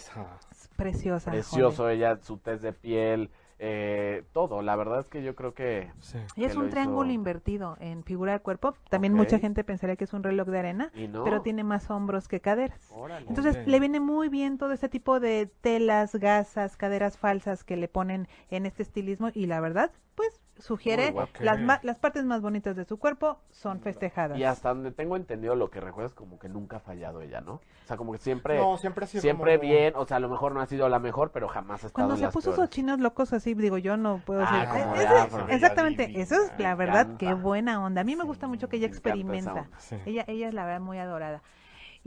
preciosa. 0.76 1.32
precioso, 1.32 1.90
ella, 1.90 2.18
su 2.22 2.38
test 2.38 2.64
de 2.64 2.74
piel, 2.74 3.30
eh, 3.62 4.24
todo, 4.32 4.62
la 4.62 4.76
verdad 4.78 5.02
es 5.02 5.10
que 5.10 5.22
yo 5.22 5.36
creo 5.36 5.54
que... 5.54 5.92
Sí. 6.00 6.18
Y 6.38 6.46
es 6.46 6.56
un 6.56 6.64
hizo- 6.68 6.70
triángulo 6.72 7.12
invertido 7.12 7.76
en 7.82 8.04
figura 8.06 8.32
de 8.32 8.40
cuerpo. 8.40 8.74
También 8.90 9.14
mucha 9.14 9.38
gente 9.38 9.66
pensaría 9.66 9.98
que 9.98 10.06
es 10.06 10.14
un 10.14 10.24
reloj 10.24 10.48
de 10.48 10.60
arena, 10.60 10.92
no, 11.10 11.26
pero 11.26 11.42
tiene 11.42 11.64
más 11.66 11.90
hombros 11.92 12.30
que 12.30 12.40
caderas. 12.40 12.80
órale. 12.96 13.26
Entonces 13.28 13.68
le 13.68 13.80
viene 13.82 14.00
muy 14.00 14.30
bien 14.30 14.58
todo 14.58 14.72
este 14.72 14.88
tipo 14.88 15.20
de 15.20 15.50
telas, 15.60 16.16
gasas, 16.16 16.78
caderas 16.78 17.18
falsas 17.18 17.66
que 17.66 17.76
le 17.76 17.90
ponen 17.90 18.30
en 18.50 18.66
este 18.66 18.84
estilismo 18.84 19.30
y 19.34 19.46
la 19.46 19.60
verdad, 19.60 19.92
pues 20.16 20.40
sugiere 20.60 21.14
las, 21.40 21.60
ma- 21.60 21.80
las 21.84 21.98
partes 21.98 22.24
más 22.26 22.42
bonitas 22.42 22.76
de 22.76 22.86
su 22.86 22.98
cuerpo 23.00 23.40
son 23.50 23.80
festejadas. 23.80 24.38
Y 24.38 24.44
hasta 24.44 24.70
donde 24.70 24.92
tengo 24.92 25.16
entendido 25.16 25.56
lo 25.56 25.70
que 25.70 25.80
recuerdas 25.80 26.14
como 26.14 26.38
que 26.38 26.50
nunca 26.50 26.78
ha 26.78 26.80
fallado 26.80 27.22
ella, 27.22 27.42
¿no? 27.42 27.54
O 27.54 27.62
sea, 27.88 27.98
como 27.98 28.12
que 28.12 28.18
siempre, 28.20 28.58
No, 28.60 28.78
siempre 28.78 29.06
ha 29.06 29.08
sido 29.08 29.22
siempre 29.22 29.58
como- 29.58 29.70
bien, 29.70 29.94
o 29.96 30.06
sea, 30.06 30.18
a 30.18 30.20
lo 30.20 30.30
mejor 30.30 30.52
no 30.54 30.62
ha 30.62 30.66
sido 30.66 30.88
la 30.90 31.00
mejor, 31.00 31.32
pero 31.32 31.48
jamás 31.48 31.84
ha 31.84 31.88
estado 31.88 31.94
Cuando 31.94 32.14
en 32.14 32.20
se 32.20 32.26
las 32.26 32.34
puso 32.34 32.52
esos 32.52 32.70
chinos 32.70 33.00
locos 33.00 33.34
así, 33.34 33.54
digo 33.54 33.78
yo 33.78 33.98
no 33.98 34.22
puedo 34.26 34.44
Ah, 34.46 34.60
decir. 34.62 34.84
como 34.84 34.96
eh, 34.96 35.56
exactamente, 35.56 36.04
Divina, 36.08 36.24
eso 36.24 36.36
es 36.36 36.52
la 36.60 36.76
verdad, 36.76 37.02
encanta. 37.02 37.18
qué 37.18 37.34
buena 37.34 37.84
onda. 37.84 38.02
A 38.02 38.04
mí 38.04 38.16
me 38.16 38.24
gusta 38.26 38.46
Sí, 38.46 38.50
mucho 38.52 38.70
que 38.70 38.78
ella 38.78 38.88
me 38.88 38.92
experimenta. 38.92 39.68
Sí. 39.78 39.96
Ella, 40.06 40.24
ella 40.28 40.48
es 40.50 40.54
la 40.54 40.66
verdad 40.66 40.82
muy 40.82 40.98
adorada. 41.00 41.42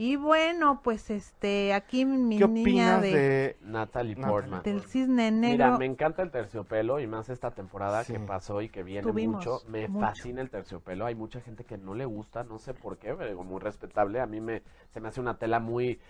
Y 0.05 0.17
bueno, 0.17 0.81
pues 0.83 1.09
este, 1.09 1.73
aquí 1.73 2.03
mi 2.03 2.37
¿Qué 2.37 2.45
niña 2.45 2.97
opinas 2.97 3.01
de, 3.03 3.11
de... 3.13 3.57
Natalie 3.61 4.17
Portman. 4.17 4.61
del 4.61 4.81
cisne 4.81 5.31
Mira, 5.31 5.67
negro. 5.67 5.79
me 5.79 5.85
encanta 5.85 6.21
el 6.23 6.29
terciopelo 6.29 6.99
y 6.99 7.07
más 7.07 7.29
esta 7.29 7.51
temporada 7.51 8.03
Sí. 8.03 8.11
que 8.11 8.19
pasó 8.19 8.61
y 8.61 8.67
que 8.67 8.83
viene 8.83 9.03
Tuvimos 9.07 9.37
mucho. 9.37 9.61
Me 9.69 9.87
mucho. 9.87 10.05
fascina 10.05 10.41
el 10.41 10.49
terciopelo. 10.49 11.05
Hay 11.05 11.15
mucha 11.15 11.39
gente 11.39 11.63
que 11.63 11.77
no 11.77 11.93
le 11.93 12.03
gusta, 12.03 12.43
no 12.43 12.59
sé 12.59 12.73
por 12.73 12.97
qué, 12.97 13.13
pero 13.13 13.41
muy 13.45 13.61
respetable. 13.61 14.19
A 14.19 14.25
mí 14.25 14.41
me 14.41 14.61
se 14.89 14.99
me 14.99 15.07
hace 15.07 15.21
una 15.21 15.37
tela 15.37 15.61
muy 15.61 16.01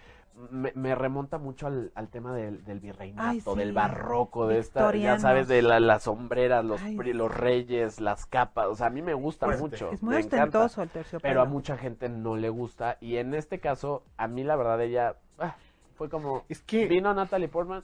me, 0.50 0.72
me 0.76 0.96
remonta 0.96 1.38
mucho 1.38 1.68
al, 1.68 1.92
al 1.96 2.10
tema 2.10 2.34
del, 2.34 2.64
del 2.66 2.80
virreinato, 2.80 3.28
Ay, 3.30 3.40
sí. 3.42 3.56
del 3.56 3.72
barroco, 3.74 4.48
de 4.48 4.60
esta, 4.60 4.94
ya 4.96 5.20
sabes, 5.20 5.48
de 5.48 5.62
la- 5.62 5.80
las 5.80 6.04
sombreras, 6.04 6.66
los, 6.66 6.82
Ay, 6.82 6.96
pri- 6.98 7.12
sí. 7.12 7.18
los 7.18 7.34
reyes, 7.34 8.00
las 8.02 8.26
capas. 8.26 8.68
O 8.68 8.76
sea, 8.76 8.88
a 8.88 8.90
mí 8.90 9.02
me 9.02 9.14
gusta 9.14 9.46
Fuerte. 9.46 9.62
mucho. 9.64 9.92
es 9.92 10.02
muy 10.02 10.16
me 10.16 10.22
encanta. 10.22 10.46
ostentoso 10.60 10.82
el 10.84 10.90
terciopelo. 10.90 11.30
Pero 11.32 11.42
a 11.42 11.46
mucha 11.46 11.78
gente 11.78 12.10
no 12.10 12.36
le 12.36 12.50
gusta. 12.50 12.98
Y 13.00 13.18
en 13.18 13.34
este 13.36 13.60
caso, 13.60 14.04
a 14.18 14.28
mí 14.28 14.44
la 14.44 14.56
verdad, 14.56 14.82
ella 14.82 15.16
ah, 15.40 15.56
fue 15.96 16.10
como. 16.10 16.44
Es 16.50 16.62
que... 16.62 16.88
Vino 16.88 17.14
Natalie 17.14 17.48
Portman, 17.48 17.84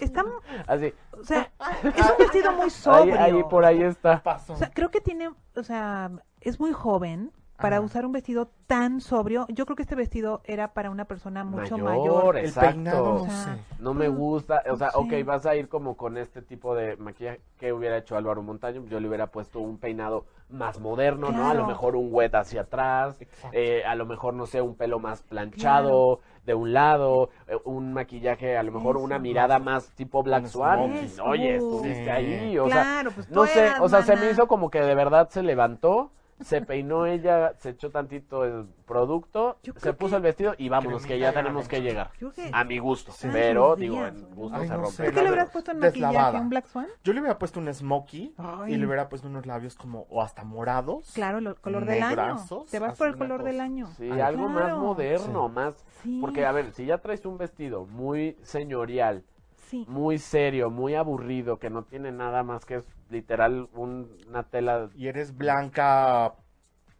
Está, 0.00 0.24
así. 0.66 0.92
o 1.12 1.22
sea, 1.24 1.52
es 1.84 2.10
un 2.10 2.18
vestido 2.18 2.52
muy 2.52 2.68
sobrio. 2.68 3.18
ahí, 3.20 3.42
por 3.44 3.64
ahí 3.64 3.80
está. 3.82 4.20
Pasó. 4.22 4.54
O 4.54 4.56
sea, 4.56 4.70
creo 4.74 4.90
que 4.90 5.00
tiene, 5.00 5.30
o 5.56 5.62
sea, 5.62 6.10
es 6.40 6.58
muy 6.58 6.72
joven 6.72 7.30
para 7.64 7.80
usar 7.80 8.04
un 8.04 8.12
vestido 8.12 8.50
tan 8.66 9.00
sobrio. 9.00 9.46
Yo 9.48 9.64
creo 9.64 9.74
que 9.76 9.82
este 9.82 9.94
vestido 9.94 10.42
era 10.44 10.74
para 10.74 10.90
una 10.90 11.06
persona 11.06 11.44
mucho 11.44 11.78
Mayor, 11.78 11.98
mayor. 11.98 12.36
el 12.36 12.44
exacto. 12.44 12.70
peinado, 12.72 13.04
no 13.04 13.14
O 13.22 13.24
sea, 13.24 13.54
sé. 13.56 13.60
No 13.78 13.94
me 13.94 14.08
gusta, 14.08 14.62
o 14.70 14.76
sea, 14.76 14.90
sí. 14.90 14.98
ok, 15.00 15.26
vas 15.26 15.46
a 15.46 15.56
ir 15.56 15.68
como 15.68 15.96
con 15.96 16.18
este 16.18 16.42
tipo 16.42 16.74
de 16.74 16.96
maquillaje 16.96 17.40
que 17.56 17.72
hubiera 17.72 17.96
hecho 17.96 18.16
Álvaro 18.16 18.42
Montaño, 18.42 18.84
yo 18.86 19.00
le 19.00 19.08
hubiera 19.08 19.28
puesto 19.28 19.60
un 19.60 19.78
peinado 19.78 20.26
más 20.50 20.78
moderno, 20.78 21.32
¿no? 21.32 21.48
A 21.48 21.54
lo 21.54 21.66
mejor 21.66 21.96
un 21.96 22.08
wet 22.12 22.34
hacia 22.34 22.62
atrás, 22.62 23.18
eh, 23.52 23.82
a 23.86 23.94
lo 23.94 24.04
mejor, 24.04 24.34
no 24.34 24.44
sé, 24.46 24.60
un 24.60 24.74
pelo 24.74 24.98
más 24.98 25.22
planchado 25.22 26.20
de 26.44 26.54
un 26.54 26.74
lado, 26.74 27.30
eh, 27.48 27.56
un 27.64 27.94
maquillaje, 27.94 28.58
a 28.58 28.62
lo 28.62 28.72
mejor 28.72 28.98
una 28.98 29.18
mirada 29.18 29.58
más 29.58 29.90
tipo 29.94 30.22
Black 30.22 30.46
Swan. 30.46 30.92
Oye, 31.24 31.56
estuviste 31.56 32.04
Sí. 32.04 32.10
ahí, 32.10 32.58
o 32.58 32.68
sea, 32.68 33.02
pues 33.14 33.30
no 33.30 33.46
sé, 33.46 33.70
o 33.80 33.88
sea, 33.88 34.02
se 34.02 34.16
me 34.16 34.30
hizo 34.30 34.46
como 34.46 34.68
que 34.70 34.80
de 34.80 34.94
verdad 34.94 35.28
se 35.30 35.42
levantó, 35.42 36.10
se 36.44 36.60
peinó 36.62 37.06
ella, 37.06 37.54
se 37.58 37.70
echó 37.70 37.90
tantito 37.90 38.44
el 38.44 38.66
producto, 38.86 39.58
se 39.76 39.92
puso 39.92 40.10
que- 40.10 40.16
el 40.16 40.22
vestido 40.22 40.54
y 40.58 40.68
vámonos, 40.68 41.04
que 41.06 41.18
ya 41.18 41.32
tenemos 41.32 41.66
que 41.68 41.80
llegar. 41.80 42.10
Que- 42.34 42.50
A 42.52 42.64
mi 42.64 42.78
gusto, 42.78 43.12
Sí. 43.12 43.28
pero 43.32 43.74
Ay, 43.74 43.80
digo, 43.80 44.04
en 44.06 44.34
gusto 44.34 44.56
Ay, 44.56 44.68
se 44.68 44.72
no 44.74 44.80
rompe. 44.82 44.92
sé, 44.92 45.04
¿Tú 45.06 45.10
qué 45.14 45.22
le 45.22 45.28
hubieras 45.30 45.50
puesto 45.50 45.70
en 45.72 45.80
deslavada. 45.80 46.18
maquillaje? 46.22 46.42
¿Un 46.42 46.48
Black 46.50 46.66
Swan? 46.66 46.86
Yo 47.02 47.12
le 47.12 47.20
hubiera 47.20 47.38
puesto 47.38 47.60
un 47.60 47.72
smokey 47.74 48.34
Ay. 48.36 48.74
y 48.74 48.76
le 48.76 48.86
hubiera 48.86 49.08
puesto 49.08 49.28
unos 49.28 49.46
labios 49.46 49.74
como 49.76 50.06
o 50.10 50.22
hasta 50.22 50.44
morados. 50.44 51.10
Claro, 51.14 51.38
el 51.38 51.54
color 51.56 51.84
del 51.86 52.02
año. 52.02 52.36
Te 52.70 52.78
vas 52.78 52.96
por 52.98 53.08
el 53.08 53.16
color 53.16 53.42
del 53.42 53.60
año. 53.60 53.86
Sí, 53.96 54.08
Ay, 54.10 54.20
algo 54.20 54.48
más 54.48 54.76
moderno, 54.76 55.48
Sí. 55.48 55.54
más... 55.54 55.84
Sí. 56.02 56.18
Porque, 56.20 56.44
a 56.44 56.52
ver, 56.52 56.72
si 56.72 56.84
ya 56.86 56.98
traes 56.98 57.24
un 57.26 57.38
vestido 57.38 57.86
muy 57.86 58.36
señorial, 58.42 59.24
Sí. 59.68 59.86
muy 59.88 60.18
serio, 60.18 60.70
muy 60.70 60.94
aburrido, 60.94 61.58
que 61.58 61.70
no 61.70 61.84
tiene 61.84 62.12
nada 62.12 62.42
más 62.42 62.64
que 62.66 62.76
es 62.76 62.86
literal 63.10 63.68
un- 63.74 64.10
una 64.28 64.42
tela... 64.44 64.90
Y 64.94 65.08
eres 65.08 65.36
blanca 65.36 66.34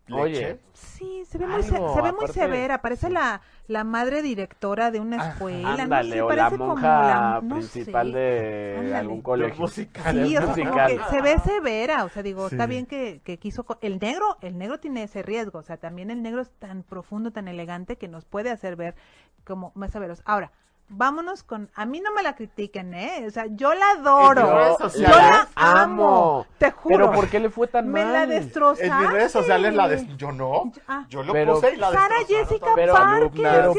leche. 0.07 0.21
Oye, 0.21 0.61
Sí, 0.75 1.25
se 1.25 1.39
ve 1.39 1.47
muy, 1.47 1.63
se, 1.63 1.77
Algo, 1.77 1.95
se 1.95 2.03
ve 2.03 2.13
muy 2.13 2.29
severa. 2.29 2.83
Parece 2.83 3.09
la, 3.09 3.41
la 3.69 3.85
madre 3.85 4.21
directora 4.23 4.91
de 4.91 5.01
una 5.01 5.17
Ajá. 5.17 5.31
escuela. 5.31 5.75
ándale, 5.75 6.09
no 6.11 6.15
sé, 6.15 6.23
o 6.23 6.29
la 6.29 6.37
parece 6.37 6.59
como 6.59 6.71
monja 6.75 6.89
la- 6.89 7.41
no 7.43 7.55
principal 7.57 8.13
sé. 8.13 8.19
de 8.19 8.75
Ándale. 8.79 8.97
algún 8.97 9.23
colegio. 9.23 9.61
musical. 9.63 10.27
Sí, 10.27 10.37
o 10.37 10.41
sea, 10.41 10.53
como 10.53 10.65
musical. 10.65 10.91
que 10.91 11.05
se 11.05 11.23
ve 11.23 11.39
severa, 11.39 12.05
o 12.05 12.09
sea, 12.11 12.23
digo, 12.23 12.47
está 12.49 12.67
bien 12.67 12.85
que, 12.87 13.23
que 13.25 13.39
quiso, 13.39 13.65
el 13.81 13.99
negro, 13.99 14.37
el 14.43 14.59
negro 14.59 14.79
tiene 14.79 15.05
ese 15.05 15.23
riesgo, 15.23 15.61
o 15.61 15.63
sea, 15.63 15.79
también 15.79 16.11
el 16.11 16.23
negro 16.23 16.43
es 16.43 16.51
tan 16.59 16.83
profundo, 16.83 17.31
tan 17.31 17.49
elegante 17.49 17.97
que 17.97 18.09
nos 18.09 18.25
puede 18.27 18.51
hacer 18.51 18.77
ver 18.77 18.95
como 19.45 19.73
más 19.75 19.91
severos. 19.93 20.23
Ahora, 20.27 20.53
vámonos 20.89 21.43
con, 21.43 21.71
a 21.75 21.87
mí 21.87 22.01
no 22.01 22.13
me 22.13 22.23
la 22.23 22.35
critiquen, 22.37 22.95
¿eh? 22.95 23.25
O 23.27 23.31
sea, 23.31 23.47
yo 23.49 23.75
la 23.75 23.91
adoro, 23.93 24.79
yo 24.95 25.09
la 25.09 25.49
amo, 25.55 26.47
te 26.59 26.71
juro. 26.71 26.97
Pero 26.97 27.13
¿por 27.13 27.29
qué 27.29 27.41
le 27.41 27.51
fue 27.51 27.67
tan 27.67 27.89
me 27.89 28.03
mal? 28.05 28.13
la 28.13 28.27
destrozaste. 28.27 28.87
En 28.87 28.99
mis 29.01 29.11
redes 29.11 29.33
sociales 29.33 29.75
la 29.75 29.89
des... 29.89 30.07
Yo 30.17 30.33
no. 30.33 30.73
Ah. 30.87 31.05
Yo 31.09 31.23
lo 31.23 31.33
Pero- 31.33 31.55
puse 31.55 31.75
y 31.75 31.77
la 31.77 31.93
Sara 31.93 32.17
Jessica. 32.27 32.73
Pero, 32.75 32.95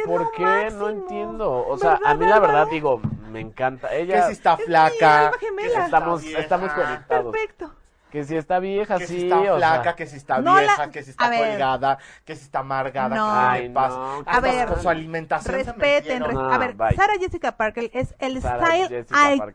¿por 0.05 0.31
qué? 0.31 0.43
máximo. 0.43 0.79
No 0.79 0.89
entiendo. 0.89 1.67
O 1.67 1.77
sea, 1.77 1.91
¿Verdad, 1.91 2.07
a 2.11 2.13
mí 2.15 2.25
la 2.25 2.39
verdad 2.39 2.67
digo, 2.69 3.01
me 3.31 3.39
encanta. 3.39 3.89
Que 3.89 4.01
Ella 4.01 4.27
si 4.27 4.33
está 4.33 4.53
Es 4.53 4.59
mi 4.59 4.65
flaca. 4.65 5.31
que 5.39 5.47
si 5.69 5.77
estamos, 5.79 6.23
estamos 6.23 6.71
conectados. 6.73 7.31
Perfecto. 7.31 7.71
Que 8.15 8.23
si 8.23 8.37
está 8.37 8.59
vieja, 8.59 8.97
que 8.97 9.07
sí, 9.07 9.15
si 9.19 9.23
está 9.23 9.39
o 9.39 9.43
sea. 9.43 9.55
flaca, 9.57 9.95
que 9.97 10.05
si 10.05 10.15
está 10.15 10.39
No 10.39 10.55
vieja, 10.55 10.85
la- 10.85 10.89
que 10.89 11.03
si 11.03 11.09
está 11.11 11.25
a 11.25 11.29
ver. 11.29 11.49
colgada, 11.49 11.97
que 12.23 12.35
si 12.37 12.43
está 12.45 12.59
amargada, 12.59 13.13
No. 13.13 13.25
que 13.25 13.31
Ay, 13.37 13.67
le 13.67 13.73
pasa. 13.73 13.97
no, 13.97 14.19
Hasta 14.25 14.39
ver, 14.39 14.67
con 14.69 14.81
su 14.81 14.89
alimentación 14.89 15.53
Respeten, 15.55 15.79
metieron. 16.21 16.27
res- 16.29 16.33
No, 16.35 16.49
a 16.53 16.57
ver, 16.57 16.75
bye. 16.75 16.95
Sarah 16.95 17.15
Jessica 17.19 17.57
Parker 17.57 17.89
es 17.93 18.15
el 18.19 18.41
Sarah 18.41 18.67
style 18.85 19.05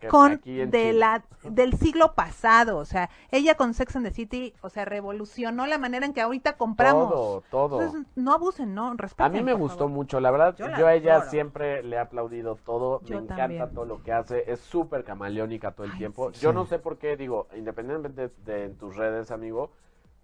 icon 0.02 0.40
de 0.44 0.92
la 0.92 1.22
del 1.42 1.72
siglo 1.78 2.12
pasado, 2.14 2.76
o 2.76 2.84
sea, 2.84 3.08
ella 3.30 3.54
con 3.54 3.72
Sex 3.72 3.96
and 3.96 4.04
the 4.06 4.12
City, 4.12 4.52
o 4.60 4.68
sea, 4.68 4.84
revolucionó 4.84 5.66
la 5.66 5.78
manera 5.78 6.04
en 6.04 6.12
que 6.12 6.20
ahorita 6.20 6.58
compramos. 6.58 7.08
Todo, 7.10 7.42
todo. 7.50 7.80
Entonces, 7.80 8.06
no 8.14 8.34
abusen, 8.34 8.74
no, 8.74 8.92
respeten. 8.92 9.24
A 9.24 9.28
mí 9.30 9.42
me 9.42 9.54
gustó 9.54 9.78
favor. 9.78 9.90
mucho, 9.92 10.20
la 10.20 10.30
verdad, 10.30 10.54
Yo 10.78 10.86
a 10.86 10.92
ella 10.92 11.14
adoro. 11.16 11.30
siempre 11.30 11.82
le 11.82 11.96
he 11.96 11.98
aplaudido 11.98 12.56
todo, 12.56 13.00
Yo 13.04 13.16
me 13.16 13.22
encanta 13.22 13.36
también. 13.44 13.70
todo 13.74 13.86
lo 13.86 14.02
que 14.02 14.12
hace, 14.12 14.44
es 14.52 14.60
súper 14.60 15.02
camaleónica 15.04 15.72
todo 15.72 15.86
el 15.86 15.92
Ay, 15.92 15.98
tiempo. 15.98 16.30
sí. 16.34 16.40
Yo 16.40 16.52
no 16.52 16.66
sé 16.66 16.78
por 16.78 16.98
qué, 16.98 17.16
digo, 17.16 17.48
independientemente 17.56 18.30
de, 18.44 18.49
en 18.50 18.76
tus 18.76 18.96
redes, 18.96 19.30
amigo, 19.30 19.72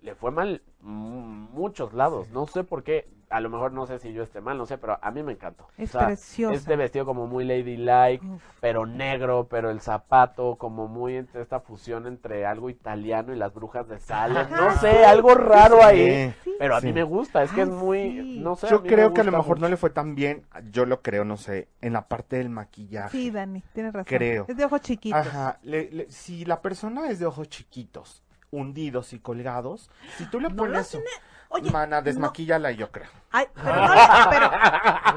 le 0.01 0.15
fue 0.15 0.31
mal 0.31 0.63
muchos 0.81 1.93
lados, 1.95 2.29
no 2.31 2.47
sé 2.47 2.65
por 2.65 2.83
qué, 2.83 3.09
a 3.29 3.41
lo 3.41 3.51
mejor 3.51 3.73
no 3.73 3.87
sé 3.87 3.99
si 3.99 4.13
yo 4.13 4.23
esté 4.23 4.41
mal, 4.41 4.57
no 4.57 4.67
sé, 4.67 4.79
pero 4.79 4.99
a 5.03 5.11
mí 5.11 5.23
me 5.23 5.33
encantó. 5.33 5.67
Es 5.77 5.95
O 5.95 5.99
sea, 5.99 6.07
preciosa. 6.07 6.55
Este 6.55 6.77
vestido 6.77 7.05
como 7.05 7.27
muy 7.27 7.45
ladylike, 7.45 8.25
Uf. 8.25 8.43
pero 8.61 8.87
negro, 8.87 9.49
pero 9.51 9.71
el 9.71 9.81
zapato 9.81 10.57
como 10.57 10.87
muy 10.87 11.17
entre 11.17 11.43
esta 11.43 11.59
fusión 11.61 12.07
entre 12.07 12.47
algo 12.47 12.71
italiano 12.71 13.33
y 13.35 13.37
las 13.37 13.53
brujas 13.53 13.89
de 13.89 13.99
Salem, 13.99 14.49
no 14.51 14.77
sé, 14.79 15.05
algo 15.05 15.35
raro 15.35 15.83
ahí, 15.83 16.33
Sí. 16.45 16.55
pero 16.59 16.77
a 16.77 16.81
Sí. 16.81 16.87
mí 16.87 16.93
me 16.93 17.03
gusta, 17.03 17.43
es 17.43 17.51
que 17.51 17.63
Ay, 17.63 17.69
es 17.69 17.75
muy, 17.75 17.99
sí. 18.11 18.41
no 18.41 18.55
sé. 18.55 18.69
Yo 18.69 18.83
creo 18.83 19.13
que 19.13 19.23
a 19.23 19.25
lo 19.25 19.33
mejor 19.33 19.59
no 19.61 19.69
le 19.69 19.77
fue 19.77 19.91
tan 19.91 20.15
bien, 20.15 20.47
yo 20.71 20.87
lo 20.87 21.03
creo, 21.03 21.25
no 21.25 21.37
sé, 21.37 21.69
en 21.81 21.93
la 21.95 22.07
parte 22.09 22.37
del 22.37 22.49
maquillaje. 22.49 23.11
Sí, 23.11 23.31
Dani, 23.33 23.63
tienes 23.73 23.93
razón. 23.93 24.07
Creo. 24.07 24.45
Es 24.49 24.57
de 24.57 24.65
ojos 24.65 24.81
chiquitos. 24.83 25.21
Ajá, 25.27 25.59
le- 25.63 25.91
le- 25.91 26.11
si 26.11 26.45
la 26.45 26.63
persona 26.63 27.09
es 27.11 27.19
de 27.19 27.27
ojos 27.27 27.49
chiquitos, 27.49 28.23
hundidos 28.53 29.13
y 29.13 29.19
colgados, 29.19 29.91
si 30.17 30.25
tú 30.31 30.39
le 30.41 30.49
No 30.49 30.57
pones 30.57 30.95
un- 30.95 31.03
Oye, 31.49 31.71
mana, 31.71 31.97
no- 31.99 32.03
desmaquíllala 32.03 32.71
yo 32.73 32.91
creo. 32.91 33.09
Ay, 33.31 33.47
pero 33.55 33.77
no, 33.77 33.95
le, 33.95 34.01
pero 34.31 34.51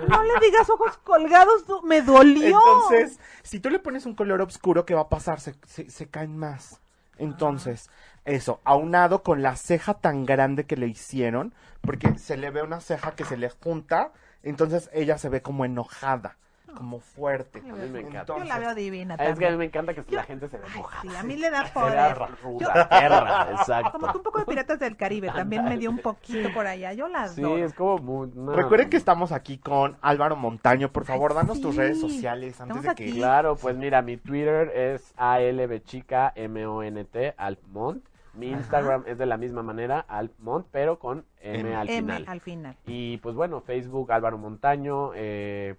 no 0.08 0.24
le 0.24 0.40
digas 0.46 0.70
ojos 0.70 0.98
colgados, 1.00 1.64
me 1.84 2.02
dolió. 2.02 2.48
Entonces, 2.60 3.20
si 3.44 3.60
tú 3.60 3.70
le 3.70 3.80
pones 3.80 4.06
un 4.06 4.16
color 4.16 4.42
oscuro, 4.42 4.86
¿qué 4.86 4.94
va 4.96 5.02
a 5.02 5.10
pasar? 5.10 5.40
Se, 5.40 5.56
se- 5.66 5.90
se 5.90 6.08
caen 6.08 6.38
más. 6.38 6.80
Entonces, 7.18 7.90
eso, 8.26 8.62
aunado 8.64 9.24
con 9.24 9.42
la 9.42 9.56
ceja 9.56 9.94
tan 9.96 10.26
grande 10.26 10.66
que 10.66 10.78
le 10.78 10.88
hicieron, 10.88 11.54
porque 11.82 12.18
se 12.18 12.38
le 12.38 12.50
ve 12.52 12.62
una 12.62 12.80
ceja 12.80 13.12
que 13.16 13.26
se 13.26 13.36
le 13.38 13.50
junta, 13.50 14.12
entonces 14.44 14.90
ella 14.94 15.18
se 15.18 15.28
ve 15.30 15.42
como 15.42 15.66
enojada, 15.66 16.38
como 16.80 17.00
fuerte. 17.02 17.60
A 17.60 17.74
mí 17.76 17.90
me 17.92 18.00
encanta. 18.00 18.38
Yo 18.38 18.44
la 18.46 18.58
veo 18.58 18.74
divina 18.74 19.16
Es 19.16 19.38
que 19.38 19.46
a 19.48 19.52
mí 19.52 19.58
me 19.58 19.66
encanta 19.66 19.94
que 19.94 20.02
Yo- 20.08 20.16
la 20.16 20.24
gente 20.24 20.48
se 20.48 20.58
ve 20.58 20.64
Ay, 20.72 20.78
mojada. 20.78 21.02
sí, 21.02 21.18
a 21.18 21.24
mí 21.24 21.36
le 21.36 21.50
da 21.50 21.64
poder. 21.74 21.92
vea 21.94 22.14
ruda, 22.42 22.88
perra, 22.90 23.48
exacto. 23.60 23.92
Como 23.92 24.12
que 24.12 24.18
un 24.18 24.24
poco 24.24 24.40
de 24.40 24.46
Piratas 24.46 24.80
del 24.80 24.96
Caribe 24.96 25.30
también 25.30 25.66
me 25.66 25.78
dio 25.78 25.90
un 25.90 26.00
poquito 26.00 26.50
por 26.54 26.66
allá. 26.66 26.94
Yo 26.94 27.10
la 27.10 27.28
Sí, 27.28 27.44
es 27.44 27.74
como 27.74 27.98
muy... 27.98 28.32
no, 28.34 28.54
Recuerden 28.54 28.90
que 28.90 28.96
estamos 28.98 29.34
aquí 29.34 29.58
con 29.58 29.98
Álvaro 30.02 30.38
Montaño. 30.38 30.90
Por 30.92 31.04
favor, 31.04 31.32
Ay, 31.32 31.38
danos 31.40 31.60
tus 31.60 31.76
redes 31.76 32.00
sociales 32.00 32.60
antes 32.62 32.78
Estamos 32.78 32.84
de 32.84 32.96
que... 32.96 33.10
aquí. 33.10 33.18
Claro, 33.20 33.58
pues 33.58 33.76
mira, 33.76 34.02
mi 34.02 34.16
Twitter 34.16 34.70
es 34.74 35.14
ALBchica, 35.18 36.32
M-O-N-T, 36.36 37.34
Alpmont. 37.38 38.04
Mi 38.36 38.52
Instagram 38.52 39.04
es 39.08 39.18
de 39.18 39.26
la 39.26 39.36
misma 39.38 39.64
manera, 39.64 40.06
Alpmont, 40.08 40.66
pero 40.72 40.98
con 41.00 41.26
M, 41.42 41.60
M. 41.60 41.76
al 41.76 41.90
M 41.90 42.00
final. 42.00 42.26
al 42.28 42.40
final. 42.40 42.78
Y 42.86 43.18
pues 43.18 43.36
bueno, 43.36 43.60
Facebook, 43.60 44.12
Álvaro 44.14 44.38
Montaño, 44.38 45.12
eh. 45.16 45.76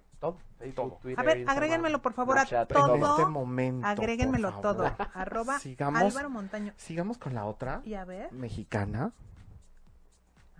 Facebook, 0.61 0.75
Todo. 0.89 0.99
Twitter, 1.01 1.19
A 1.19 1.23
ver, 1.23 1.37
Instagram, 1.39 1.57
agréguenmelo 1.57 2.01
por 2.01 2.13
favor 2.13 2.37
a 2.39 2.45
todo. 2.65 2.95
En 2.95 3.03
este 3.03 3.25
momento, 3.25 3.87
Agréguenmelo 3.87 4.61
todo. 4.61 4.85
Arroba 5.13 5.59
Sigamos. 5.59 6.01
Álvaro 6.01 6.29
Montaño. 6.29 6.73
Sigamos 6.77 7.17
con 7.17 7.33
la 7.33 7.45
otra 7.45 7.81
Y 7.83 7.95
a 7.95 8.05
ver, 8.05 8.31
mexicana. 8.31 9.11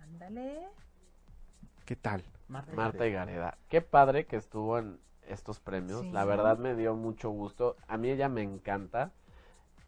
ándale. 0.02 0.68
¿Qué 1.84 1.96
tal? 1.96 2.22
Marta 2.48 3.06
y 3.06 3.12
Gareda. 3.12 3.58
Qué 3.68 3.80
padre 3.80 4.26
que 4.26 4.36
estuvo 4.36 4.78
en 4.78 4.98
estos 5.26 5.58
premios. 5.60 6.02
Sí. 6.02 6.10
La 6.10 6.24
verdad 6.24 6.58
me 6.58 6.74
dio 6.74 6.94
mucho 6.94 7.30
gusto. 7.30 7.76
A 7.88 7.96
mí 7.96 8.10
ella 8.10 8.28
me 8.28 8.42
encanta. 8.42 9.12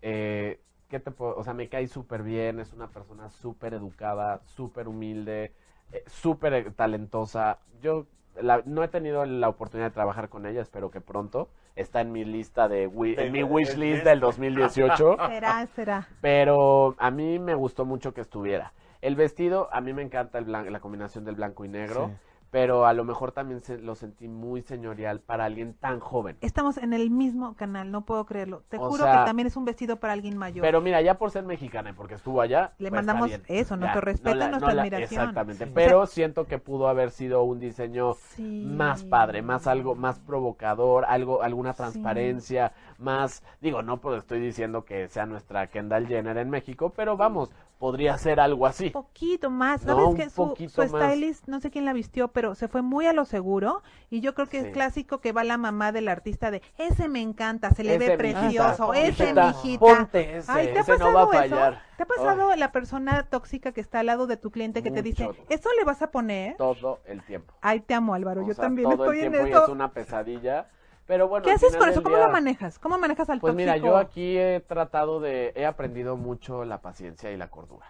Eh, 0.02 0.60
¿qué 0.88 1.00
te 1.00 1.10
puedo? 1.10 1.36
O 1.36 1.44
sea, 1.44 1.54
me 1.54 1.68
cae 1.68 1.86
súper 1.88 2.22
bien. 2.22 2.60
Es 2.60 2.72
una 2.72 2.88
persona 2.88 3.28
súper 3.30 3.74
educada, 3.74 4.40
súper 4.46 4.88
humilde, 4.88 5.54
eh, 5.92 6.04
súper 6.06 6.72
talentosa. 6.74 7.58
Yo 7.80 8.06
la- 8.40 8.62
no 8.64 8.82
he 8.82 8.88
tenido 8.88 9.24
la 9.24 9.48
oportunidad 9.48 9.88
de 9.90 9.94
trabajar 9.94 10.28
con 10.28 10.46
ella. 10.46 10.60
Espero 10.62 10.90
que 10.90 11.00
pronto. 11.00 11.48
Está 11.76 12.00
en 12.00 12.12
mi 12.12 12.24
lista 12.24 12.68
de, 12.68 12.86
wi- 12.86 13.16
en 13.18 13.32
mi 13.32 13.42
wish 13.42 13.76
list 13.76 14.04
del 14.04 14.20
2018. 14.20 15.16
Será, 15.28 15.66
será. 15.74 16.08
pero 16.20 16.94
a 16.98 17.10
mí 17.10 17.38
me 17.38 17.54
gustó 17.54 17.84
mucho 17.84 18.14
que 18.14 18.20
estuviera. 18.20 18.72
El 19.02 19.16
vestido, 19.16 19.68
a 19.72 19.80
mí 19.80 19.92
me 19.92 20.02
encanta 20.02 20.38
el 20.38 20.46
blan- 20.46 20.70
la 20.70 20.80
combinación 20.80 21.24
del 21.24 21.34
blanco 21.34 21.64
y 21.64 21.68
negro, 21.68 22.06
Sí. 22.08 22.12
Pero 22.54 22.86
a 22.86 22.92
lo 22.92 23.02
mejor 23.02 23.32
también 23.32 23.60
se, 23.62 23.78
lo 23.78 23.96
sentí 23.96 24.28
muy 24.28 24.62
señorial 24.62 25.18
para 25.18 25.44
alguien 25.44 25.74
tan 25.74 25.98
joven. 25.98 26.36
Estamos 26.40 26.76
en 26.78 26.92
el 26.92 27.10
mismo 27.10 27.56
canal, 27.56 27.90
no 27.90 28.02
puedo 28.04 28.24
creerlo. 28.26 28.62
Te 28.68 28.76
O 28.76 28.90
juro 28.90 29.02
sea, 29.02 29.18
que 29.18 29.24
también 29.26 29.48
es 29.48 29.56
un 29.56 29.64
vestido 29.64 29.96
para 29.98 30.12
alguien 30.12 30.38
mayor. 30.38 30.62
Pero 30.62 30.80
mira, 30.80 31.02
ya 31.02 31.18
por 31.18 31.32
ser 31.32 31.42
mexicana 31.42 31.90
y 31.90 31.94
porque 31.94 32.14
estuvo 32.14 32.40
allá, 32.40 32.72
Le 32.78 32.90
pues, 32.90 33.04
mandamos 33.04 33.32
eso, 33.48 33.76
nuestro 33.76 34.00
Ya, 34.02 34.04
respeto 34.04 34.36
y 34.36 34.38
la- 34.38 34.48
nuestra 34.50 34.72
la- 34.72 34.82
admiración. 34.82 35.20
Exactamente, 35.22 35.64
Sí. 35.64 35.70
pero 35.74 36.06
siento 36.06 36.46
que 36.46 36.58
pudo 36.58 36.86
haber 36.86 37.10
sido 37.10 37.42
un 37.42 37.58
diseño 37.58 38.14
Sí. 38.14 38.64
más 38.70 39.02
padre, 39.02 39.42
más 39.42 39.66
algo 39.66 39.96
más 39.96 40.20
provocador, 40.20 41.06
algo 41.08 41.42
alguna 41.42 41.72
Sí. 41.72 41.78
transparencia, 41.78 42.72
más 42.98 43.42
digo, 43.60 43.82
no 43.82 43.96
pues 44.00 44.18
estoy 44.18 44.38
diciendo 44.38 44.84
que 44.84 45.08
sea 45.08 45.26
nuestra 45.26 45.66
Kendall 45.66 46.06
Jenner 46.06 46.36
en 46.38 46.50
México, 46.50 46.92
pero 46.94 47.16
vamos, 47.16 47.50
podría 47.84 48.16
ser 48.16 48.40
algo 48.40 48.64
así. 48.64 48.86
Un 48.86 48.92
poquito 48.92 49.50
más. 49.50 49.84
No, 49.84 49.92
¿Sabes 49.92 50.08
un 50.08 50.16
que 50.16 50.30
su, 50.30 50.70
su 50.70 50.82
stylist, 50.88 51.46
no 51.48 51.60
sé 51.60 51.70
quién 51.70 51.84
la 51.84 51.92
vistió, 51.92 52.28
pero 52.28 52.54
se 52.54 52.66
fue 52.66 52.80
muy 52.80 53.06
a 53.06 53.12
lo 53.12 53.26
seguro. 53.26 53.82
Y 54.08 54.22
yo 54.22 54.32
creo 54.32 54.48
que 54.48 54.62
Sí. 54.62 54.68
es 54.68 54.72
clásico 54.72 55.18
que 55.20 55.32
va 55.32 55.44
la 55.44 55.58
mamá 55.58 55.92
del 55.92 56.08
artista 56.08 56.50
de, 56.50 56.62
ese 56.78 57.10
me 57.10 57.20
encanta, 57.20 57.72
se 57.72 57.84
le 57.84 57.98
ve 57.98 58.16
precioso, 58.16 58.94
ese 58.94 59.34
mijita, 59.34 59.46
mijita. 59.48 59.78
Ponte 59.80 60.38
ese, 60.38 60.50
Ay, 60.50 60.72
¿te 60.72 60.78
ha 60.78 60.84
pasado 60.84 61.12
no 61.12 61.28
va 61.28 61.40
a 61.40 61.44
eso? 61.44 61.78
¿Te 61.98 62.02
ha 62.04 62.06
pasado 62.06 62.56
la 62.56 62.72
persona 62.72 63.26
tóxica 63.28 63.72
que 63.72 63.82
está 63.82 64.00
al 64.00 64.06
lado 64.06 64.26
de 64.26 64.38
tu 64.38 64.50
cliente 64.50 64.82
que 64.82 64.90
te 64.90 65.02
dice. 65.02 65.28
¿eso 65.50 65.68
le 65.78 65.84
vas 65.84 66.00
a 66.00 66.10
poner? 66.10 66.56
Todo 66.56 67.00
el 67.04 67.22
tiempo. 67.22 67.52
Ay, 67.60 67.80
te 67.80 67.92
amo, 67.92 68.14
Álvaro. 68.14 68.44
O 68.44 68.46
yo 68.46 68.54
sea, 68.54 68.64
también 68.64 68.88
todo 68.88 69.04
estoy 69.04 69.18
el 69.18 69.26
en 69.26 69.32
tiempo 69.32 69.48
y 69.58 69.62
es 69.62 69.68
una 69.68 69.92
pesadilla. 69.92 70.68
Pero 71.06 71.28
bueno, 71.28 71.44
¿Qué 71.44 71.50
al 71.50 71.56
haces 71.56 71.76
con 71.76 71.88
eso? 71.88 72.02
¿Cómo 72.02 72.16
día- 72.16 72.26
lo 72.26 72.32
manejas? 72.32 72.78
¿Cómo 72.78 72.98
manejas 72.98 73.28
al 73.30 73.40
Pues 73.40 73.54
mira, 73.54 73.76
yo 73.76 73.96
aquí 73.96 74.38
he 74.38 74.60
tratado 74.60 75.20
de, 75.20 75.52
he 75.54 75.66
aprendido 75.66 76.16
mucho 76.16 76.64
la 76.64 76.80
paciencia 76.80 77.30
y 77.30 77.36
la 77.36 77.48
cordura. 77.48 77.86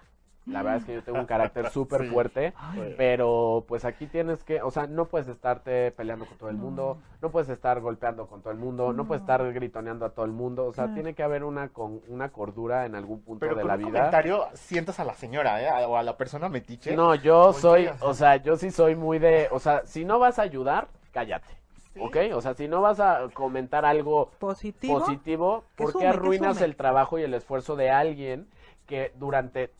La 0.46 0.62
verdad 0.62 0.80
es 0.80 0.84
que 0.84 0.92
yo 0.92 1.02
tengo 1.02 1.18
un 1.20 1.24
carácter 1.24 1.70
súper 1.70 2.02
Sí. 2.02 2.08
fuerte, 2.08 2.52
Ay. 2.58 2.94
pero 2.98 3.64
pues 3.66 3.86
aquí 3.86 4.06
tienes 4.06 4.44
que, 4.44 4.60
o 4.60 4.70
sea, 4.70 4.86
no 4.86 5.06
puedes 5.06 5.26
estarte 5.26 5.90
peleando 5.92 6.26
con 6.26 6.36
todo 6.36 6.50
el 6.50 6.56
mundo, 6.56 6.98
no 7.22 7.30
puedes 7.30 7.48
estar 7.48 7.80
golpeando 7.80 8.26
con 8.26 8.42
todo 8.42 8.52
el 8.52 8.58
mundo, 8.58 8.92
no, 8.92 9.06
puedes 9.06 9.22
estar 9.22 9.50
gritoneando 9.54 10.04
a 10.04 10.10
todo 10.10 10.26
el 10.26 10.32
mundo, 10.32 10.66
o 10.66 10.74
sea, 10.74 10.84
Claro. 10.84 10.94
tiene 10.96 11.14
que 11.14 11.22
haber 11.22 11.44
una 11.44 11.68
con 11.70 12.02
una 12.08 12.28
cordura 12.30 12.84
en 12.84 12.94
algún 12.94 13.22
punto 13.22 13.40
Pero 13.40 13.54
de 13.54 13.62
con 13.62 13.68
la 13.68 13.74
un 13.76 13.84
vida. 13.84 13.98
comentario 14.00 14.44
sientas 14.52 15.00
a 15.00 15.04
la 15.04 15.14
señora, 15.14 15.62
¿eh? 15.62 15.86
O 15.86 15.96
a 15.96 16.02
la 16.02 16.14
persona 16.18 16.50
metiche. 16.50 16.94
No, 16.94 17.14
yo 17.14 17.54
soy, 17.54 17.88
o 18.02 18.12
sea, 18.12 18.36
yo 18.36 18.56
sí 18.56 18.70
soy 18.70 18.96
muy 18.96 19.18
de, 19.18 19.48
o 19.50 19.58
sea, 19.60 19.86
si 19.86 20.04
no 20.04 20.18
vas 20.18 20.38
a 20.38 20.42
ayudar, 20.42 20.88
cállate. 21.12 21.56
Sí. 21.94 22.00
¿Ok? 22.02 22.16
O 22.34 22.40
sea, 22.40 22.54
si 22.54 22.68
no 22.68 22.80
vas 22.80 23.00
a 23.00 23.28
comentar 23.32 23.84
algo 23.84 24.30
Positivo. 24.38 24.98
positivo, 24.98 25.64
¿por 25.76 25.96
qué 25.96 26.06
arruinas 26.08 26.60
el 26.60 26.76
trabajo 26.76 27.18
y 27.18 27.22
el 27.22 27.32
esfuerzo 27.34 27.76
de 27.76 27.90
alguien 27.90 28.48
que 28.86 29.12
durante 29.16 29.70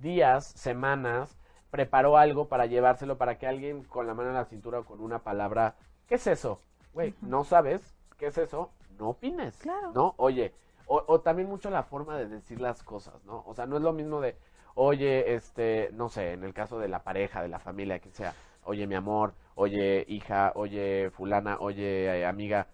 días, 0.00 0.46
semanas, 0.46 1.38
preparó 1.70 2.18
algo 2.18 2.48
para 2.48 2.66
llevárselo 2.66 3.16
para 3.16 3.38
que 3.38 3.46
alguien 3.46 3.84
con 3.84 4.06
la 4.06 4.14
mano 4.14 4.28
en 4.28 4.34
la 4.34 4.44
cintura 4.44 4.80
o 4.80 4.84
con 4.84 5.00
una 5.00 5.20
palabra, 5.20 5.74
¿qué 6.06 6.16
es 6.16 6.26
eso? 6.26 6.60
Güey, 6.92 7.14
¿no 7.22 7.44
sabes 7.44 7.96
qué 8.18 8.26
es 8.26 8.36
eso? 8.36 8.70
No 8.98 9.10
opines. 9.10 9.56
Claro. 9.56 9.92
¿No? 9.94 10.14
Oye, 10.18 10.52
o, 10.86 11.02
o 11.06 11.20
también 11.20 11.48
mucho 11.48 11.70
la 11.70 11.82
forma 11.84 12.18
de 12.18 12.26
decir 12.28 12.60
las 12.60 12.82
cosas, 12.82 13.24
¿no? 13.24 13.42
O 13.46 13.54
sea, 13.54 13.64
no 13.64 13.76
es 13.76 13.82
lo 13.82 13.94
mismo 13.94 14.20
de, 14.20 14.36
oye, 14.74 15.34
este, 15.34 15.88
no 15.94 16.10
sé, 16.10 16.32
en 16.32 16.44
el 16.44 16.52
caso 16.52 16.78
de 16.78 16.88
la 16.88 17.02
pareja, 17.02 17.40
de 17.40 17.48
la 17.48 17.58
familia, 17.58 17.98
que 17.98 18.10
sea, 18.10 18.34
oye, 18.64 18.86
mi 18.86 18.94
amor, 18.94 19.32
oye, 19.54 20.04
hija, 20.08 20.52
oye, 20.54 21.10
fulana, 21.10 21.58
oye, 21.60 22.20
eh, 22.20 22.26
amiga, 22.26 22.68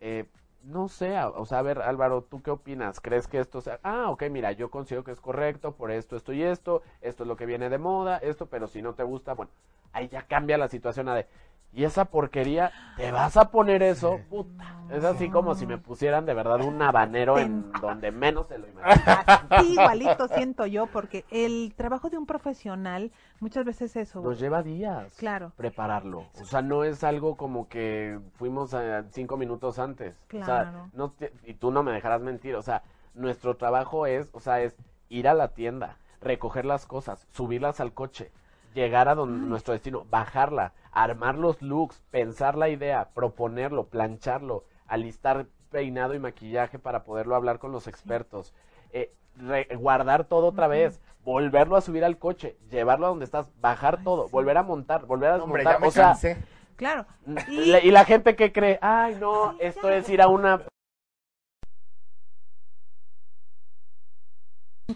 eh, 0.00 0.26
no 0.62 0.88
sé, 0.88 1.16
o 1.20 1.46
sea, 1.46 1.60
a 1.60 1.62
ver, 1.62 1.80
Álvaro, 1.80 2.22
¿tú 2.22 2.42
qué 2.42 2.50
opinas? 2.50 3.00
¿Crees 3.00 3.28
que 3.28 3.38
esto 3.38 3.60
sea, 3.60 3.78
ah, 3.84 4.10
ok, 4.10 4.24
mira, 4.30 4.52
yo 4.52 4.70
considero 4.70 5.04
que 5.04 5.12
es 5.12 5.20
correcto 5.20 5.72
por 5.76 5.90
esto, 5.92 6.16
esto 6.16 6.32
y 6.32 6.42
esto, 6.42 6.82
esto 7.00 7.22
es 7.22 7.28
lo 7.28 7.36
que 7.36 7.46
viene 7.46 7.68
de 7.68 7.78
moda, 7.78 8.18
esto, 8.18 8.46
pero 8.46 8.66
si 8.66 8.82
no 8.82 8.94
te 8.94 9.04
gusta, 9.04 9.34
bueno, 9.34 9.52
ahí 9.92 10.08
ya 10.08 10.22
cambia 10.22 10.58
la 10.58 10.68
situación 10.68 11.08
a 11.08 11.14
de, 11.14 11.26
y 11.72 11.84
esa 11.84 12.06
porquería, 12.06 12.72
¿te 12.96 13.12
vas 13.12 13.36
a 13.36 13.50
poner 13.50 13.82
eso? 13.82 14.20
Puta, 14.30 14.64
es 14.90 15.04
así 15.04 15.28
como 15.28 15.54
si 15.54 15.66
me 15.66 15.76
pusieran 15.78 16.24
de 16.24 16.32
verdad 16.32 16.62
un 16.62 16.80
habanero 16.80 17.38
en 17.38 17.70
donde 17.82 18.10
menos 18.12 18.46
se 18.48 18.56
lo 18.58 18.66
imaginas. 18.68 19.24
Así 19.50 19.72
igualito 19.74 20.26
siento 20.28 20.64
yo, 20.66 20.86
porque 20.86 21.24
el 21.30 21.74
trabajo 21.76 22.08
de 22.08 22.16
un 22.16 22.24
profesional 22.26 23.12
muchas 23.40 23.64
veces 23.66 23.94
es 23.96 24.08
eso. 24.08 24.22
Nos 24.22 24.38
lleva 24.38 24.62
días 24.62 25.14
Claro. 25.18 25.52
prepararlo. 25.56 26.24
O 26.40 26.44
sea, 26.46 26.62
no 26.62 26.82
es 26.84 27.04
algo 27.04 27.36
como 27.36 27.68
que 27.68 28.18
fuimos 28.36 28.72
a 28.72 29.04
cinco 29.10 29.36
minutos 29.36 29.78
antes. 29.78 30.14
O 30.28 30.30
sea, 30.30 30.44
Claro. 30.44 30.90
no 30.94 31.10
te- 31.10 31.32
y 31.44 31.54
tú 31.54 31.70
no 31.70 31.82
me 31.82 31.92
dejarás 31.92 32.22
mentir. 32.22 32.54
O 32.56 32.62
sea, 32.62 32.82
nuestro 33.14 33.56
trabajo 33.56 34.06
es, 34.06 34.30
o 34.32 34.40
sea, 34.40 34.62
es 34.62 34.76
ir 35.10 35.28
a 35.28 35.34
la 35.34 35.48
tienda, 35.48 35.98
recoger 36.22 36.64
las 36.64 36.86
cosas, 36.86 37.26
subirlas 37.32 37.80
al 37.80 37.92
coche, 37.92 38.30
llegar 38.76 39.08
a 39.08 39.14
donde, 39.14 39.46
nuestro 39.48 39.72
destino, 39.72 40.04
bajarla, 40.10 40.74
armar 40.92 41.36
los 41.36 41.60
looks, 41.62 42.02
pensar 42.10 42.56
la 42.56 42.68
idea, 42.68 43.08
proponerlo, 43.14 43.86
plancharlo, 43.86 44.64
alistar 44.86 45.46
peinado 45.70 46.14
y 46.14 46.18
maquillaje 46.20 46.78
para 46.78 47.02
poderlo 47.02 47.34
hablar 47.34 47.58
con 47.58 47.72
los 47.72 47.86
expertos, 47.88 48.52
eh, 48.92 49.12
re- 49.36 49.66
guardar 49.76 50.24
todo 50.24 50.48
otra 50.48 50.68
vez, 50.68 51.00
volverlo 51.24 51.76
a 51.76 51.80
subir 51.80 52.04
al 52.04 52.18
coche, 52.18 52.56
llevarlo 52.70 53.06
a 53.06 53.08
donde 53.08 53.24
estás, 53.24 53.48
bajar 53.60 54.02
todo, 54.04 54.28
volver 54.28 54.58
a 54.58 54.62
montar, 54.62 55.06
volver 55.06 55.30
a 55.30 55.42
Hombre, 55.42 55.64
desmontar. 55.64 55.74
ya 55.74 55.80
me 55.80 55.88
o 55.88 55.90
sea, 55.90 56.04
cansé. 56.08 56.36
Claro. 56.76 57.06
y... 57.48 57.54
Y- 57.54 57.66
la, 57.72 57.80
y 57.80 57.90
la 57.90 58.04
gente 58.04 58.36
que 58.36 58.52
cree, 58.52 58.78
ay 58.82 59.16
no, 59.18 59.56
esto 59.58 59.88
ya. 59.88 59.96
es 59.96 60.08
ir 60.10 60.20
a 60.20 60.28
una 60.28 60.60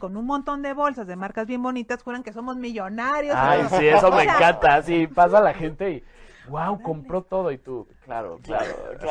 con 0.00 0.16
un 0.16 0.26
montón 0.26 0.62
de 0.62 0.72
bolsas 0.74 1.06
de 1.06 1.14
marcas 1.14 1.46
bien 1.46 1.62
bonitas, 1.62 2.02
juran 2.02 2.24
que 2.24 2.32
somos 2.32 2.56
millonarios. 2.56 3.36
Ay, 3.38 3.62
pero- 3.70 3.80
sí, 3.80 3.86
eso 3.86 4.08
o 4.08 4.16
me 4.16 4.24
sea, 4.24 4.34
encanta. 4.36 4.82
Sí, 4.82 5.06
pasa 5.06 5.40
la 5.40 5.54
gente 5.54 5.90
y, 5.92 6.04
wow, 6.48 6.82
compró 6.82 7.22
todo. 7.22 7.52
Y 7.52 7.58
tú, 7.58 7.86
claro, 8.04 8.40
claro. 8.42 8.64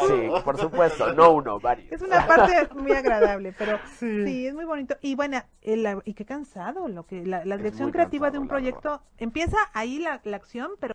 Sí, 0.08 0.30
por 0.44 0.58
supuesto. 0.58 1.14
No 1.14 1.32
uno, 1.32 1.60
varios. 1.62 1.90
Es 1.94 2.02
una 2.02 2.28
parte 2.28 2.68
muy 2.76 2.92
agradable, 2.92 3.54
pero 3.58 3.80
sí. 3.98 4.48
es 4.48 4.54
muy 4.54 4.66
bonito. 4.66 4.98
Y 5.02 5.16
bueno, 5.16 5.42
el- 5.62 6.02
y 6.04 6.14
qué 6.14 6.26
cansado, 6.26 6.90
lo 6.90 7.06
que 7.06 7.26
la, 7.26 7.44
dirección 7.58 7.92
creativa 7.92 8.30
de 8.32 8.40
un 8.40 8.50
proyecto 8.50 9.02
empieza 9.18 9.58
ahí 9.74 10.00
la, 10.00 10.20
la 10.26 10.36
acción, 10.36 10.72
pero 10.82 10.94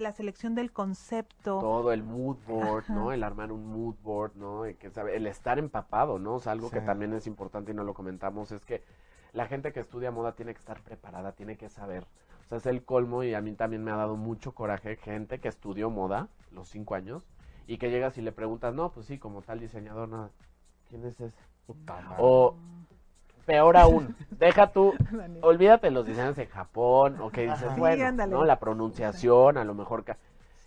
la 0.00 0.12
selección 0.12 0.54
del 0.54 0.72
concepto. 0.72 1.58
Todo 1.58 1.92
el 1.92 2.02
mood 2.02 2.36
board, 2.46 2.84
Ajá. 2.84 2.94
¿no? 2.94 3.12
El 3.12 3.22
armar 3.22 3.52
un 3.52 3.66
mood 3.66 3.94
board, 4.02 4.36
¿no? 4.36 4.68
Y 4.68 4.74
que 4.74 4.90
sabe, 4.90 5.16
el 5.16 5.26
estar 5.26 5.58
empapado, 5.58 6.18
¿no? 6.18 6.34
O 6.34 6.40
sea, 6.40 6.52
algo 6.52 6.70
que 6.70 6.80
también 6.80 7.12
es 7.14 7.26
importante 7.26 7.72
y 7.72 7.74
no 7.74 7.84
lo 7.84 7.94
comentamos 7.94 8.52
es 8.52 8.64
que 8.64 8.82
la 9.32 9.46
gente 9.46 9.72
que 9.72 9.80
estudia 9.80 10.10
moda 10.10 10.32
tiene 10.32 10.52
que 10.52 10.58
estar 10.58 10.80
preparada, 10.82 11.32
tiene 11.32 11.56
que 11.56 11.68
saber. 11.68 12.04
O 12.44 12.48
sea, 12.48 12.58
es 12.58 12.66
el 12.66 12.84
colmo 12.84 13.22
y 13.22 13.34
a 13.34 13.40
mí 13.40 13.52
también 13.52 13.84
me 13.84 13.92
ha 13.92 13.96
dado 13.96 14.16
mucho 14.16 14.52
coraje 14.52 14.96
gente 14.96 15.38
que 15.38 15.48
estudió 15.48 15.90
moda 15.90 16.28
los 16.50 16.68
cinco 16.68 16.94
años 16.94 17.28
y 17.66 17.78
que 17.78 17.90
llegas 17.90 18.18
y 18.18 18.22
le 18.22 18.32
preguntas, 18.32 18.74
no, 18.74 18.90
pues 18.90 19.06
sí, 19.06 19.18
como 19.18 19.42
tal 19.42 19.60
diseñador, 19.60 20.08
nada. 20.08 20.30
¿Quién 20.88 21.04
es 21.04 21.20
ese? 21.20 21.32
O 22.18 22.56
peor 23.46 23.76
aún, 23.76 24.14
deja 24.30 24.68
tú, 24.72 24.94
olvídate 25.42 25.88
de 25.88 25.90
los 25.92 26.06
diseños 26.06 26.38
en 26.38 26.48
Japón, 26.48 27.16
o 27.20 27.30
que 27.30 27.42
dices. 27.42 27.72
Sí, 27.74 27.80
bueno, 27.80 28.06
ándale. 28.06 28.32
¿no? 28.32 28.44
La 28.44 28.58
pronunciación, 28.58 29.58
a 29.58 29.64
lo 29.64 29.74
mejor 29.74 30.04
ca- 30.04 30.16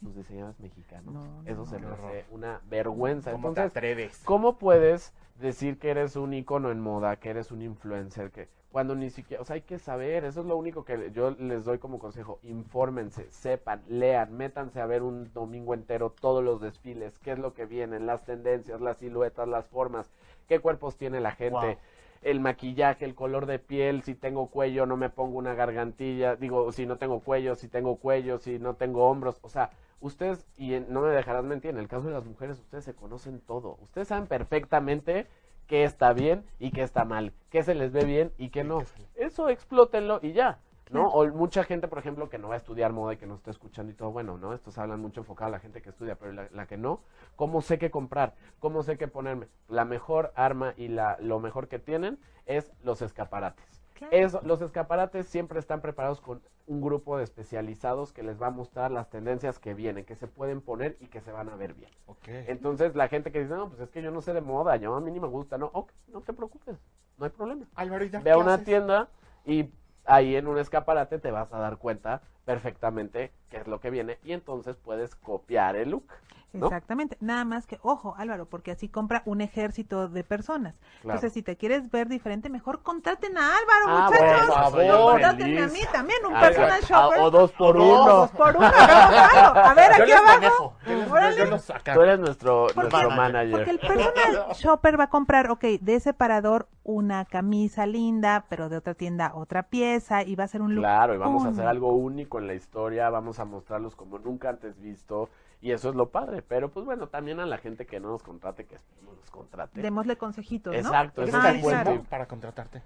los 0.01 0.15
diseñadores 0.15 0.59
mexicanos. 0.59 1.13
No, 1.13 1.41
no, 1.43 1.49
Eso 1.49 1.65
se 1.65 1.79
me 1.79 1.87
hace 1.87 2.25
una 2.29 2.59
vergüenza. 2.69 3.31
¿Cómo 3.31 3.53
te 3.53 3.61
Entonces, 3.61 3.77
atreves? 3.77 4.21
¿cómo 4.25 4.57
puedes 4.57 5.13
decir 5.39 5.79
que 5.79 5.91
eres 5.91 6.15
un 6.15 6.33
icono 6.33 6.71
en 6.71 6.79
moda, 6.81 7.15
que 7.15 7.29
eres 7.29 7.51
un 7.51 7.61
influencer, 7.61 8.31
que 8.31 8.49
cuando 8.71 8.95
ni 8.95 9.11
siquiera, 9.11 9.41
o 9.41 9.45
sea, 9.45 9.53
hay 9.53 9.61
que 9.61 9.77
saber, 9.77 10.25
eso 10.25 10.41
es 10.41 10.47
lo 10.47 10.57
único 10.57 10.83
que 10.83 11.11
yo 11.13 11.31
les 11.31 11.63
doy 11.63 11.77
como 11.77 11.99
consejo, 11.99 12.39
infórmense, 12.41 13.27
sepan, 13.31 13.83
lean, 13.87 14.33
métanse 14.35 14.81
a 14.81 14.87
ver 14.87 15.03
un 15.03 15.31
domingo 15.31 15.73
entero 15.75 16.09
todos 16.09 16.43
los 16.43 16.59
desfiles, 16.59 17.19
qué 17.19 17.33
es 17.33 17.39
lo 17.39 17.53
que 17.53 17.65
vienen, 17.67 18.07
las 18.07 18.25
tendencias, 18.25 18.81
las 18.81 18.97
siluetas, 18.97 19.47
las 19.47 19.67
formas, 19.67 20.09
qué 20.47 20.59
cuerpos 20.59 20.97
tiene 20.97 21.19
la 21.21 21.31
gente, 21.31 21.55
Wow. 21.67 21.77
El 22.23 22.39
maquillaje, 22.39 23.05
el 23.05 23.15
color 23.15 23.45
de 23.45 23.59
piel, 23.59 24.03
si 24.03 24.15
tengo 24.15 24.47
cuello, 24.47 24.85
no 24.85 24.97
me 24.97 25.09
pongo 25.09 25.37
una 25.37 25.53
gargantilla, 25.53 26.35
digo, 26.35 26.71
si 26.71 26.85
no 26.85 26.97
tengo 26.97 27.19
cuello, 27.19 27.55
si 27.55 27.67
tengo 27.67 27.97
cuello, 27.97 28.37
si 28.37 28.59
no 28.59 28.75
tengo 28.75 29.09
hombros, 29.09 29.39
o 29.41 29.49
sea, 29.49 29.69
ustedes, 29.99 30.45
y 30.57 30.73
en- 30.73 30.87
no 30.89 31.01
me 31.01 31.09
dejarás 31.09 31.43
mentir, 31.43 31.71
en 31.71 31.77
el 31.77 31.87
caso 31.87 32.07
de 32.07 32.13
las 32.13 32.25
mujeres, 32.25 32.59
ustedes 32.59 32.83
se 32.83 32.93
conocen 32.93 33.39
todo, 33.39 33.77
ustedes 33.81 34.07
saben 34.07 34.27
perfectamente 34.27 35.27
qué 35.67 35.83
está 35.83 36.13
bien 36.13 36.43
y 36.59 36.71
qué 36.71 36.83
está 36.83 37.05
mal, 37.05 37.33
qué 37.49 37.63
se 37.63 37.75
les 37.75 37.91
ve 37.91 38.05
bien 38.05 38.31
y 38.37 38.49
qué 38.49 38.63
no. 38.63 38.79
Eso 39.15 39.49
explótenlo 39.49 40.19
y 40.21 40.33
ya. 40.33 40.59
¿No? 40.91 41.07
O 41.09 41.25
mucha 41.27 41.63
gente, 41.63 41.87
por 41.87 41.97
ejemplo, 41.97 42.29
que 42.29 42.37
no 42.37 42.49
va 42.49 42.55
a 42.55 42.57
estudiar 42.57 42.91
moda 42.93 43.13
y 43.13 43.17
que 43.17 43.25
no 43.25 43.35
está 43.35 43.49
escuchando 43.51 43.91
y 43.91 43.95
todo, 43.95 44.11
bueno, 44.11 44.37
¿no? 44.37 44.53
Estos 44.53 44.77
hablan 44.77 44.99
mucho 44.99 45.21
enfocado 45.21 45.47
a 45.47 45.51
la 45.51 45.59
gente 45.59 45.81
que 45.81 45.89
estudia, 45.89 46.15
pero 46.15 46.33
la, 46.33 46.47
la 46.51 46.67
que 46.67 46.77
no, 46.77 47.01
¿cómo 47.35 47.61
sé 47.61 47.79
qué 47.79 47.89
comprar? 47.89 48.35
¿Cómo 48.59 48.83
sé 48.83 48.97
qué 48.97 49.07
ponerme? 49.07 49.47
La 49.69 49.85
mejor 49.85 50.31
arma 50.35 50.73
y 50.77 50.89
la, 50.89 51.17
lo 51.19 51.39
mejor 51.39 51.67
que 51.67 51.79
tienen 51.79 52.19
es 52.45 52.71
los 52.83 53.01
escaparates. 53.01 53.81
Claro. 53.93 54.15
Eso, 54.15 54.41
los 54.43 54.61
escaparates 54.61 55.27
siempre 55.27 55.59
están 55.59 55.81
preparados 55.81 56.19
con 56.19 56.41
un 56.67 56.81
grupo 56.81 57.17
de 57.17 57.23
especializados 57.23 58.11
que 58.13 58.23
les 58.23 58.41
va 58.41 58.47
a 58.47 58.51
mostrar 58.51 58.91
las 58.91 59.09
tendencias 59.09 59.59
que 59.59 59.73
vienen, 59.73 60.05
que 60.05 60.15
se 60.15 60.27
pueden 60.27 60.61
poner 60.61 60.97
y 60.99 61.07
que 61.07 61.21
se 61.21 61.31
van 61.31 61.49
a 61.49 61.55
ver 61.55 61.73
bien. 61.73 61.91
Entonces, 62.25 62.95
la 62.95 63.07
gente 63.07 63.31
que 63.31 63.41
dice, 63.41 63.53
no, 63.53 63.69
pues 63.69 63.81
es 63.81 63.89
que 63.89 64.01
yo 64.01 64.11
no 64.11 64.21
sé 64.21 64.33
de 64.33 64.41
moda, 64.41 64.75
yo 64.77 64.95
a 64.95 65.01
mí 65.01 65.11
ni 65.11 65.19
me 65.19 65.27
gusta, 65.27 65.57
no, 65.57 65.69
ok, 65.73 65.91
no 66.07 66.21
te 66.21 66.33
preocupes, 66.33 66.77
no 67.17 67.25
hay 67.25 67.31
problema. 67.31 67.65
Álvaro, 67.75 68.03
¿y 68.05 68.09
ya 68.09 68.19
Ve 68.19 68.31
a 68.31 68.37
una 68.37 68.55
haces? 68.55 68.65
tienda 68.65 69.09
y 69.45 69.69
ahí 70.05 70.35
en 70.35 70.47
un 70.47 70.57
escaparate 70.57 71.19
te 71.19 71.31
vas 71.31 71.51
a 71.53 71.59
dar 71.59 71.77
cuenta 71.77 72.21
perfectamente 72.45 73.31
qué 73.49 73.57
es 73.57 73.67
lo 73.67 73.79
que 73.79 73.89
viene 73.89 74.17
y 74.23 74.33
entonces 74.33 74.75
puedes 74.77 75.15
copiar 75.15 75.75
el 75.75 75.91
look. 75.91 76.07
¿No? 76.53 76.67
Exactamente. 76.67 77.17
Nada 77.19 77.45
más 77.45 77.65
que, 77.67 77.79
ojo, 77.81 78.15
Álvaro, 78.17 78.45
porque 78.45 78.71
así 78.71 78.87
compra 78.89 79.23
un 79.25 79.41
ejército 79.41 80.07
de 80.07 80.23
personas. 80.23 80.75
Claro. 81.01 81.17
Entonces, 81.17 81.33
si 81.33 81.41
te 81.41 81.57
quieres 81.57 81.89
ver 81.91 82.07
diferente, 82.07 82.49
mejor 82.49 82.81
contraten 82.83 83.37
a 83.37 83.57
Álvaro, 83.57 83.85
Ah, 83.87 84.05
muchachos. 84.09 84.27
bueno, 84.47 84.53
favor, 84.53 84.85
no 84.85 85.11
contraten 85.11 85.57
a 85.63 85.67
mí 85.67 85.79
también, 85.91 86.25
un 86.25 86.35
Ah, 86.35 86.39
personal 86.41 86.79
ah, 86.83 86.85
shopper. 86.87 87.19
o 87.21 87.31
dos 87.31 87.51
por 87.53 87.75
O 87.77 87.79
dos, 87.79 88.01
uno. 88.01 88.13
Dos 88.15 88.31
por 88.31 88.55
uno, 88.57 88.71
claro. 88.71 89.59
A 89.59 89.73
ver, 89.73 89.87
Yo 89.97 90.03
aquí 90.03 90.11
les 90.11 90.15
abajo. 90.19 90.33
manejo. 90.35 90.73
Yo 90.85 90.93
yo. 90.93 91.93
Tú 91.93 92.01
eres 92.01 92.19
nuestro, 92.19 92.67
Porque- 92.73 92.79
nuestro 92.89 93.09
manager. 93.11 93.51
Porque 93.51 93.71
el 93.71 93.79
personal 93.79 94.45
shopper 94.55 94.99
va 94.99 95.05
a 95.05 95.09
comprar, 95.09 95.49
ok, 95.51 95.63
de 95.81 95.95
ese 95.95 96.13
parador 96.13 96.67
una 96.83 97.25
camisa 97.25 97.85
linda, 97.85 98.45
pero 98.49 98.69
de 98.69 98.77
otra 98.77 98.93
tienda 98.93 99.31
otra 99.35 99.63
pieza 99.63 100.23
y 100.23 100.35
va 100.35 100.43
a 100.43 100.47
ser 100.47 100.61
un 100.61 100.75
look. 100.75 100.83
Claro, 100.83 101.13
y 101.13 101.17
vamos 101.17 101.43
a 101.45 101.47
hacer 101.49 101.59
único. 101.65 101.69
algo 101.69 101.93
único 101.93 102.39
en 102.39 102.47
la 102.47 102.53
historia, 102.53 103.09
vamos 103.09 103.39
a 103.39 103.45
mostrarlos 103.45 103.95
como 103.95 104.19
nunca 104.19 104.49
antes 104.49 104.79
visto, 104.81 105.29
y 105.63 105.71
eso 105.71 105.89
es 105.89 105.95
lo 105.95 106.09
padre. 106.09 106.41
Pero 106.41 106.69
pues 106.69 106.85
bueno, 106.85 107.07
también 107.07 107.39
a 107.39 107.45
la 107.45 107.57
gente 107.57 107.85
que 107.85 107.99
no 108.01 108.09
nos 108.09 108.21
contrate, 108.21 108.65
que 108.65 108.75
no 109.05 109.13
nos 109.13 109.31
contrate. 109.31 109.81
Démosle 109.81 110.17
consejitos, 110.17 110.73
¿no? 110.73 110.79
Exacto, 110.79 111.21
¿Eres 111.23 111.33
ese 111.33 111.93
es 111.93 112.01
para 112.07 112.27
contratarte? 112.27 112.79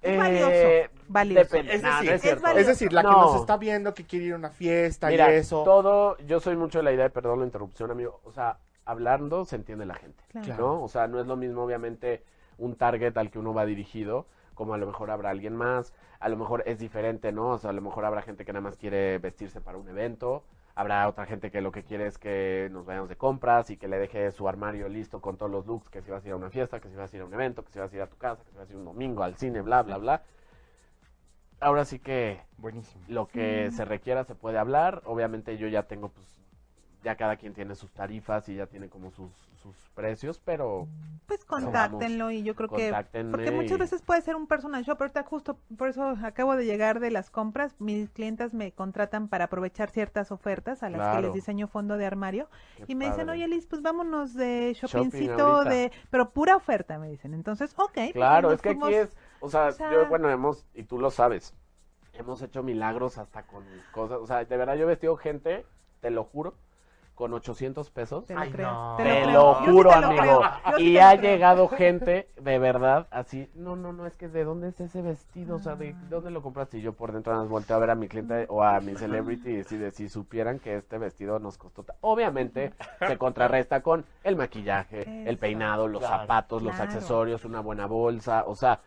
Es 0.00 0.14
Eh, 0.14 0.16
valioso, 0.16 0.92
valioso. 1.08 1.44
Depende. 1.56 1.74
Es 1.74 1.82
No, 1.82 1.90
no 1.90 2.10
decir, 2.10 2.32
es 2.32 2.40
valioso. 2.40 2.60
Es 2.60 2.66
decir, 2.68 2.92
la 2.92 3.02
que 3.02 3.08
No. 3.08 3.22
nos 3.22 3.40
está 3.40 3.56
viendo 3.56 3.92
que 3.92 4.04
quiere 4.04 4.26
ir 4.26 4.32
a 4.34 4.36
una 4.36 4.50
fiesta 4.50 5.08
Mira, 5.08 5.32
y 5.32 5.36
eso. 5.38 5.64
todo, 5.64 6.16
yo 6.18 6.38
soy 6.38 6.56
mucho 6.56 6.78
de 6.78 6.84
la 6.84 6.92
idea, 6.92 7.04
de, 7.04 7.10
perdón 7.10 7.40
la 7.40 7.46
interrupción, 7.46 7.90
amigo, 7.90 8.20
o 8.24 8.32
sea, 8.32 8.58
hablando 8.84 9.44
se 9.44 9.56
entiende 9.56 9.84
la 9.84 9.94
gente, 9.94 10.22
Claro. 10.30 10.56
¿no? 10.56 10.82
O 10.84 10.88
sea, 10.88 11.08
no 11.08 11.20
es 11.20 11.26
lo 11.26 11.36
mismo, 11.36 11.62
obviamente, 11.64 12.22
un 12.58 12.76
target 12.76 13.16
al 13.16 13.30
que 13.32 13.40
uno 13.40 13.52
va 13.52 13.64
dirigido, 13.64 14.26
como 14.54 14.74
a 14.74 14.78
lo 14.78 14.86
mejor 14.86 15.10
habrá 15.10 15.30
alguien 15.30 15.56
más, 15.56 15.92
a 16.20 16.28
lo 16.28 16.36
mejor 16.36 16.62
es 16.66 16.78
diferente, 16.78 17.32
¿no? 17.32 17.48
O 17.50 17.58
sea, 17.58 17.70
a 17.70 17.72
lo 17.72 17.80
mejor 17.80 18.04
habrá 18.04 18.22
gente 18.22 18.44
que 18.44 18.52
nada 18.52 18.62
más 18.62 18.76
quiere 18.76 19.18
vestirse 19.18 19.60
para 19.60 19.78
un 19.78 19.88
evento, 19.88 20.44
habrá 20.74 21.08
otra 21.08 21.26
gente 21.26 21.50
que 21.50 21.60
lo 21.60 21.72
que 21.72 21.82
quiere 21.84 22.06
es 22.06 22.18
que 22.18 22.68
nos 22.72 22.86
vayamos 22.86 23.08
de 23.08 23.16
compras 23.16 23.70
y 23.70 23.76
que 23.76 23.88
le 23.88 23.98
deje 23.98 24.30
su 24.30 24.48
armario 24.48 24.88
listo 24.88 25.20
con 25.20 25.36
todos 25.36 25.50
los 25.52 25.66
looks, 25.66 25.90
que 25.90 26.02
si 26.02 26.10
vas 26.10 26.24
a 26.24 26.28
ir 26.28 26.32
a 26.32 26.36
una 26.36 26.50
fiesta, 26.50 26.80
que 26.80 26.88
si 26.88 26.96
vas 26.96 27.12
a 27.12 27.16
ir 27.16 27.22
a 27.22 27.26
un 27.26 27.34
evento, 27.34 27.64
que 27.64 27.72
si 27.72 27.78
vas 27.78 27.92
a 27.92 27.96
ir 27.96 28.02
a 28.02 28.06
tu 28.06 28.16
casa, 28.16 28.42
que 28.44 28.50
si 28.50 28.56
vas 28.56 28.68
a 28.68 28.72
ir 28.72 28.78
un 28.78 28.84
domingo 28.84 29.22
al 29.22 29.36
cine, 29.36 29.60
bla, 29.60 29.82
bla, 29.82 29.98
bla. 29.98 30.22
Ahora 31.60 31.84
sí 31.84 31.98
que 31.98 32.40
Buenísimo. 32.56 33.04
lo 33.08 33.28
que 33.28 33.70
se 33.70 33.84
requiera 33.84 34.24
se 34.24 34.34
puede 34.34 34.58
hablar. 34.58 35.02
Obviamente 35.04 35.56
yo 35.58 35.68
ya 35.68 35.84
tengo, 35.84 36.08
pues, 36.08 36.26
ya 37.04 37.16
cada 37.16 37.36
quien 37.36 37.54
tiene 37.54 37.74
sus 37.74 37.92
tarifas 37.92 38.48
y 38.48 38.56
ya 38.56 38.66
tiene 38.66 38.88
como 38.88 39.10
sus, 39.10 39.30
sus 39.62 39.76
precios, 39.94 40.40
pero 40.44 40.88
Pues 41.26 41.44
contáctenlo 41.44 42.30
y 42.30 42.42
yo 42.42 42.54
creo 42.54 42.68
que 42.68 42.92
porque 43.30 43.50
muchas 43.52 43.78
y- 43.78 43.80
veces 43.80 44.02
puede 44.02 44.20
ser 44.20 44.34
un 44.36 44.46
personal 44.46 44.82
shopper, 44.82 45.04
ahorita 45.06 45.22
justo 45.22 45.56
por 45.78 45.88
eso 45.88 46.16
acabo 46.22 46.56
de 46.56 46.64
llegar 46.66 47.00
de 47.00 47.10
las 47.10 47.30
compras, 47.30 47.74
mis 47.78 48.10
clientas 48.10 48.52
me 48.52 48.72
contratan 48.72 49.28
para 49.28 49.44
aprovechar 49.44 49.90
ciertas 49.90 50.32
ofertas 50.32 50.82
a 50.82 50.90
las 50.90 51.16
que 51.16 51.22
les 51.22 51.32
diseño 51.32 51.68
fondo 51.68 51.96
de 51.96 52.06
armario 52.06 52.48
qué 52.76 52.84
y 52.88 52.94
me 52.94 53.06
dicen. 53.06 53.28
"Oye, 53.30 53.46
Liz, 53.48 53.66
pues 53.66 53.80
vámonos 53.82 54.34
de 54.34 54.72
Shopping 54.74 55.04
shoppingcito 55.10 55.64
de 55.64 55.92
pero 56.10 56.30
pura 56.30 56.56
oferta", 56.56 56.98
me 56.98 57.08
dicen. 57.08 57.32
Entonces, 57.34 57.72
ok. 57.76 57.92
pues, 57.94 58.12
Claro, 58.12 58.52
es 58.52 58.60
que 58.60 58.70
fuimos- 58.70 58.88
aquí 58.88 58.96
es, 58.96 59.16
o 59.40 59.48
sea, 59.48 59.68
o 59.68 59.72
sea- 59.72 59.92
yo, 59.92 60.06
bueno, 60.08 60.28
hemos, 60.28 60.66
y 60.74 60.82
tú 60.82 60.98
lo 60.98 61.10
sabes, 61.10 61.54
hemos 62.14 62.42
hecho 62.42 62.62
milagros 62.62 63.16
hasta 63.18 63.44
con 63.44 63.64
cosas, 63.92 64.18
o 64.18 64.26
sea, 64.26 64.44
de 64.44 64.56
verdad 64.56 64.74
yo 64.74 64.82
he 64.82 64.86
vestido 64.86 65.16
gente, 65.16 65.64
te 66.00 66.10
lo 66.10 66.24
juro, 66.24 66.54
con 67.22 67.34
800 67.34 67.88
pesos. 67.92 68.26
Te 68.26 68.34
lo 68.34 68.40
Ay, 68.40 68.50
creo. 68.50 68.72
no. 68.72 68.94
Te 68.96 69.04
Te 69.04 69.22
creo. 69.22 69.32
lo 69.32 69.52
Yo 69.52 69.66
sí 69.66 69.70
juro, 69.70 69.90
te 69.90 70.00
lo 70.00 70.06
amigo. 70.08 70.42
sí 70.76 70.82
Y 70.82 70.98
ha 70.98 71.16
creo. 71.16 71.22
llegado 71.22 71.68
gente, 71.78 72.28
de 72.36 72.58
verdad, 72.58 73.06
así, 73.12 73.48
no, 73.54 73.76
no, 73.76 73.92
no, 73.92 74.06
es 74.06 74.16
que 74.16 74.26
¿de 74.28 74.42
dónde 74.42 74.70
es 74.70 74.80
ese 74.80 75.02
vestido? 75.02 75.54
O 75.54 75.58
sea, 75.60 75.76
¿de 75.76 75.94
dónde 76.10 76.32
lo 76.32 76.42
compraste? 76.42 76.78
Y 76.78 76.82
yo 76.82 76.94
por 76.94 77.12
dentro 77.12 77.32
nos 77.36 77.48
volteo 77.48 77.76
a 77.76 77.78
ver 77.78 77.90
a 77.90 77.94
mi 77.94 78.08
cliente 78.08 78.46
o 78.48 78.64
a 78.64 78.80
mi 78.80 78.96
celebrity 78.96 79.50
y 79.50 79.56
decir, 79.58 79.88
si 79.92 80.08
supieran 80.08 80.58
que 80.58 80.74
este 80.78 80.98
vestido 80.98 81.38
nos 81.38 81.58
costó... 81.58 81.84
ta-". 81.84 81.94
Obviamente 82.00 82.72
se 83.06 83.16
contrarresta 83.18 83.82
con 83.82 84.04
el 84.24 84.34
maquillaje, 84.34 85.06
el 85.24 85.38
peinado, 85.38 85.86
los 85.86 86.00
Claro. 86.00 86.22
zapatos, 86.22 86.60
los 86.60 86.74
Claro. 86.74 86.90
accesorios, 86.90 87.44
una 87.44 87.60
buena 87.60 87.86
bolsa, 87.86 88.42
o 88.48 88.56
sea, 88.56 88.80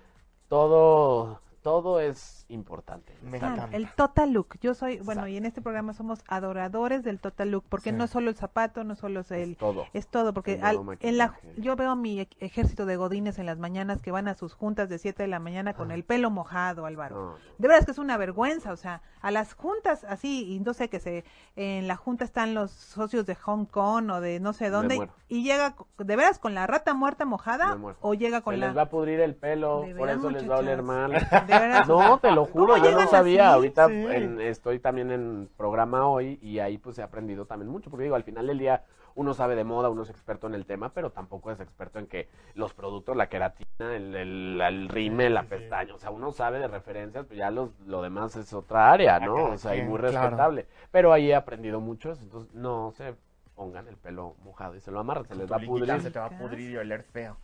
todo 0.49 1.39
todo 1.65 1.99
es 1.99 2.45
importante. 2.47 3.17
Me 3.23 3.39
el 3.71 3.89
total 3.93 4.33
look. 4.33 4.59
Yo 4.61 4.75
soy, 4.75 4.97
bueno, 4.97 5.21
Exacto. 5.21 5.27
y 5.29 5.37
en 5.37 5.45
este 5.47 5.63
programa 5.63 5.93
somos 5.93 6.23
adoradores 6.27 7.03
del 7.03 7.19
total 7.19 7.49
look, 7.49 7.63
porque 7.67 7.89
Sí. 7.89 7.95
no 7.95 8.05
solo 8.05 8.29
el 8.29 8.35
zapato, 8.35 8.83
no 8.83 8.93
solo 8.93 9.21
es 9.21 9.31
el, 9.31 9.53
Es 9.53 9.57
todo. 9.57 9.85
es 9.93 10.07
todo, 10.07 10.31
porque 10.31 10.59
al- 10.61 10.77
en 10.99 11.17
la, 11.17 11.33
yo 11.57 11.75
veo 11.75 11.89
a 11.89 11.95
mi 11.95 12.19
ej- 12.19 12.37
ejército 12.39 12.85
de 12.85 12.97
godines 12.97 13.39
en 13.39 13.47
las 13.47 13.57
mañanas 13.57 13.99
que 13.99 14.11
van 14.11 14.27
a 14.27 14.35
sus 14.35 14.53
juntas 14.53 14.89
de 14.89 14.99
7 14.99 15.23
de 15.23 15.27
la 15.27 15.39
mañana 15.39 15.73
con 15.73 15.89
el 15.89 16.03
pelo 16.03 16.29
mojado, 16.29 16.85
Álvaro. 16.85 17.39
De 17.57 17.67
verdad 17.67 17.79
es 17.79 17.85
que 17.85 17.93
es 17.93 17.97
una 17.97 18.15
vergüenza, 18.17 18.71
o 18.71 18.77
sea, 18.77 19.01
a 19.23 19.31
las 19.31 19.55
juntas 19.55 20.03
así, 20.03 20.53
y 20.53 20.59
no 20.59 20.75
sé 20.75 20.87
que 20.87 20.99
se, 20.99 21.25
en 21.55 21.87
la 21.87 21.95
junta 21.95 22.25
están 22.25 22.53
los 22.53 22.69
socios 22.69 23.25
de 23.25 23.33
Hong 23.33 23.65
Kong 23.65 24.11
o 24.11 24.21
de 24.21 24.39
no 24.39 24.53
sé 24.53 24.69
dónde, 24.69 25.09
y 25.27 25.41
llega, 25.43 25.75
de 25.97 26.15
veras, 26.15 26.37
con 26.37 26.53
la 26.53 26.67
rata 26.67 26.93
muerta 26.93 27.25
mojada, 27.25 27.75
o 28.01 28.13
llega 28.13 28.41
con 28.41 28.53
Se 28.53 28.59
la... 28.59 28.67
les 28.67 28.77
va 28.77 28.83
a 28.83 28.89
pudrir 28.89 29.19
el 29.19 29.33
pelo, 29.33 29.81
De 29.81 29.95
por 29.95 30.09
eso 30.11 30.29
les 30.29 30.47
va 30.47 30.57
a 30.57 30.59
oler 30.59 30.83
mal. 30.83 31.11
De 31.11 31.54
veras, 31.59 31.87
No, 31.89 32.17
te 32.19 32.31
lo 32.31 32.45
juro, 32.45 32.73
¿Cómo 32.73 32.85
yo 32.85 32.91
no 32.91 33.07
sabía. 33.07 33.47
así? 33.47 33.55
Ahorita 33.55 33.87
Sí. 33.87 33.93
en- 34.11 34.41
estoy 34.41 34.79
también 34.79 35.11
en 35.11 35.49
programa 35.57 36.07
hoy 36.07 36.39
y 36.41 36.59
ahí 36.59 36.77
pues 36.77 36.97
he 36.99 37.03
aprendido 37.03 37.45
también 37.45 37.69
mucho, 37.71 37.89
porque 37.89 38.03
digo, 38.03 38.15
al 38.15 38.23
final 38.23 38.47
del 38.47 38.59
día 38.59 38.83
uno 39.15 39.33
sabe 39.33 39.55
de 39.55 39.63
moda, 39.63 39.89
uno 39.89 40.03
es 40.03 40.09
experto 40.09 40.47
en 40.47 40.55
el 40.55 40.65
tema, 40.65 40.89
pero 40.93 41.09
tampoco 41.09 41.49
es 41.49 41.59
experto 41.61 41.99
en 41.99 42.07
que 42.07 42.27
los 42.53 42.73
productos, 42.73 43.15
la 43.15 43.29
queratina, 43.29 43.95
el, 43.95 44.13
el, 44.13 44.59
el 44.61 44.89
rímel, 44.89 45.33
la 45.33 45.43
pestaña, 45.43 45.93
o 45.95 45.97
sea, 45.99 46.11
uno 46.11 46.31
sabe 46.31 46.59
de 46.59 46.67
referencias, 46.67 47.25
pues 47.25 47.37
ya 47.39 47.49
los, 47.49 47.69
lo 47.85 48.01
demás 48.01 48.35
es 48.35 48.51
otra 48.53 48.91
área, 48.91 49.17
Ya 49.19 49.25
¿no? 49.25 49.35
O 49.51 49.57
sea, 49.57 49.75
y 49.75 49.81
muy 49.83 49.99
claro. 49.99 50.11
respetable. 50.11 50.67
Pero 50.91 51.13
ahí 51.13 51.31
he 51.31 51.35
aprendido 51.35 51.79
mucho, 51.79 52.11
eso, 52.11 52.23
entonces 52.23 52.53
no 52.53 52.91
se 52.91 53.15
pongan 53.55 53.87
el 53.87 53.95
pelo 53.95 54.35
mojado 54.43 54.75
y 54.75 54.81
se 54.81 54.91
lo 54.91 54.99
amarran, 54.99 55.25
se 55.25 55.35
les 55.35 55.49
va 55.49 55.55
a 55.55 55.59
pudrir. 55.59 56.01
Se 56.01 56.11
te 56.11 56.19
va 56.19 56.25
a 56.25 56.29
pudrir 56.29 56.71
y 56.71 56.77
oler 56.77 57.03
feo. 57.03 57.37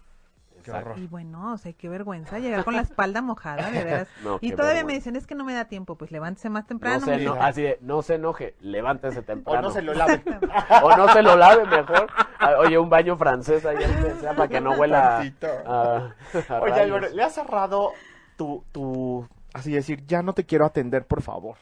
Exacto. 0.69 0.99
Y 0.99 1.07
bueno, 1.07 1.53
o 1.53 1.57
sea, 1.57 1.73
qué 1.73 1.89
vergüenza 1.89 2.39
llegar 2.39 2.63
con 2.63 2.75
la 2.75 2.81
espalda 2.81 3.21
mojada, 3.21 3.69
de 3.71 3.83
veras. 3.83 4.07
No, 4.23 4.37
y 4.41 4.51
todavía 4.53 4.83
me 4.83 4.93
dicen, 4.93 5.15
es 5.15 5.27
que 5.27 5.35
no 5.35 5.43
me 5.43 5.53
da 5.53 5.65
tiempo, 5.65 5.95
pues 5.95 6.11
levántese 6.11 6.49
más 6.49 6.65
temprano. 6.67 6.99
No 6.99 7.05
se, 7.05 7.27
así 7.39 7.61
de, 7.63 7.77
no 7.81 8.01
se 8.01 8.15
enoje, 8.15 8.55
levántese 8.61 9.19
O 9.21 9.23
temprano. 9.23 9.61
no 9.61 9.71
se 9.71 9.81
lo 9.81 9.93
lave. 9.93 10.21
O 10.83 10.95
no 10.97 11.07
se 11.13 11.21
lo 11.21 11.35
lave 11.35 11.65
mejor. 11.65 12.07
Ah, 12.39 12.53
Oye, 12.59 12.77
un 12.77 12.89
baño 12.89 13.15
francés 13.17 13.65
ahí 13.65 13.77
aunque 13.83 14.13
sea 14.15 14.33
para 14.35 14.47
que 14.47 14.61
no 14.61 14.71
huela 14.71 15.17
Tantito. 15.17 15.47
a, 15.65 16.15
a 16.49 16.59
Oye. 16.61 16.73
Álvaro, 16.81 17.09
le 17.09 17.23
has 17.23 17.33
cerrado 17.33 17.91
tu, 18.37 18.63
tu, 18.71 19.27
así 19.53 19.71
decir, 19.73 20.05
ya 20.07 20.21
no 20.23 20.33
te 20.33 20.45
quiero 20.45 20.65
atender, 20.65 21.05
por 21.05 21.21
favor. 21.21 21.57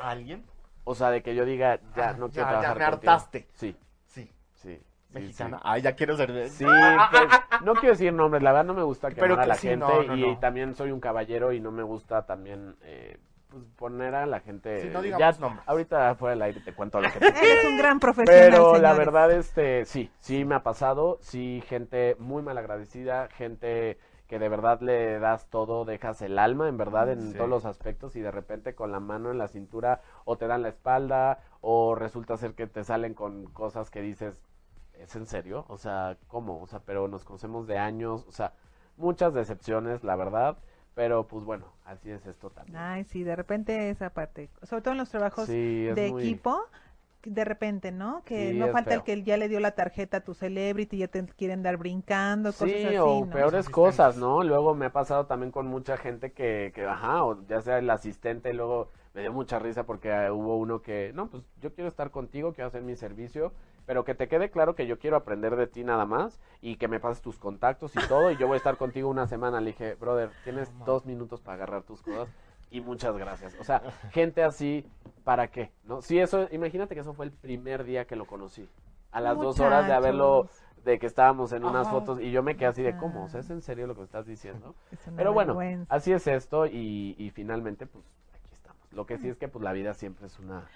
¿A 0.00 0.10
alguien? 0.10 0.44
O 0.84 0.94
sea, 0.94 1.10
de 1.10 1.22
que 1.22 1.34
yo 1.34 1.44
diga, 1.44 1.78
ya 1.96 2.10
Ah, 2.10 2.12
no 2.18 2.26
ya, 2.28 2.32
quiero 2.32 2.50
ya 2.50 2.58
trabajar 2.60 2.78
me 2.78 2.90
contigo. 2.90 3.12
hartaste. 3.12 3.48
Sí. 3.54 3.76
Sí, 5.12 5.18
Mexicana. 5.20 5.56
Sí, 5.58 5.62
Ay, 5.66 5.82
ya 5.82 5.94
quiero 5.94 6.16
ser. 6.16 6.48
Sí, 6.48 6.64
pues, 7.10 7.62
no 7.62 7.74
quiero 7.74 7.90
decir 7.94 8.12
nombres, 8.12 8.42
la 8.42 8.52
verdad 8.52 8.64
no 8.66 8.74
me 8.74 8.82
gusta 8.82 9.08
quemar 9.10 9.28
Pero 9.30 9.40
a 9.40 9.46
la 9.46 9.54
sí, 9.54 9.68
gente 9.68 9.84
no, 9.86 10.02
no, 10.02 10.16
y 10.16 10.20
no. 10.32 10.38
también 10.38 10.74
soy 10.74 10.90
un 10.90 11.00
caballero 11.00 11.52
y 11.52 11.60
no 11.60 11.70
me 11.70 11.82
gusta 11.82 12.26
también 12.26 12.76
eh, 12.82 13.18
pues, 13.48 13.62
poner 13.76 14.14
a 14.14 14.26
la 14.26 14.40
gente... 14.40 14.80
Sí, 14.82 14.88
no 14.92 15.02
digamos 15.02 15.34
ya, 15.36 15.40
nombres. 15.40 15.68
Ahorita 15.68 16.14
fuera 16.14 16.30
del 16.34 16.42
aire 16.42 16.60
te 16.60 16.72
cuento 16.72 17.00
lo 17.00 17.10
que 17.12 17.18
te 17.20 17.26
Él 17.28 17.34
es 17.58 17.64
un 17.64 17.76
gran 17.78 18.00
profesional, 18.00 18.50
Pero 18.50 18.78
la 18.78 18.92
verdad, 18.94 19.30
este, 19.30 19.84
sí, 19.84 20.10
sí 20.18 20.44
me 20.44 20.54
ha 20.54 20.62
pasado, 20.62 21.18
sí, 21.20 21.62
gente 21.66 22.16
muy 22.18 22.42
mal 22.42 22.56
agradecida, 22.58 23.28
gente 23.28 23.98
que 24.26 24.38
de 24.38 24.48
verdad 24.48 24.80
le 24.80 25.18
das 25.18 25.50
todo, 25.50 25.84
dejas 25.84 26.22
el 26.22 26.38
alma, 26.38 26.66
en 26.70 26.78
verdad, 26.78 27.10
en 27.10 27.20
Sí. 27.20 27.36
todos 27.36 27.50
los 27.50 27.66
aspectos, 27.66 28.16
y 28.16 28.20
de 28.22 28.30
repente 28.30 28.74
con 28.74 28.90
la 28.90 28.98
mano 28.98 29.30
en 29.30 29.36
la 29.36 29.46
cintura, 29.46 30.00
o 30.24 30.38
te 30.38 30.46
dan 30.46 30.62
la 30.62 30.70
espalda, 30.70 31.40
o 31.60 31.94
resulta 31.94 32.38
ser 32.38 32.54
que 32.54 32.66
te 32.66 32.82
salen 32.82 33.12
con 33.12 33.44
cosas 33.44 33.90
que 33.90 34.00
dices, 34.00 34.40
¿es 35.02 35.14
en 35.16 35.26
serio? 35.26 35.64
O 35.68 35.76
sea, 35.78 36.16
¿cómo? 36.28 36.60
O 36.60 36.66
sea, 36.66 36.80
pero 36.80 37.08
nos 37.08 37.24
conocemos 37.24 37.66
de 37.66 37.78
años, 37.78 38.24
o 38.28 38.32
sea, 38.32 38.52
muchas 38.96 39.34
decepciones, 39.34 40.04
la 40.04 40.16
verdad, 40.16 40.56
pero 40.94 41.26
pues 41.26 41.44
bueno, 41.44 41.66
así 41.84 42.10
es 42.10 42.26
esto 42.26 42.50
también. 42.50 42.76
Ay, 42.76 43.04
sí, 43.04 43.22
de 43.24 43.34
repente 43.36 43.90
esa 43.90 44.10
parte, 44.10 44.48
sobre 44.62 44.82
todo 44.82 44.92
en 44.92 44.98
los 44.98 45.08
trabajos 45.10 45.46
Sí, 45.46 45.86
de 45.86 46.08
muy- 46.10 46.22
equipo, 46.22 46.62
de 47.24 47.44
repente, 47.44 47.92
¿no? 47.92 48.22
Que 48.24 48.50
Sí, 48.52 48.58
no 48.58 48.68
falta 48.68 48.94
el 48.94 49.02
que 49.04 49.22
ya 49.22 49.36
le 49.36 49.48
dio 49.48 49.60
la 49.60 49.72
tarjeta 49.72 50.18
a 50.18 50.20
tu 50.20 50.34
celebrity 50.34 50.96
y 50.96 50.98
ya 51.00 51.08
te 51.08 51.24
quieren 51.26 51.62
dar 51.62 51.76
brincando, 51.76 52.50
cosas 52.50 52.68
Sí, 52.68 52.84
así, 52.84 52.98
o 52.98 53.20
¿no? 53.26 53.32
peores 53.32 53.68
cosas, 53.68 54.16
¿no? 54.16 54.42
Luego 54.42 54.74
me 54.74 54.86
ha 54.86 54.92
pasado 54.92 55.26
también 55.26 55.52
con 55.52 55.66
mucha 55.66 55.96
gente 55.96 56.32
que, 56.32 56.72
que, 56.74 56.84
ajá, 56.84 57.24
o 57.24 57.46
ya 57.46 57.60
sea 57.60 57.78
el 57.78 57.88
asistente, 57.90 58.52
luego 58.52 58.90
me 59.14 59.20
dio 59.22 59.32
mucha 59.32 59.58
risa 59.58 59.84
porque 59.84 60.08
eh, 60.10 60.30
hubo 60.30 60.56
uno 60.56 60.80
que, 60.82 61.12
no, 61.14 61.28
pues 61.28 61.42
yo 61.60 61.72
quiero 61.74 61.88
estar 61.88 62.10
contigo, 62.10 62.52
quiero 62.54 62.68
hacer 62.68 62.82
mi 62.82 62.96
servicio, 62.96 63.52
pero 63.86 64.04
que 64.04 64.14
te 64.14 64.28
quede 64.28 64.50
claro 64.50 64.74
que 64.74 64.86
yo 64.86 64.98
quiero 64.98 65.16
aprender 65.16 65.56
de 65.56 65.66
ti 65.66 65.84
nada 65.84 66.06
más 66.06 66.40
y 66.60 66.76
que 66.76 66.88
me 66.88 67.00
pases 67.00 67.20
tus 67.22 67.38
contactos 67.38 67.94
y 67.96 68.08
todo 68.08 68.30
y 68.30 68.36
yo 68.36 68.46
voy 68.46 68.54
a 68.54 68.58
estar 68.58 68.76
contigo 68.76 69.08
una 69.10 69.26
semana. 69.26 69.60
Le 69.60 69.68
dije, 69.72 69.94
brother, 69.96 70.30
tienes 70.44 70.72
dos 70.86 71.04
minutos 71.04 71.40
para 71.40 71.56
agarrar 71.56 71.82
tus 71.82 72.00
cosas 72.02 72.28
y 72.70 72.80
muchas 72.80 73.16
gracias. 73.18 73.54
O 73.60 73.64
sea, 73.64 73.82
gente 74.12 74.42
así, 74.42 74.86
¿para 75.24 75.48
qué? 75.48 75.72
¿No? 75.84 76.00
Sí, 76.00 76.18
eso, 76.18 76.48
imagínate 76.52 76.94
que 76.94 77.00
eso 77.02 77.12
fue 77.12 77.26
el 77.26 77.32
primer 77.32 77.84
día 77.84 78.06
que 78.06 78.16
lo 78.16 78.24
conocí. 78.26 78.66
A 79.10 79.20
las 79.20 79.36
dos 79.36 79.60
horas 79.60 79.86
de 79.86 79.92
haberlo 79.92 80.48
de 80.84 80.98
que 80.98 81.06
estábamos 81.06 81.52
en 81.52 81.64
unas 81.64 81.86
fotos 81.88 82.18
y 82.20 82.30
yo 82.32 82.42
me 82.42 82.56
quedé 82.56 82.66
así 82.68 82.82
de 82.82 82.90
Ah. 82.94 82.98
cómo, 82.98 83.24
o 83.24 83.28
sea, 83.28 83.40
¿es 83.40 83.50
en 83.50 83.60
serio 83.60 83.86
lo 83.86 83.94
que 83.94 84.02
estás 84.02 84.26
diciendo? 84.26 84.74
es 84.90 84.98
Pero 85.14 85.32
bueno, 85.34 85.54
vergüenza. 85.54 85.94
así 85.94 86.12
es 86.12 86.26
esto 86.26 86.66
y, 86.66 87.14
y 87.18 87.30
finalmente 87.30 87.86
pues. 87.86 88.04
Lo 88.94 89.06
que 89.06 89.18
sí 89.18 89.28
es 89.28 89.36
que 89.36 89.48
pues 89.48 89.62
la 89.62 89.72
vida 89.72 89.94
siempre 89.94 90.26
es 90.26 90.38
una 90.38 90.68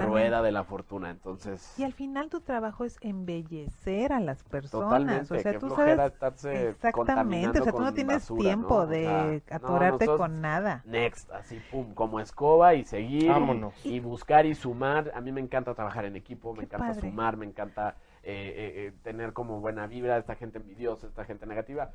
rueda 0.00 0.42
de 0.42 0.52
la 0.52 0.64
fortuna, 0.64 1.10
entonces 1.10 1.74
Y 1.78 1.84
al 1.84 1.92
final 1.92 2.28
tu 2.30 2.40
trabajo 2.40 2.84
es 2.84 2.98
embellecer 3.00 4.12
a 4.12 4.20
las 4.20 4.42
personas. 4.44 4.70
totalmente, 4.70 5.34
o 5.34 5.38
sea, 5.38 5.58
tú 5.58 5.70
sabes 5.70 5.98
estarse 6.12 6.68
exactamente, 6.70 7.58
o 7.60 7.62
sea, 7.64 7.72
tú 7.72 7.80
no 7.82 7.92
tienes 7.94 8.14
basura, 8.22 8.42
tiempo 8.42 8.74
¿no? 8.80 8.82
O 8.82 8.86
de 8.88 9.42
sea, 9.46 9.56
atorarte 9.56 10.06
con 10.06 10.40
nada. 10.40 10.84
Next, 10.86 11.30
así 11.30 11.60
pum, 11.60 11.94
como 11.94 12.20
escoba 12.20 12.74
y 12.74 12.84
seguir 12.84 13.22
y- 13.24 13.28
Vámonos. 13.28 13.74
Y, 13.86 14.00
buscar 14.00 14.44
y 14.46 14.54
sumar. 14.54 15.10
A 15.14 15.20
mí 15.22 15.32
me 15.32 15.40
encanta 15.40 15.74
trabajar 15.74 16.04
en 16.04 16.14
equipo, 16.16 16.52
me 16.52 16.60
Qué 16.60 16.66
encanta 16.66 16.88
padre. 16.88 17.08
sumar, 17.08 17.36
me 17.38 17.46
encanta 17.46 17.96
eh, 18.22 18.52
eh, 18.56 18.86
eh, 18.88 18.92
tener 19.02 19.32
como 19.32 19.60
buena 19.60 19.86
vibra, 19.86 20.18
esta 20.18 20.34
gente 20.34 20.58
envidiosa, 20.58 21.06
esta 21.06 21.24
gente 21.24 21.46
negativa. 21.46 21.90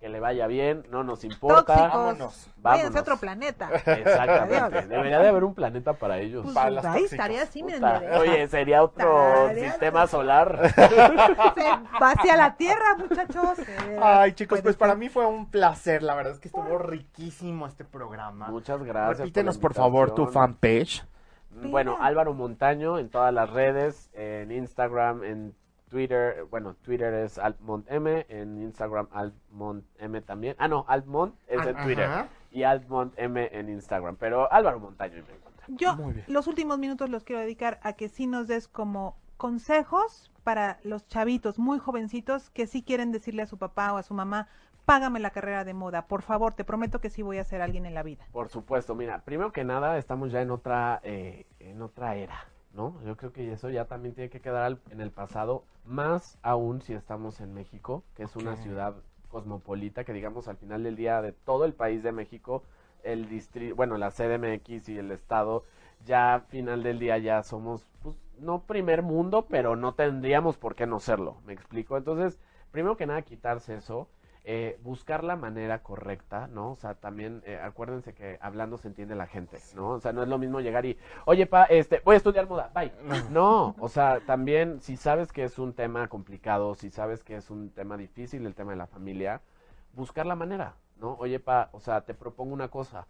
Que 0.00 0.08
le 0.08 0.20
vaya 0.20 0.46
bien, 0.46 0.86
no 0.90 1.02
nos 1.02 1.24
importa. 1.24 1.64
Tóxicos. 1.74 1.92
Vámonos. 1.92 2.50
Váyanse 2.58 2.86
a 2.86 2.90
Vámonos. 2.90 3.00
otro 3.02 3.16
planeta. 3.16 3.68
Exactamente. 3.74 4.56
Adiós. 4.56 4.88
Debería 4.88 5.18
de 5.18 5.28
haber 5.28 5.42
un 5.42 5.54
planeta 5.56 5.92
para 5.94 6.18
ellos. 6.18 6.42
Pues, 6.44 6.54
Para 6.54 6.92
ahí 6.92 7.02
estaría 7.02 7.42
así, 7.42 7.64
miren. 7.64 7.82
Oye, 8.16 8.46
sería 8.46 8.84
otro 8.84 9.48
Estaría- 9.48 9.70
sistema 9.72 10.06
solar. 10.06 10.72
Se 10.74 11.60
va 12.00 12.10
hacia 12.12 12.36
la 12.36 12.54
Tierra, 12.54 12.94
muchachos. 12.96 13.58
Ay, 14.00 14.32
chicos, 14.34 14.58
Puede 14.58 14.62
pues 14.62 14.76
para 14.76 14.94
mí 14.94 15.08
fue 15.08 15.26
un 15.26 15.50
placer. 15.50 16.04
La 16.04 16.14
verdad 16.14 16.32
es 16.34 16.38
que 16.38 16.46
estuvo 16.46 16.78
riquísimo 16.78 17.66
este 17.66 17.84
programa. 17.84 18.46
Muchas 18.48 18.80
gracias. 18.84 19.18
Repítenos, 19.18 19.56
la 19.56 19.60
por 19.62 19.74
favor, 19.74 20.14
tu 20.14 20.26
fanpage. 20.26 21.04
Bueno. 21.50 21.96
Álvaro 22.00 22.34
Montaño 22.34 23.00
en 23.00 23.10
todas 23.10 23.34
las 23.34 23.50
redes, 23.50 24.10
en 24.12 24.52
Instagram, 24.52 25.24
en 25.24 25.54
Twitter, 25.88 26.44
bueno, 26.50 26.74
Twitter 26.82 27.12
es 27.14 27.38
AltmontM, 27.38 28.24
en 28.28 28.62
Instagram 28.62 29.08
AltmontM 29.12 30.22
también. 30.22 30.56
Ah, 30.58 30.68
no, 30.68 30.84
Altmont 30.88 31.34
es 31.46 31.66
en 31.66 31.76
Ajá. 31.76 31.84
Twitter 31.84 32.08
y 32.50 32.62
AltmontM 32.62 33.36
en 33.36 33.68
Instagram, 33.68 34.16
pero 34.16 34.52
Álvaro 34.52 34.80
Montaño 34.80 35.14
me 35.14 35.34
encuentra. 35.34 35.66
Yo 35.68 35.96
los 36.26 36.46
últimos 36.46 36.78
minutos 36.78 37.10
los 37.10 37.24
quiero 37.24 37.42
dedicar 37.42 37.78
a 37.82 37.92
que 37.92 38.08
sí 38.08 38.26
nos 38.26 38.48
des 38.48 38.68
como 38.68 39.16
consejos 39.36 40.32
para 40.42 40.78
los 40.82 41.06
chavitos 41.06 41.58
muy 41.58 41.78
jovencitos 41.78 42.50
que 42.50 42.66
sí 42.66 42.82
quieren 42.82 43.12
decirle 43.12 43.42
a 43.42 43.46
su 43.46 43.58
papá 43.58 43.92
o 43.92 43.98
a 43.98 44.02
su 44.02 44.14
mamá, 44.14 44.48
págame 44.84 45.20
la 45.20 45.30
carrera 45.30 45.64
de 45.64 45.74
moda, 45.74 46.06
por 46.06 46.22
favor, 46.22 46.54
te 46.54 46.64
prometo 46.64 47.00
que 47.00 47.10
sí 47.10 47.20
voy 47.20 47.36
a 47.36 47.44
ser 47.44 47.60
alguien 47.60 47.84
en 47.84 47.92
la 47.92 48.02
vida. 48.02 48.26
Por 48.32 48.48
supuesto, 48.48 48.94
mira, 48.94 49.20
primero 49.20 49.52
que 49.52 49.62
nada 49.62 49.98
estamos 49.98 50.32
ya 50.32 50.40
en 50.40 50.50
otra, 50.50 51.00
eh, 51.02 51.46
en 51.60 51.82
otra 51.82 52.14
era, 52.16 52.46
¿no? 52.78 52.94
Yo 53.04 53.16
creo 53.16 53.32
que 53.32 53.52
eso 53.52 53.68
ya 53.70 53.86
también 53.86 54.14
tiene 54.14 54.30
que 54.30 54.40
quedar 54.40 54.78
en 54.90 55.00
el 55.00 55.10
pasado, 55.10 55.64
más 55.84 56.38
aún 56.42 56.80
si 56.80 56.94
estamos 56.94 57.40
en 57.40 57.52
México, 57.52 58.04
que 58.14 58.22
es 58.22 58.36
una 58.36 58.54
ciudad 58.54 58.94
cosmopolita, 59.28 60.04
que 60.04 60.12
digamos 60.12 60.46
al 60.46 60.56
final 60.56 60.84
del 60.84 60.94
día 60.94 61.20
de 61.20 61.32
todo 61.32 61.64
el 61.64 61.74
país 61.74 62.04
de 62.04 62.12
México, 62.12 62.62
el 63.02 63.28
distrito, 63.28 63.74
bueno, 63.74 63.98
la 63.98 64.12
CDMX 64.12 64.88
y 64.90 64.96
el 64.96 65.10
estado, 65.10 65.64
ya 66.06 66.34
al 66.34 66.42
final 66.42 66.84
del 66.84 67.00
día 67.00 67.18
ya 67.18 67.42
somos, 67.42 67.84
pues, 68.00 68.14
no 68.38 68.62
primer 68.62 69.02
mundo, 69.02 69.46
pero 69.50 69.74
no 69.74 69.94
tendríamos 69.94 70.56
por 70.56 70.76
qué 70.76 70.86
no 70.86 71.00
serlo, 71.00 71.38
¿me 71.44 71.54
explico? 71.54 71.96
Entonces, 71.96 72.38
primero 72.70 72.96
que 72.96 73.06
nada 73.06 73.22
quitarse 73.22 73.74
eso, 73.74 74.08
eh, 74.50 74.78
buscar 74.82 75.24
la 75.24 75.36
manera 75.36 75.82
correcta, 75.82 76.46
¿no? 76.46 76.70
O 76.70 76.76
sea, 76.76 76.94
también 76.94 77.42
eh, 77.44 77.60
acuérdense 77.62 78.14
que 78.14 78.38
hablando 78.40 78.78
se 78.78 78.88
entiende 78.88 79.14
la 79.14 79.26
gente, 79.26 79.58
¿no? 79.74 79.90
O 79.90 80.00
sea, 80.00 80.14
no 80.14 80.22
es 80.22 80.28
lo 80.30 80.38
mismo 80.38 80.60
llegar 80.60 80.86
y, 80.86 80.96
oye, 81.26 81.44
pa, 81.44 81.64
este, 81.64 82.00
voy 82.02 82.14
a 82.14 82.16
estudiar 82.16 82.48
moda, 82.48 82.70
bye. 82.74 82.90
No, 83.30 83.76
o 83.78 83.88
sea, 83.90 84.20
también 84.20 84.80
si 84.80 84.96
sabes 84.96 85.32
que 85.32 85.44
es 85.44 85.58
un 85.58 85.74
tema 85.74 86.08
complicado, 86.08 86.74
si 86.74 86.88
sabes 86.88 87.22
que 87.22 87.36
es 87.36 87.50
un 87.50 87.68
tema 87.68 87.98
difícil, 87.98 88.46
el 88.46 88.54
tema 88.54 88.70
de 88.70 88.78
la 88.78 88.86
familia, 88.86 89.42
buscar 89.92 90.24
la 90.24 90.34
manera, 90.34 90.76
¿no? 90.96 91.16
Oye, 91.18 91.40
pa, 91.40 91.68
o 91.72 91.80
sea, 91.80 92.00
te 92.06 92.14
propongo 92.14 92.54
una 92.54 92.68
cosa. 92.68 93.06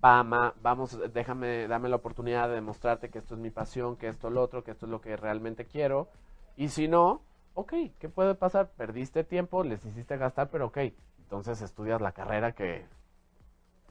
Pa, 0.00 0.22
ma, 0.24 0.52
vamos, 0.60 0.98
déjame, 1.14 1.68
dame 1.68 1.88
la 1.88 1.96
oportunidad 1.96 2.50
de 2.50 2.56
demostrarte 2.56 3.08
que 3.08 3.20
esto 3.20 3.34
es 3.34 3.40
mi 3.40 3.48
pasión, 3.48 3.96
que 3.96 4.08
esto 4.08 4.28
es 4.28 4.34
lo 4.34 4.42
otro, 4.42 4.62
que 4.62 4.72
esto 4.72 4.84
es 4.84 4.90
lo 4.90 5.00
que 5.00 5.16
realmente 5.16 5.64
quiero. 5.64 6.10
Y 6.54 6.68
si 6.68 6.86
no, 6.86 7.22
ok, 7.56 7.72
¿qué 7.98 8.08
puede 8.08 8.34
pasar? 8.36 8.70
Perdiste 8.70 9.24
tiempo, 9.24 9.64
les 9.64 9.84
hiciste 9.84 10.16
gastar, 10.16 10.50
pero 10.50 10.66
ok, 10.66 10.78
entonces 11.18 11.60
estudias 11.62 12.00
la 12.00 12.12
carrera 12.12 12.52
que 12.52 12.84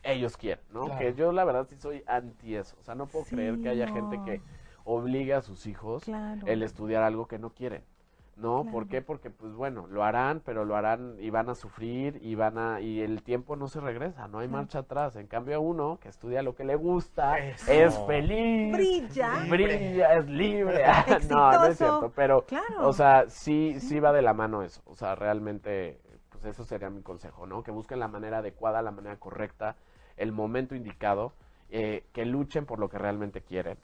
ellos 0.03 0.38
quieren, 0.38 0.63
¿no? 0.72 0.86
Claro. 0.86 0.99
Que 0.99 1.13
yo 1.16 1.32
la 1.32 1.43
verdad 1.43 1.68
sí 1.68 1.76
soy 1.78 2.03
anti 2.07 2.55
eso. 2.55 2.78
O 2.80 2.84
sea, 2.84 2.95
no 2.95 3.07
puedo 3.07 3.26
Sí, 3.26 3.36
creer 3.36 3.59
que 3.59 3.70
haya 3.70 3.88
no. 3.88 3.93
gente 3.93 4.22
que 4.22 4.41
obligue 4.86 5.34
a 5.34 5.41
sus 5.41 5.66
hijos 5.66 6.03
Claro. 6.03 6.47
el 6.47 6.61
estudiar 6.63 7.03
algo 7.03 7.28
que 7.28 7.39
no 7.39 7.49
quieren. 7.49 7.84
¿No? 8.36 8.66
¿Por 8.70 8.88
qué? 8.90 9.02
Porque, 9.02 9.30
pues 9.30 9.54
bueno, 9.54 9.88
lo 9.88 10.04
harán, 10.04 10.42
pero 10.44 10.66
lo 10.66 10.76
harán 10.76 11.16
y 11.20 11.30
van 11.30 11.48
a 11.50 11.56
sufrir 11.56 12.20
y 12.22 12.36
van 12.36 12.58
a... 12.58 12.82
Y 12.82 13.00
el 13.02 13.24
tiempo 13.24 13.56
no 13.56 13.70
se 13.70 13.80
regresa, 13.80 14.28
no 14.28 14.40
hay 14.40 14.48
Claro. 14.50 14.62
marcha 14.62 14.80
atrás. 14.80 15.16
En 15.16 15.28
cambio, 15.28 15.62
uno 15.62 16.00
que 16.02 16.10
estudia 16.10 16.44
lo 16.44 16.54
que 16.54 16.66
le 16.66 16.76
gusta, 16.76 17.38
Eso. 17.40 17.72
es 17.72 17.98
feliz, 18.06 18.74
Brilla. 18.74 19.46
brilla, 19.50 20.14
es 20.16 20.28
libre. 20.30 20.84
no, 21.30 21.52
no 21.54 21.66
es 21.68 21.78
cierto, 21.78 22.12
pero... 22.14 22.46
Claro. 22.46 22.90
O 22.90 22.92
sea, 22.92 23.24
sí, 23.30 23.80
sí 23.80 24.02
va 24.02 24.12
de 24.12 24.22
la 24.22 24.34
mano 24.34 24.64
eso. 24.64 24.82
O 24.86 24.96
sea, 24.96 25.16
realmente, 25.16 26.02
pues 26.30 26.44
eso 26.44 26.66
sería 26.66 26.90
mi 26.90 27.02
consejo, 27.04 27.48
¿no? 27.48 27.64
Que 27.64 27.72
busquen 27.72 28.00
la 28.00 28.10
manera 28.10 28.40
adecuada, 28.40 28.82
la 28.82 28.92
manera 28.92 29.16
correcta, 29.16 29.78
el 30.18 30.34
momento 30.34 30.76
indicado, 30.76 31.32
eh, 31.70 32.04
que 32.12 32.26
luchen 32.26 32.66
por 32.66 32.80
lo 32.80 32.90
que 32.90 32.98
realmente 32.98 33.40
quieren. 33.42 33.78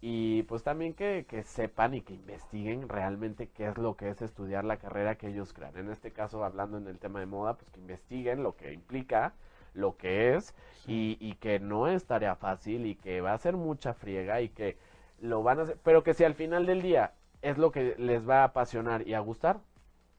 Y 0.00 0.44
pues 0.44 0.62
también 0.62 0.94
que, 0.94 1.26
que 1.28 1.42
sepan 1.42 1.94
y 1.94 2.02
que 2.02 2.14
investiguen 2.14 2.88
realmente 2.88 3.48
qué 3.48 3.66
es 3.68 3.78
lo 3.78 3.96
que 3.96 4.10
es 4.10 4.22
estudiar 4.22 4.64
la 4.64 4.76
carrera 4.76 5.16
que 5.16 5.28
ellos 5.28 5.52
crean. 5.52 5.76
En 5.76 5.90
este 5.90 6.12
caso, 6.12 6.44
hablando 6.44 6.78
en 6.78 6.86
el 6.86 6.98
tema 6.98 7.18
de 7.20 7.26
moda, 7.26 7.54
pues 7.54 7.70
que 7.70 7.80
investiguen 7.80 8.42
lo 8.44 8.54
que 8.56 8.72
implica, 8.72 9.32
lo 9.74 9.96
que 9.96 10.36
es, 10.36 10.54
y, 10.86 11.16
y 11.20 11.34
que 11.34 11.58
no 11.58 11.88
es 11.88 12.06
tarea 12.06 12.36
fácil 12.36 12.86
y 12.86 12.94
que 12.94 13.20
va 13.20 13.32
a 13.32 13.38
ser 13.38 13.56
mucha 13.56 13.92
friega 13.92 14.40
y 14.40 14.50
que 14.50 14.76
lo 15.20 15.42
van 15.42 15.58
a 15.58 15.62
hacer, 15.62 15.78
pero 15.82 16.04
que 16.04 16.14
si 16.14 16.22
al 16.24 16.34
final 16.34 16.64
del 16.66 16.80
día 16.80 17.14
es 17.42 17.58
lo 17.58 17.72
que 17.72 17.96
les 17.98 18.28
va 18.28 18.42
a 18.42 18.44
apasionar 18.44 19.06
y 19.06 19.14
a 19.14 19.20
gustar, 19.20 19.58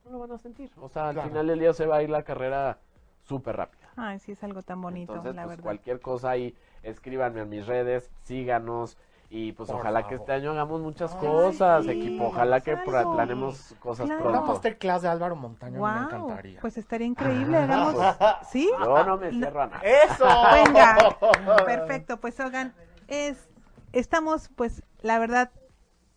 no 0.06 0.12
lo 0.12 0.20
van 0.20 0.32
a 0.34 0.38
sentir. 0.38 0.70
O 0.82 0.90
sea, 0.90 1.08
al 1.10 1.14
Claro. 1.14 1.30
final 1.30 1.48
del 1.48 1.60
día 1.60 1.74
se 1.74 1.86
va 1.86 1.98
a 1.98 2.04
ir 2.04 2.10
la 2.10 2.24
carrera 2.24 2.80
súper 3.24 3.56
rápida. 3.58 3.90
Ay, 3.96 4.20
sí, 4.20 4.32
es 4.34 4.44
algo 4.44 4.62
tan 4.62 4.82
bonito, 4.82 5.14
Entonces, 5.14 5.36
la 5.36 5.44
pues 5.44 5.50
verdad. 5.58 5.64
cualquier 5.64 6.00
cosa 6.00 6.32
ahí, 6.32 6.56
escríbanme 6.84 7.42
en 7.42 7.50
mis 7.50 7.66
redes, 7.68 8.12
síganos. 8.24 8.98
Y 9.32 9.52
pues 9.52 9.70
Por 9.70 9.80
ojalá 9.82 10.08
que 10.08 10.16
este 10.16 10.32
año 10.32 10.52
hagamos 10.52 10.82
muchas 10.82 11.14
Ay, 11.14 11.20
cosas, 11.20 11.86
sí, 11.86 11.92
equipo. 11.92 12.26
Ojalá 12.26 12.62
que 12.62 12.72
algo. 12.72 13.14
planeemos 13.14 13.76
cosas 13.80 14.08
Claro. 14.08 14.22
Una 14.22 14.32
pronto. 14.32 14.52
masterclass 14.54 15.02
de 15.04 15.08
Álvaro 15.08 15.36
Montaño 15.36 15.80
me 15.80 16.00
encantaría. 16.00 16.60
pues 16.62 16.78
estaría 16.78 17.06
increíble, 17.06 17.58
hagamos, 17.58 17.96
¿sí? 18.52 18.70
Yo 18.80 19.04
no 19.06 19.18
me 19.18 19.30
cierro 19.32 19.62
a 19.62 19.68
nada. 19.68 19.82
¡Eso! 19.84 20.26
Venga, 20.66 20.98
perfecto, 21.66 22.18
pues 22.20 22.40
oigan, 22.40 22.74
es, 23.08 23.50
estamos 23.94 24.50
pues 24.56 24.82
la 25.02 25.20
verdad 25.20 25.52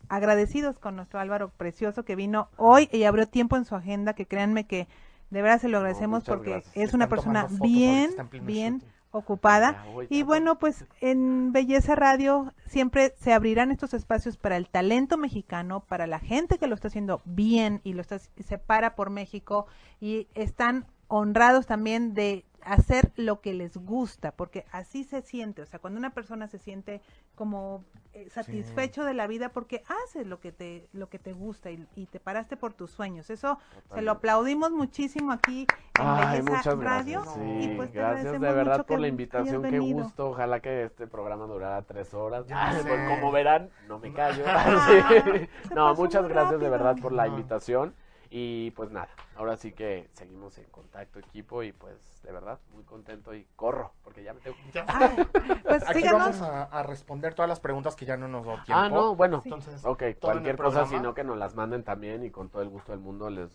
agradecidos 0.09 0.79
con 0.79 0.97
nuestro 0.97 1.21
Álvaro 1.21 1.51
Precioso 1.51 2.05
que 2.05 2.17
vino 2.17 2.49
hoy 2.57 2.89
y 2.93 3.05
abrió 3.05 3.27
tiempo 3.29 3.57
en 3.57 3.65
su 3.65 3.75
agenda, 3.75 4.15
que 4.15 4.27
créanme 4.27 4.67
que 4.67 4.89
de 5.31 5.43
verdad 5.43 5.61
se 5.61 5.69
lo 5.69 5.79
agradecemos 5.79 6.25
porque 6.25 6.51
gracias. 6.51 6.77
es 6.77 6.95
una 6.95 7.09
persona 7.09 7.47
bien, 7.63 8.11
bien 8.43 8.79
shooting. 8.79 8.93
Ocupada. 9.13 9.85
Y 10.09 10.23
bueno, 10.23 10.59
pues 10.59 10.87
en 11.01 11.53
Belleza 11.53 11.95
Radio 11.95 12.53
siempre 12.67 13.15
se 13.21 13.33
abrirán 13.33 13.71
estos 13.71 13.95
espacios 13.95 14.37
para 14.37 14.57
el 14.57 14.69
talento 14.69 15.17
mexicano, 15.17 15.81
para 15.81 16.07
la 16.07 16.19
gente 16.19 16.59
que 16.59 16.67
lo 16.67 16.75
está 16.75 16.89
haciendo 16.89 17.21
bien 17.25 17.81
y 17.85 17.93
lo 17.93 18.01
está, 18.01 18.19
se 18.19 18.59
para 18.59 18.97
por 18.97 19.11
México 19.11 19.67
y 20.01 20.27
están 20.35 20.87
honrados 21.09 21.67
también 21.67 22.15
de 22.15 22.45
hacer 22.65 23.13
lo 23.17 23.41
que 23.41 23.55
les 23.55 23.77
gusta, 23.77 24.33
porque 24.33 24.65
así 24.73 25.05
se 25.05 25.23
siente, 25.23 25.63
o 25.63 25.67
sea, 25.67 25.79
cuando 25.79 25.99
una 25.99 26.11
persona 26.11 26.47
se 26.49 26.59
siente 26.59 27.01
como 27.35 27.85
eh, 28.13 28.29
satisfecho 28.31 29.05
de 29.05 29.15
la 29.15 29.27
vida 29.27 29.49
porque 29.51 29.83
haces 30.05 30.27
lo 30.27 30.39
que 30.39 30.53
te 30.53 30.87
lo 30.93 31.09
que 31.09 31.19
te 31.19 31.33
gusta 31.33 31.71
y, 31.71 31.87
y 31.97 32.07
te 32.07 32.21
paraste 32.21 32.57
por 32.57 32.75
tus 32.75 32.91
sueños. 32.91 33.31
Eso 33.31 33.59
se 33.93 34.03
lo 34.03 34.13
aplaudimos 34.13 34.71
muchísimo 34.71 35.33
aquí 35.33 35.67
en 35.99 36.07
Ay, 36.07 36.43
Belleza 36.43 36.75
Radio 36.75 37.23
gracias. 37.23 37.39
y 37.65 37.69
pues 37.77 37.91
te 37.93 37.99
gracias 37.99 38.33
de 38.33 38.39
verdad 38.39 38.77
mucho 38.79 38.87
por 38.87 39.01
la 39.01 39.09
invitación. 39.09 39.63
Qué 39.63 39.79
gusto. 39.79 40.29
Ojalá 40.31 40.61
que 40.61 40.85
este 40.85 41.07
programa 41.07 41.47
durara 41.47 41.83
tres 41.83 42.13
horas. 42.15 42.47
Ya 42.47 42.69
Ay, 42.69 42.77
sé. 42.83 42.89
pues, 42.89 43.09
como 43.09 43.33
verán, 43.33 43.71
no 43.89 43.99
me 43.99 44.13
callo. 44.13 44.45
Ah, 44.55 44.89
Sí. 44.89 45.49
No, 45.75 45.95
muchas 45.95 46.29
gracias 46.29 46.61
de 46.61 46.69
verdad 46.69 46.97
por 47.01 47.13
la 47.13 47.27
No. 47.27 47.31
invitación. 47.39 47.95
Y 48.35 48.70
pues 48.70 48.91
nada, 48.91 49.09
ahora 49.37 49.59
sí 49.59 49.72
que 49.72 50.09
seguimos 50.14 50.57
en 50.57 50.64
contacto 50.70 51.18
equipo 51.18 51.62
y 51.62 51.72
pues 51.72 52.22
de 52.22 52.33
verdad 52.33 52.59
muy 52.72 52.83
contento 52.83 53.35
y 53.35 53.47
corro 53.57 53.93
porque 54.03 54.22
ya 54.24 54.33
me 54.33 54.41
tengo 54.41 54.57
que... 54.72 54.83
Ay, 54.87 55.16
pues 55.62 55.83
Aquí 55.87 55.99
síganos. 55.99 56.41
vamos 56.41 56.41
a, 56.41 56.62
a 56.64 56.83
responder 56.83 57.35
todas 57.35 57.49
las 57.51 57.61
preguntas 57.61 57.95
que 57.95 58.07
ya 58.07 58.16
no 58.16 58.28
nos 58.28 58.45
dio 58.45 58.55
tiempo. 58.64 58.72
Ah, 58.74 58.89
no, 58.89 59.14
bueno. 59.14 59.43
Entonces, 59.45 59.85
Ok, 59.85 60.03
cualquier 60.18 60.57
cosa, 60.57 60.87
sino 60.87 61.12
que 61.12 61.24
nos 61.24 61.37
las 61.37 61.55
manden 61.55 61.85
también 61.85 62.24
y 62.24 62.30
con 62.30 62.49
todo 62.49 62.62
el 62.62 62.70
gusto 62.70 62.93
del 62.93 63.01
mundo 63.03 63.28
les 63.28 63.51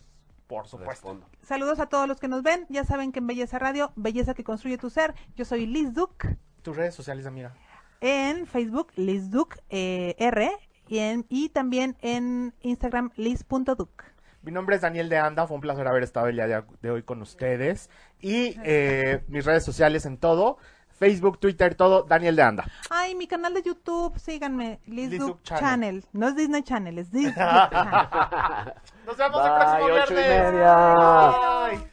por 0.46 0.68
supuesto. 0.68 0.90
respondo. 0.92 1.26
Saludos 1.42 1.80
a 1.80 1.86
todos 1.86 2.06
los 2.06 2.20
que 2.20 2.28
nos 2.28 2.44
ven. 2.44 2.64
Ya 2.68 2.84
saben 2.84 3.10
que 3.10 3.18
en 3.18 3.26
Belleza 3.26 3.58
Radio, 3.58 3.90
Belleza 3.96 4.32
que 4.34 4.44
construye 4.44 4.78
tu 4.78 4.90
ser. 4.90 5.12
Yo 5.34 5.44
soy 5.44 5.66
Liz 5.66 5.92
Duke. 5.92 6.36
Tus 6.62 6.76
redes 6.76 6.94
sociales, 6.94 7.26
amiga. 7.26 7.52
En 8.00 8.46
Facebook, 8.46 8.92
Liz 8.94 9.28
Duke 9.30 9.58
eh, 9.70 10.14
R. 10.18 10.52
Y, 10.86 10.98
en- 11.00 11.26
y 11.28 11.48
también 11.48 11.96
en 12.00 12.54
Instagram, 12.60 13.10
Liz.duke. 13.16 14.04
Mi 14.48 14.54
nombre 14.54 14.76
es 14.76 14.80
Daniel 14.80 15.10
de 15.10 15.18
Anda, 15.18 15.46
fue 15.46 15.56
un 15.56 15.60
placer 15.60 15.86
haber 15.86 16.02
estado 16.02 16.28
el 16.28 16.36
día 16.36 16.64
de, 16.80 16.90
hoy 16.90 17.02
con 17.02 17.20
ustedes. 17.20 17.90
Y 18.18 18.56
eh, 18.64 19.22
mis 19.28 19.44
redes 19.44 19.62
sociales 19.62 20.06
en 20.06 20.16
todo, 20.16 20.56
Facebook, 20.98 21.38
Twitter, 21.38 21.74
todo, 21.74 22.04
Daniel 22.04 22.34
de 22.34 22.42
Anda. 22.44 22.64
Ay, 22.88 23.14
mi 23.14 23.26
canal 23.26 23.52
de 23.52 23.62
YouTube, 23.62 24.18
síganme, 24.18 24.80
Liz, 24.86 25.10
Liz 25.10 25.20
Duke 25.20 25.32
Duke 25.32 25.42
Channel. 25.42 25.60
Channel. 25.60 26.04
No 26.14 26.28
es 26.28 26.36
Disney 26.36 26.62
Channel, 26.62 26.98
es 26.98 27.12
Duke 27.12 27.34
Channel. 27.34 28.72
Nos 29.04 29.16
vemos 29.18 29.44
el 29.44 29.52
próximo 29.52 29.84
Bye, 29.84 30.00
ocho 30.00 30.12
y 30.14 30.16
viernes. 30.16 30.52
media. 30.54 31.90